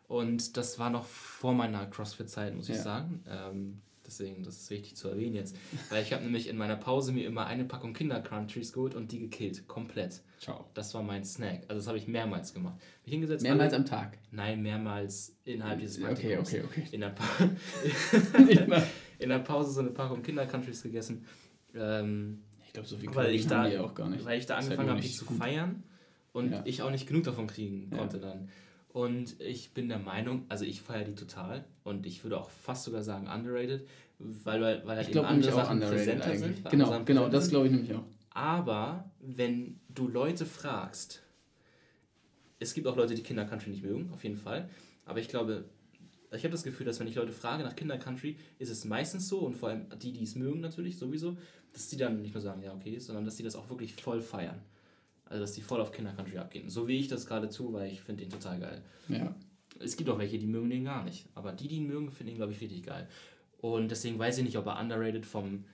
[0.09, 2.83] Und das war noch vor meiner CrossFit-Zeit, muss ich Ja.
[2.83, 3.25] sagen.
[3.27, 5.57] Ähm, deswegen, das ist wichtig zu erwähnen jetzt.
[5.91, 9.19] Weil ich habe nämlich in meiner Pause mir immer eine Packung Kinder-Crunchies geholt und die
[9.21, 10.23] gekillt, komplett.
[10.39, 10.67] Ciao.
[10.75, 11.63] Das war mein Snack.
[11.69, 12.77] Also das habe ich mehrmals gemacht.
[13.05, 14.19] Mich hingesetzt, Mehrmals alle- am Tag.
[14.31, 16.49] Nein, mehrmals innerhalb dieses Okay, Praktikums.
[16.49, 16.85] okay, okay.
[16.93, 17.25] In der, pa
[18.49, 18.61] ich
[19.19, 21.25] in der Pause so eine Packung Kinder-Countries gegessen.
[21.75, 22.43] Ähm,
[22.73, 24.25] glaube, so viel weil ich Kalorien haben da, auch gar nicht.
[24.25, 25.39] weil ich da angefangen habe, die zu gut.
[25.39, 25.85] feiern
[26.33, 26.63] und Ja.
[26.65, 27.99] ich auch nicht genug davon kriegen Ja.
[27.99, 28.49] konnte dann.
[28.95, 32.85] Und ich bin der Meinung, also ich feiere die total und ich würde auch fast
[32.85, 33.89] sogar sagen underrated,
[34.21, 36.39] weil, weil, weil halt Ich nämlich andere Sachen präsenter eigentlich.
[36.39, 36.57] sind.
[36.59, 37.51] andere Genau, Sachen genau, präsenter das sind.
[37.51, 38.05] glaube ich nämlich auch.
[38.31, 41.23] Aber wenn du Leute fragst,
[42.61, 44.69] es gibt auch Leute, die Kinder Country nicht mögen, auf jeden Fall.
[45.07, 45.65] Aber ich glaube,
[46.31, 49.29] ich habe das Gefühl, dass wenn ich Leute frage nach Kinder Country, ist es meistens
[49.29, 51.37] so und vor allem die, die es mögen natürlich sowieso,
[51.73, 54.21] dass die dann nicht nur sagen, ja okay, sondern dass die das auch wirklich voll
[54.21, 54.61] feiern.
[55.27, 56.69] Also dass die voll auf Kinder Country abgehen.
[56.69, 58.83] So wie ich das gerade tue, weil ich finde den total geil.
[59.09, 59.35] Ja.
[59.81, 61.27] Es gibt auch welche, die mögen den gar nicht.
[61.35, 63.09] Aber die, die ihn mögen, finden ihn, glaube ich, richtig geil.
[63.61, 65.65] Und deswegen weiß ich nicht, ob er underrated vom.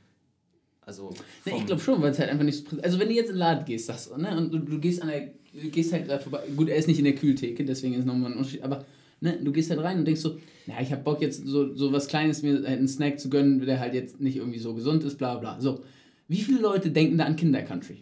[0.82, 1.10] Also.
[1.44, 3.28] Nee, vom ich glaube schon, weil es halt einfach nicht so Also wenn du jetzt
[3.28, 4.36] in den Laden gehst, sagst du, ne?
[4.36, 6.42] Und du, du gehst an der, du gehst halt da vorbei.
[6.56, 8.84] Gut, er ist nicht in der Kühltheke, deswegen ist nochmal ein Unterschied, aber
[9.20, 9.38] Ne?
[9.42, 12.08] Du gehst halt rein und denkst so, ja, ich habe Bock jetzt so, so was
[12.08, 15.36] Kleines, mir einen Snack zu gönnen, der halt jetzt nicht irgendwie so gesund ist, bla
[15.36, 15.60] bla.
[15.60, 15.84] So,
[16.28, 17.98] wie viele Leute denken da an Kindercountry?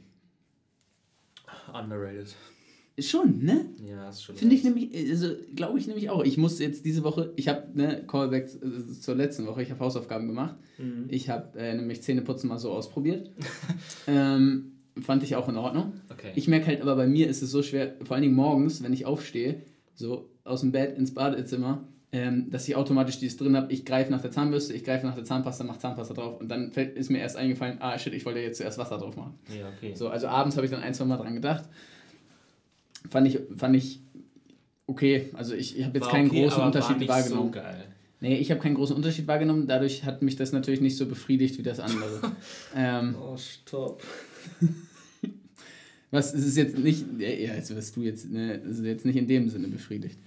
[1.74, 2.34] Underrated.
[3.00, 3.66] Schon, ne?
[3.84, 4.34] Ja, ist schon.
[4.34, 6.24] Finde ich nämlich, also glaube ich nämlich auch.
[6.24, 9.80] Ich musste jetzt diese Woche, ich habe, ne, Callback äh, zur letzten Woche, ich habe
[9.80, 10.56] Hausaufgaben gemacht.
[10.78, 11.06] Mhm.
[11.08, 13.30] Ich habe äh, nämlich Zähneputzen mal so ausprobiert.
[14.08, 15.92] ähm, fand ich auch in Ordnung.
[16.10, 16.32] Okay.
[16.34, 18.92] Ich merke halt aber bei mir ist es so schwer, vor allen Dingen morgens, wenn
[18.92, 19.62] ich aufstehe,
[19.94, 23.72] so aus dem Bett ins Badezimmer, ähm, dass ich automatisch dieses drin habe.
[23.72, 26.72] Ich greife nach der Zahnbürste, ich greife nach der Zahnpasta, mache Zahnpasta drauf und dann
[26.72, 29.38] fällt, ist mir erst eingefallen, ah shit, ich wollte jetzt zuerst Wasser drauf machen.
[29.48, 29.92] ja, okay.
[29.94, 31.64] So, also abends habe ich dann ein, zwei Mal dran gedacht.
[33.10, 34.00] Fand ich, fand ich
[34.86, 35.30] okay.
[35.34, 37.52] Also ich, ich habe jetzt War keinen okay, großen Unterschied wahrgenommen.
[37.52, 37.84] So geil.
[38.20, 39.66] Nee, ich habe keinen großen Unterschied wahrgenommen.
[39.68, 42.32] Dadurch hat mich das natürlich nicht so befriedigt wie das andere.
[42.74, 44.02] ähm, Oh, stopp.
[46.10, 49.16] was es ist jetzt nicht, ja, ja, jetzt wirst du jetzt, ne, ist jetzt nicht
[49.16, 50.18] in dem Sinne befriedigt.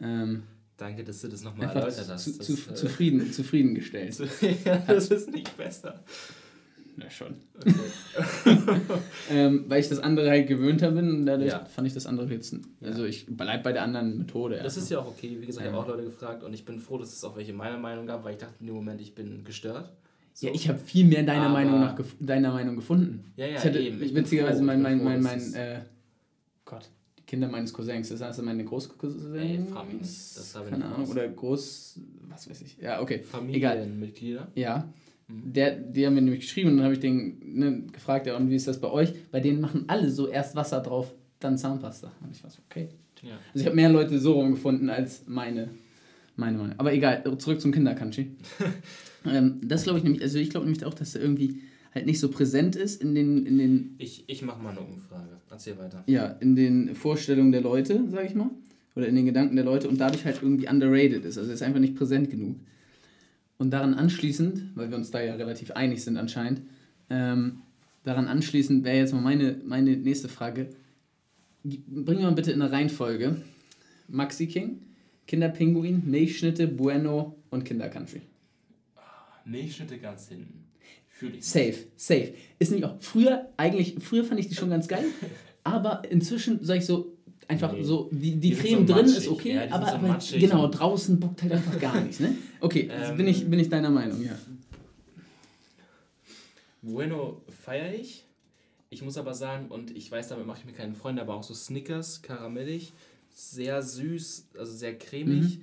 [0.00, 0.42] Ähm,
[0.82, 2.24] Danke, dass du das nochmal erläutert hast.
[2.24, 4.18] zu, Das, zu, äh, zufrieden, zufriedengestellt.
[4.64, 6.02] ja, das ist nicht besser.
[6.98, 7.36] Ja, schon.
[7.56, 7.74] Okay.
[9.30, 11.64] Ähm, weil ich das andere halt gewöhnter bin und dadurch Ja.
[11.64, 12.54] fand ich das andere jetzt.
[12.82, 14.60] Also ich bleib bei der anderen Methode.
[14.62, 15.36] Das ist ja auch okay.
[15.40, 17.52] Wie gesagt, ich habe auch Leute gefragt und ich bin froh, dass es auch welche
[17.54, 19.90] meiner Meinung gab, weil ich dachte in dem Moment, ich bin gestört.
[20.34, 20.46] So.
[20.48, 23.32] Ja, ich habe viel mehr deiner Aber- Meinung nach deiner Meinung gefunden.
[23.36, 24.02] Ja, ja, ich hatte eben.
[24.02, 25.80] Ich witzigerweise froh, mein, mein, mein, mein, es- äh,
[26.66, 26.90] Gott,
[27.32, 29.34] Kinder meines Cousins, das heißt meine Großcousins.
[29.34, 30.36] Ey, mich nicht.
[30.36, 32.76] Das habe ich keine Ahnung, oder Groß, was weiß ich.
[32.76, 33.20] Ja, okay.
[33.20, 34.48] Familienmitglieder.
[34.54, 34.92] Ja.
[35.28, 35.50] Mhm.
[35.54, 38.50] Der, die haben mir nämlich geschrieben und dann habe ich den ne, gefragt, ja, und
[38.50, 39.14] wie ist das bei euch?
[39.30, 42.12] Bei denen machen alle so erst Wasser drauf, dann Zahnpasta.
[42.22, 42.90] Und ich war so, okay.
[43.22, 43.30] Ja.
[43.54, 45.70] Also ich habe mehr Leute so rumgefunden als meine,
[46.36, 46.74] meine Meinung.
[46.76, 48.32] Aber egal, zurück zum Kindercountry.
[49.24, 51.62] ähm, das glaube ich nämlich, also ich glaube nämlich auch, dass er irgendwie
[51.94, 55.28] halt nicht so präsent ist in den, in den, Ich, ich mache mal eine Umfrage.
[55.50, 56.02] Erzähl weiter.
[56.06, 58.50] ja, in den Vorstellungen der Leute, sage ich mal.
[58.94, 61.38] Oder in den Gedanken der Leute und dadurch halt irgendwie underrated ist.
[61.38, 62.56] Also ist einfach nicht präsent genug.
[63.58, 66.62] Und daran anschließend, weil wir uns da ja relativ einig sind anscheinend,
[67.08, 67.62] ähm,
[68.04, 70.68] daran anschließend wäre jetzt mal meine, meine nächste Frage.
[71.64, 73.36] Bring mir mal bitte in eine Reihenfolge.
[74.08, 74.80] Maxi King,
[75.26, 78.22] Kinderpinguin, Milchschnitte, Bueno und Kindercountry.
[79.44, 80.64] Milchschnitte ganz hinten.
[81.22, 81.44] Fühl ich.
[81.44, 82.34] Safe, safe.
[82.58, 82.96] Ist nicht auch.
[83.00, 85.04] Früher, eigentlich, früher fand ich die schon ganz geil,
[85.62, 87.12] aber inzwischen sag ich so,
[87.46, 87.84] einfach Nee.
[87.84, 90.66] so, die, die, Die Creme so drin matschig, ist okay, ja, aber, so aber genau,
[90.68, 92.34] draußen bockt halt einfach gar nichts, ne?
[92.60, 94.36] Okay, Ähm, bin, ich, bin ich deiner Meinung, ja.
[96.80, 98.24] Bueno feiere ich.
[98.90, 101.42] Ich muss aber sagen, und ich weiß, damit mache ich mir keinen Freund, aber auch
[101.44, 102.92] so Snickers, karamellig,
[103.34, 105.62] sehr süß, also sehr cremig, Mhm.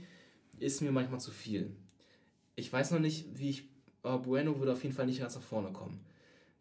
[0.60, 1.72] ist mir manchmal zu viel.
[2.56, 3.69] Ich weiß noch nicht, wie ich.
[4.04, 6.00] Aber Bueno würde auf jeden Fall nicht ganz nach vorne kommen.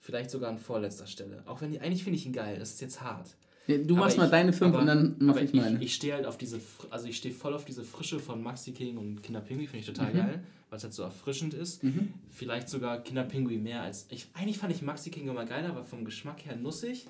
[0.01, 1.43] Vielleicht sogar an vorletzter Stelle.
[1.47, 3.37] Auch wenn die, eigentlich finde ich ihn geil, das ist jetzt hart.
[3.67, 5.77] Ja, Du Aber machst mal ich- deine fünf aber- und dann mache aber ich meine.
[5.79, 6.61] Ich, ich stehe halt auf diese,
[6.91, 10.13] also ich stehe voll auf diese Frische von Maxi King und Kinderpingui, finde ich total
[10.15, 10.17] Mhm.
[10.19, 11.85] geil, weil es halt so erfrischend ist.
[11.85, 12.13] Mhm.
[12.31, 14.07] Vielleicht sogar Kinderpingui mehr als.
[14.11, 17.07] Ich, eigentlich fand ich Maxi King immer geiler, aber vom Geschmack her nussig.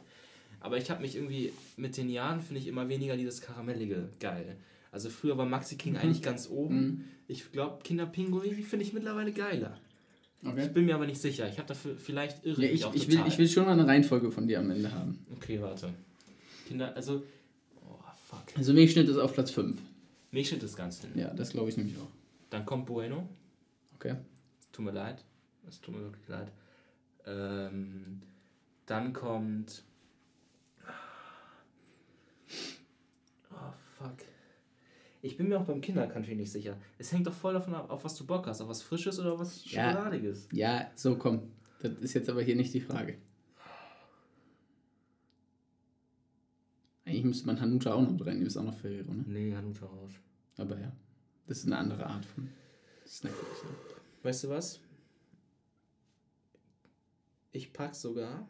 [0.60, 4.56] Aber ich habe mich irgendwie mit den Jahren, finde ich immer weniger dieses Karamellige geil.
[4.90, 5.98] Also früher war Maxi King Mhm.
[6.00, 6.80] eigentlich ganz oben.
[6.80, 7.04] Mhm.
[7.28, 9.78] Ich glaube, Kinderpingui finde ich mittlerweile geiler.
[10.44, 10.66] Okay.
[10.66, 11.48] Ich bin mir aber nicht sicher.
[11.48, 13.86] Ich habe dafür vielleicht irre Ja, ich, auch ich, will, ich will schon mal eine
[13.86, 15.18] Reihenfolge von dir am Ende haben.
[15.34, 15.92] Okay, warte.
[16.66, 17.24] Kinder, also.
[17.84, 18.44] Oh, fuck.
[18.56, 19.80] Also Milchschnitt ist auf Platz 5.
[20.30, 21.10] Milchschnitt ist ganz hin.
[21.16, 22.10] Ja, das glaube ich nämlich auch.
[22.50, 23.28] Dann kommt Bueno.
[23.96, 24.14] Okay.
[24.72, 25.24] Tut mir leid.
[25.66, 26.52] Es tut mir wirklich leid.
[27.26, 28.22] Ähm,
[28.86, 29.82] dann kommt.
[33.50, 34.18] Oh, fuck.
[35.20, 36.76] Ich bin mir auch beim Kindercountry nicht sicher.
[36.96, 38.60] Es hängt doch voll davon ab, auf was du Bock hast.
[38.60, 39.90] Auf was Frisches oder was Ja.
[39.92, 40.48] Schokoladiges.
[40.52, 41.42] Ja, so komm.
[41.80, 43.18] Das ist jetzt aber hier nicht die Frage.
[47.04, 49.24] Eigentlich müsste man Hanuta auch noch reinnehmen, ist auch noch Ferrero, ne?
[49.26, 50.12] Nee, Hanuta raus.
[50.58, 50.92] Aber ja,
[51.46, 52.48] das ist eine andere Art von
[53.06, 53.32] Snack.
[54.22, 54.80] Weißt du was?
[57.52, 58.46] Ich pack sogar.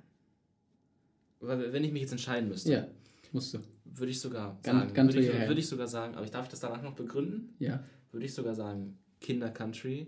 [1.41, 2.89] Weil wenn ich mich jetzt entscheiden müsste, Ja,
[3.33, 3.61] musst du.
[3.95, 4.95] Würde ich sogar Gan- sagen.
[4.95, 7.55] ganz würde, ich, würde ich sogar sagen, aber ich darf das danach noch begründen?
[7.59, 7.82] Ja.
[8.12, 10.07] würde ich sogar sagen, Kinder Country,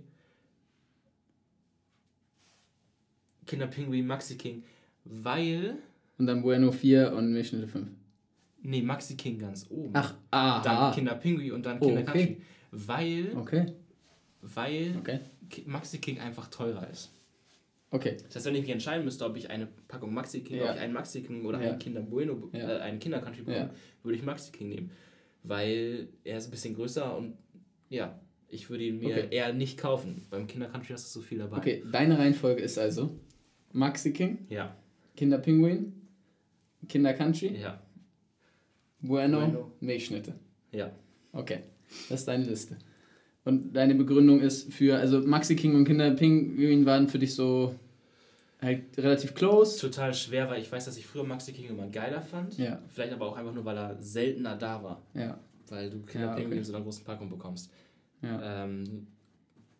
[3.47, 4.63] Kinder Pinguin, Maxi King,
[5.05, 5.79] weil,
[6.19, 7.89] Und dann Bueno 4 und Milchschnitte 5.
[8.63, 9.91] nee, Maxi King ganz oben.
[9.95, 10.63] Ach, aha.
[10.63, 12.13] dann Kinder Pinguin und dann Oh, Kinder okay.
[12.27, 13.67] Country, weil, Okay,
[14.43, 15.21] weil okay,
[15.67, 17.11] Maxi King einfach teurer ist.
[17.91, 18.17] Okay.
[18.25, 20.71] Das heißt, wenn ich mich entscheiden müsste, ob ich eine Packung Maxi King, Ja.
[20.71, 21.71] ob ich einen Maxi King oder Ja.
[21.71, 22.77] einen Kinder Bueno, Ja.
[22.77, 23.71] äh, einen Kinder Country bekomme,
[24.03, 24.91] würde ich Maxi King nehmen,
[25.43, 27.37] weil er ist ein bisschen größer und
[27.89, 29.29] ja, ich würde ihn mir Okay.
[29.31, 30.27] eher nicht kaufen.
[30.31, 31.59] Beim Kinder Country hast du so viel dabei.
[31.59, 33.19] Okay, deine Reihenfolge ist also
[33.73, 34.77] Maxi King, Ja,
[35.17, 35.93] Kinder Pinguin,
[36.89, 37.81] Kinder Country, ja,
[39.03, 39.73] Bueno, Bueno.
[39.81, 40.35] Milchschnitte.
[40.73, 40.91] ja.
[41.33, 41.61] Okay.
[42.09, 42.77] Das ist deine Liste.
[43.45, 47.75] Und deine Begründung ist für, also Maxi King und Kinder Pinguin waren für dich so
[48.61, 49.81] halt relativ close.
[49.81, 52.59] Total schwer, weil ich weiß, dass ich früher Maxi King immer geiler fand.
[52.59, 52.81] Ja.
[52.91, 55.03] Vielleicht aber auch einfach nur, weil er seltener da war.
[55.15, 55.39] Ja.
[55.69, 56.57] Weil du Kinder Ja, okay.
[56.59, 57.71] in so einer großen Packung bekommst.
[58.23, 58.65] Ja.
[58.65, 59.07] Ähm,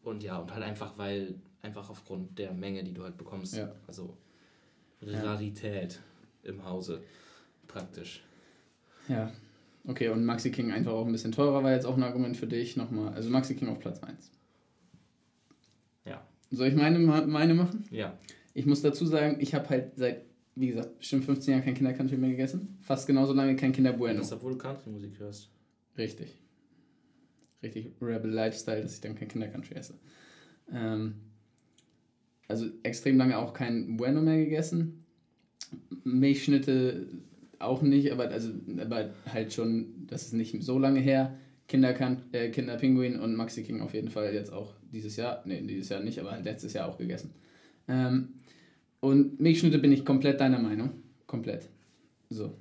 [0.03, 3.57] und ja, und halt einfach, weil, einfach aufgrund der Menge, die du halt bekommst.
[3.57, 3.71] Ja.
[3.87, 4.17] Also
[5.03, 5.21] Ja.
[5.23, 6.01] Rarität
[6.45, 7.03] im Hause.
[7.69, 8.23] Praktisch.
[9.09, 9.31] Ja.
[9.87, 12.47] Okay, und Maxi King einfach auch ein bisschen teurer war jetzt auch ein Argument für
[12.47, 13.15] dich nochmal.
[13.15, 14.31] Also Maxi King auf Platz 1.
[16.05, 16.27] Ja.
[16.51, 17.85] Soll ich meine, meine machen?
[17.91, 18.19] Ja.
[18.53, 20.23] Ich muss dazu sagen, ich habe halt seit,
[20.55, 22.79] wie gesagt, bestimmt 15 Jahren kein Kindercountry mehr gegessen.
[22.83, 24.19] Fast genauso lange kein Kinder Bueno.
[24.19, 25.51] Das, obwohl du Country-Musik hörst.
[25.97, 26.37] Richtig.
[27.63, 29.95] Richtig Rebel Lifestyle, dass ich dann kein Kindercountry esse.
[30.73, 31.15] Ähm,
[32.49, 35.05] also extrem lange auch kein Bueno mehr gegessen.
[36.05, 37.07] Milchschnitte
[37.61, 41.37] auch nicht, aber, also, aber halt schon, das ist nicht so lange her.
[41.69, 45.89] Kinderkan äh, Kinderpinguin und Maxi King auf jeden Fall jetzt auch dieses Jahr, nee, dieses
[45.89, 47.31] Jahr nicht, aber halt letztes Jahr auch gegessen.
[47.87, 48.29] Ähm,
[49.01, 50.91] und Milchschnitte bin ich komplett deiner Meinung.
[51.27, 51.69] Komplett.
[52.29, 52.53] So.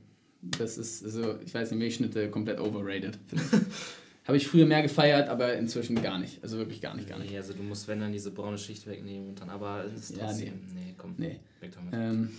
[0.41, 3.17] Das ist, also, ich weiß nicht, Milchschnitte komplett overrated.
[4.25, 6.41] Habe ich früher mehr gefeiert, aber inzwischen gar nicht.
[6.43, 7.31] Also wirklich gar nicht, gar nicht.
[7.31, 10.27] Nee, also du musst, wenn dann diese braune Schicht wegnehmen und dann, aber ist Ja,
[10.27, 11.39] trotzdem, nee, komm, Nee.
[11.61, 11.93] weg damit.
[11.95, 12.29] Ähm,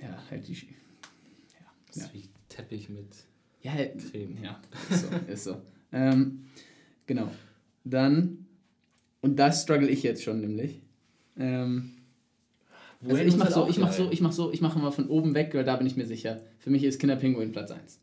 [0.00, 0.54] ja, halt die.
[0.54, 0.66] Sch-
[1.92, 2.20] das ist ja.
[2.20, 3.06] wie Teppich mit
[3.62, 4.36] Ja, halt, Creme.
[4.42, 4.60] ja,
[4.90, 5.32] ist so.
[5.32, 5.56] Ist so.
[5.92, 6.44] Ähm,
[7.06, 7.30] genau.
[7.84, 8.46] Dann,
[9.20, 10.80] und das struggle ich jetzt schon nämlich.
[11.38, 11.92] Ähm,
[13.02, 15.34] also ich mach so, ich mach so, ich mach so, ich mache mal von oben
[15.34, 16.42] weg, weil da bin ich mir sicher.
[16.58, 17.98] Für mich ist Kinderpinguin Platz 1.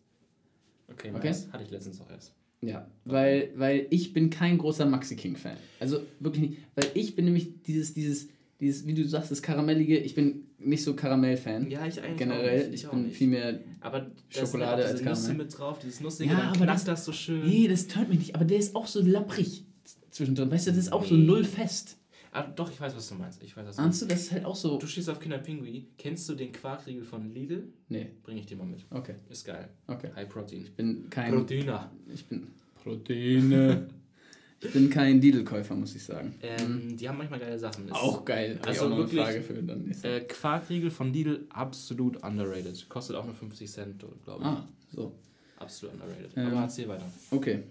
[0.90, 1.28] Okay, Okay.
[1.28, 1.48] nice.
[1.52, 2.34] Hatte ich letztens auch erst.
[2.62, 5.58] Ja, weil, weil ich bin kein großer Maxi King-Fan.
[5.80, 6.58] Also wirklich nicht.
[6.76, 8.30] Weil ich bin nämlich dieses, dieses,
[8.60, 11.70] dieses, wie du sagst, das Karamellige, ich bin nicht so Karamell-Fan.
[11.70, 12.74] Ja, ich eigentlich Generell, auch nicht.
[12.82, 13.18] ich auch bin nicht.
[13.18, 13.60] viel mehr.
[13.82, 15.46] Aber Schokolade als diese Nüsse Karamell.
[15.46, 17.46] mit drauf, dieses Nussige, Ja, dann aber das- das, so schön.
[17.48, 19.64] Nee, das tönt mich nicht, aber der ist auch so lapprig
[20.10, 20.50] zwischendrin.
[20.50, 21.26] Weißt du, das ist auch so Nee.
[21.26, 21.98] null fest.
[22.32, 23.42] Ah, doch, ich weiß, was du meinst.
[23.42, 24.12] Ich weiß, was du Ahnst meinst.
[24.12, 24.78] du, das ist halt auch so.
[24.78, 25.88] Du stehst auf Kinderpingui.
[25.98, 27.64] Kennst du den Quarkriegel von Lidl?
[27.90, 28.86] Nee, Bring ich dir mal mit.
[28.92, 29.70] okay, Ist geil.
[29.88, 30.10] okay.
[30.16, 30.62] High Protein.
[30.64, 31.32] Ich bin kein.
[31.34, 31.92] Proteiner.
[32.14, 32.48] Ich bin.
[32.84, 33.88] Proteine.
[34.62, 36.34] ich bin kein Lidl-Käufer, muss ich sagen.
[36.42, 37.86] Ähm, die haben manchmal geile Sachen.
[37.86, 38.60] Ist- Auch geil.
[38.66, 42.90] Also auch wirklich, eine Frage für dann Äh, Quarkriegel von Lidl, absolut underrated.
[42.90, 44.46] Kostet auch nur 50 Cent, glaube ich.
[44.46, 45.14] Ah, so.
[45.60, 46.32] Absolut underrated.
[46.36, 46.48] Ähm.
[46.48, 47.06] Aber erzähl weiter.
[47.32, 47.64] Okay.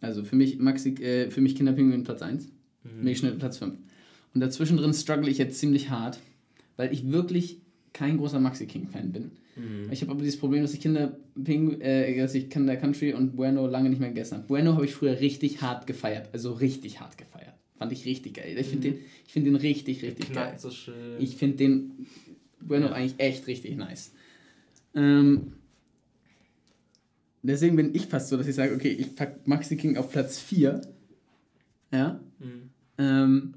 [0.00, 2.48] Also für mich Maxi, äh, für mich Kinderpinguin Platz 1,
[2.84, 3.02] Mhm.
[3.04, 3.74] Milchschnitt Platz 5.
[4.34, 6.18] Und dazwischen drin struggle ich jetzt ziemlich hart,
[6.76, 7.60] weil ich wirklich
[7.94, 9.30] kein großer Maxi King Fan bin.
[9.56, 9.90] Mhm.
[9.90, 13.36] Ich habe aber dieses Problem, dass ich Kinder Pingu äh, dass ich Kinder Country und
[13.36, 14.46] Bueno lange nicht mehr gegessen habe.
[14.48, 17.54] Bueno habe ich früher richtig hart gefeiert, also richtig hart gefeiert.
[17.78, 18.56] Fand ich richtig geil.
[18.58, 20.54] Ich finde den, ich finde den richtig, richtig geil.
[20.58, 21.20] So schön.
[21.20, 22.06] Ich finde den
[22.60, 22.92] Bueno Ja.
[22.92, 24.12] eigentlich echt richtig nice.
[24.94, 25.54] Ähm,
[27.42, 30.38] deswegen bin ich fast so, dass ich sage, okay, ich packe Maxi King auf Platz
[30.38, 30.80] 4.
[31.92, 32.20] Ja.
[32.38, 32.70] Mhm.
[32.98, 33.54] Ähm,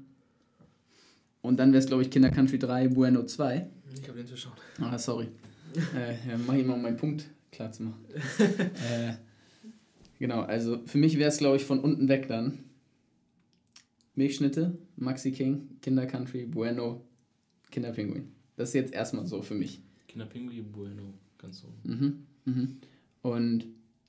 [1.42, 3.68] und dann wäre es, glaube ich, Kinder Country 3, Bueno 2.
[3.94, 4.52] Ich habe den Tisch schon.
[4.84, 5.28] Ah, sorry.
[5.74, 8.04] äh, mach ich mal, um meinen Punkt klar zu machen.
[8.90, 9.14] äh,
[10.18, 12.58] genau, also für mich wäre es, glaube ich, von unten weg dann.
[14.14, 17.02] Milchschnitte, Maxi King, Kinder Country, Bueno,
[17.70, 18.32] Kinderpinguin.
[18.56, 19.80] Das ist jetzt erstmal so für mich.
[20.08, 21.14] Kinderpingui Bueno.
[21.38, 21.68] Ganz so.
[21.84, 22.78] Mhm, mhm.
[23.22, 23.66] Und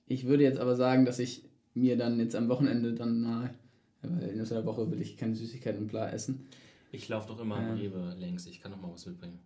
[0.08, 1.44] ich würde jetzt aber sagen, dass ich
[1.76, 3.54] mir dann jetzt am Wochenende dann mal,
[4.02, 6.48] weil in der Woche will ich keine Süßigkeiten und bla essen,
[6.92, 7.78] Ich laufe doch immer am Ähm.
[7.78, 8.48] Rewe längs.
[8.48, 9.38] Ich kann noch mal was mitbringen.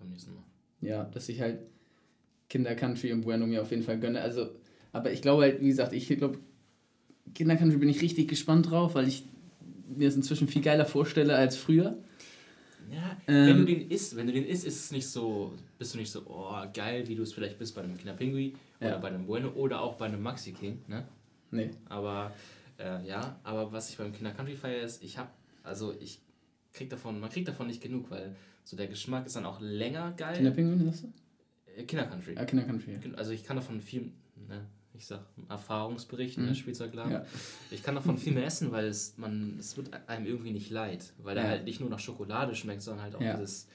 [0.00, 0.42] Beim nächsten Mal.
[0.80, 1.60] ja, dass ich halt
[2.48, 4.20] Kinder Country und Bueno mir auf jeden Fall gönne.
[4.20, 4.50] Also,
[4.92, 6.38] aber ich glaube halt, wie gesagt, ich glaube,
[7.34, 9.22] Kinder Country bin ich richtig gespannt drauf, weil ich
[9.94, 11.96] mir das inzwischen viel geiler vorstelle als früher.
[12.90, 13.46] Ja, Ähm.
[13.46, 16.10] wenn du den isst, wenn du den isst, ist es nicht so, bist du nicht
[16.10, 18.98] so, oh, geil, wie du es vielleicht bist bei einem Kinderpingui oder Ja.
[18.98, 21.06] bei einem Bueno oder auch bei einem Maxi King, ne?
[21.52, 21.70] Nee.
[21.88, 22.32] Aber
[22.78, 25.30] äh, ja, aber was ich beim Kinder Country feiere ist, ich habe,
[25.62, 26.18] also ich
[26.72, 28.34] krieg davon, man kriegt davon nicht genug, weil
[28.64, 30.36] so der Geschmack ist dann auch länger geil.
[30.36, 31.84] Kinderpinguin, sagst du?
[31.86, 32.34] Kinder Country.
[32.34, 32.92] Ja, Kinder Country.
[32.92, 33.14] Ja.
[33.16, 34.12] Also ich kann davon viel,
[34.48, 36.54] ne, ich sag Erfahrungsberichten, Mhm.
[36.54, 37.12] Spielzeugladen.
[37.12, 37.24] Ja.
[37.70, 41.12] Ich kann davon viel mehr essen, weil es man, es wird einem irgendwie nicht leid,
[41.18, 41.48] weil er Ja.
[41.50, 43.36] halt nicht nur nach Schokolade schmeckt, sondern halt auch Ja.
[43.36, 43.66] dieses,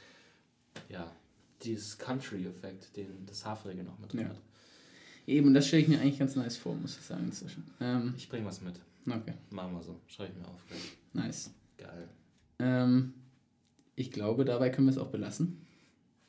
[0.89, 1.09] ja,
[1.63, 4.41] dieses Country-Effekt, den das Haferige noch mit drin hat.
[5.25, 7.63] Eben, das stelle ich mir eigentlich ganz nice vor, muss ich sagen, inzwischen.
[7.79, 8.79] Ähm, Ich bring was mit.
[9.07, 9.99] okay, Machen wir so.
[10.07, 10.61] Schreibe ich mir auf.
[10.67, 10.97] Gleich.
[11.13, 11.51] nice.
[11.77, 12.07] Geil.
[12.59, 13.13] Ähm,
[13.95, 15.61] ich glaube, dabei können wir es auch belassen.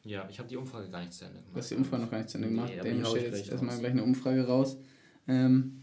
[0.05, 1.53] Ja, ich habe die Umfrage gar nicht zu Ende gemacht.
[1.55, 2.73] Du hast die Umfrage noch gar nicht zu Ende Nee, gemacht.
[3.05, 3.81] hau ich steht jetzt erstmal raus.
[3.81, 4.79] gleich eine Umfrage raus.
[5.27, 5.83] Ähm,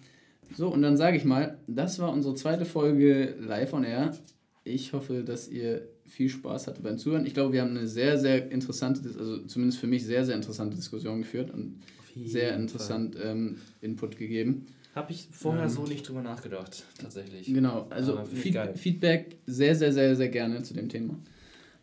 [0.55, 4.15] so, und dann sage ich mal, das war unsere zweite Folge live on air.
[4.63, 7.25] Ich hoffe, dass ihr viel Spaß hattet beim Zuhören.
[7.25, 10.77] Ich glaube, wir haben eine sehr, sehr interessante, also zumindest für mich sehr, sehr interessante
[10.77, 11.51] Diskussion geführt.
[11.51, 11.81] Und
[12.25, 14.67] sehr interessant ähm, Input gegeben.
[14.95, 17.47] Habe ich vorher ähm, so nicht drüber nachgedacht, tatsächlich.
[17.47, 21.17] Genau, also Feed Feedback sehr, sehr, sehr, sehr gerne zu dem Thema.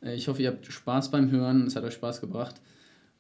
[0.03, 2.61] Äh, ich hoffe, ihr habt Spaß beim Hören, es hat euch Spaß gebracht.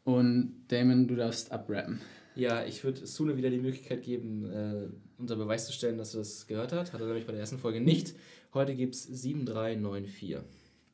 [0.04, 2.00] Und Damon, du darfst abrappen.
[2.34, 4.88] Ja, ich würde Sune wieder die Möglichkeit geben, äh,
[5.18, 6.92] unter Beweis zu stellen, dass er das gehört hat.
[6.92, 8.14] Hat er nämlich bei der ersten Folge nicht.
[8.54, 10.38] Heute gibt es 7394.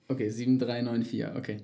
[0.08, 1.58] Okay, 7394, okay.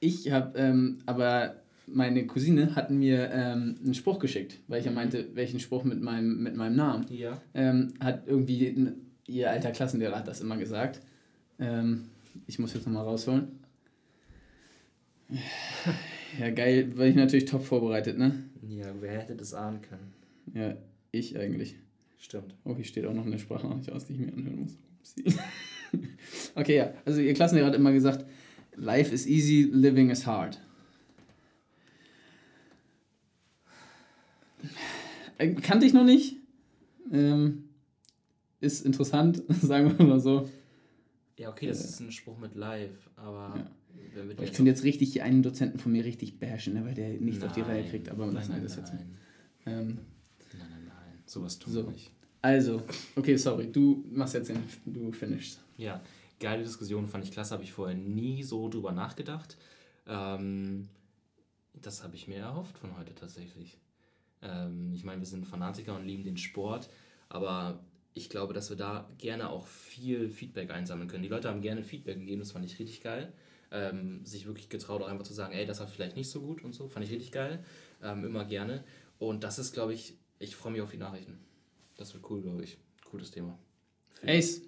[0.00, 4.90] Ich habe ähm, aber meine Cousine hat mir ähm, einen Spruch geschickt, weil ich ja
[4.90, 4.96] mhm.
[4.96, 7.06] meinte, welchen Spruch mit meinem, mit meinem Namen.
[7.10, 7.40] Ja.
[7.54, 8.92] Ähm, hat irgendwie
[9.26, 11.00] ihr alter Klassenlehrer hat das immer gesagt.
[11.58, 12.08] Ähm,
[12.46, 13.61] ich muss jetzt nochmal rausholen.
[16.38, 18.42] Ja, geil, weil ich natürlich top vorbereitet, ne?
[18.66, 20.12] Ja, wer hätte das ahnen können?
[20.54, 20.76] Ja,
[21.10, 21.76] ich eigentlich.
[22.18, 22.54] Stimmt.
[22.64, 24.76] Oh, hier steht auch noch eine Sprachnachricht aus, die ich mir anhören muss.
[26.54, 26.94] okay, ja.
[27.04, 28.24] Also ihr Klassenlehrer hat immer gesagt,
[28.76, 30.60] Life is easy, living is hard.
[35.38, 36.36] Äh, kannte ich noch nicht.
[37.12, 37.68] Ähm,
[38.60, 40.48] ist interessant, sagen wir mal so.
[41.36, 43.54] Ja, okay, das äh, ist ein Spruch mit live, aber.
[43.56, 43.70] Ja.
[44.42, 47.48] Ich könnte jetzt richtig einen Dozenten von mir richtig bashen, ne, weil der nichts nein,
[47.48, 48.92] auf die Reihe kriegt, aber lassen wir das jetzt.
[48.92, 49.18] Nein.
[49.66, 51.22] Ähm, nein, nein, nein.
[51.26, 51.86] Sowas tun so.
[51.86, 52.10] wir nicht.
[52.42, 52.82] Also,
[53.16, 55.60] okay, sorry, du machst jetzt den, du finishst.
[55.76, 56.02] Ja,
[56.40, 59.56] geile Diskussion, fand ich klasse, habe ich vorher nie so drüber nachgedacht.
[60.06, 60.88] Ähm,
[61.72, 63.78] das habe ich mir erhofft von heute tatsächlich.
[64.42, 66.90] Ähm, ich meine, wir sind Fanatiker und lieben den Sport,
[67.28, 67.84] aber
[68.14, 71.22] ich glaube, dass wir da gerne auch viel Feedback einsammeln können.
[71.22, 73.32] Die Leute haben gerne Feedback gegeben, das fand ich richtig geil.
[73.72, 76.62] Ähm, sich wirklich getraut, auch einfach zu sagen, ey, das war vielleicht nicht so gut
[76.62, 77.64] und so, fand ich richtig geil.
[78.02, 78.84] Ähm, immer gerne.
[79.18, 81.38] Und das ist, glaube ich, ich freue mich auf die Nachrichten.
[81.96, 82.78] Das wird cool, glaube ich.
[83.04, 83.58] Cooles Thema.
[84.22, 84.62] Ace.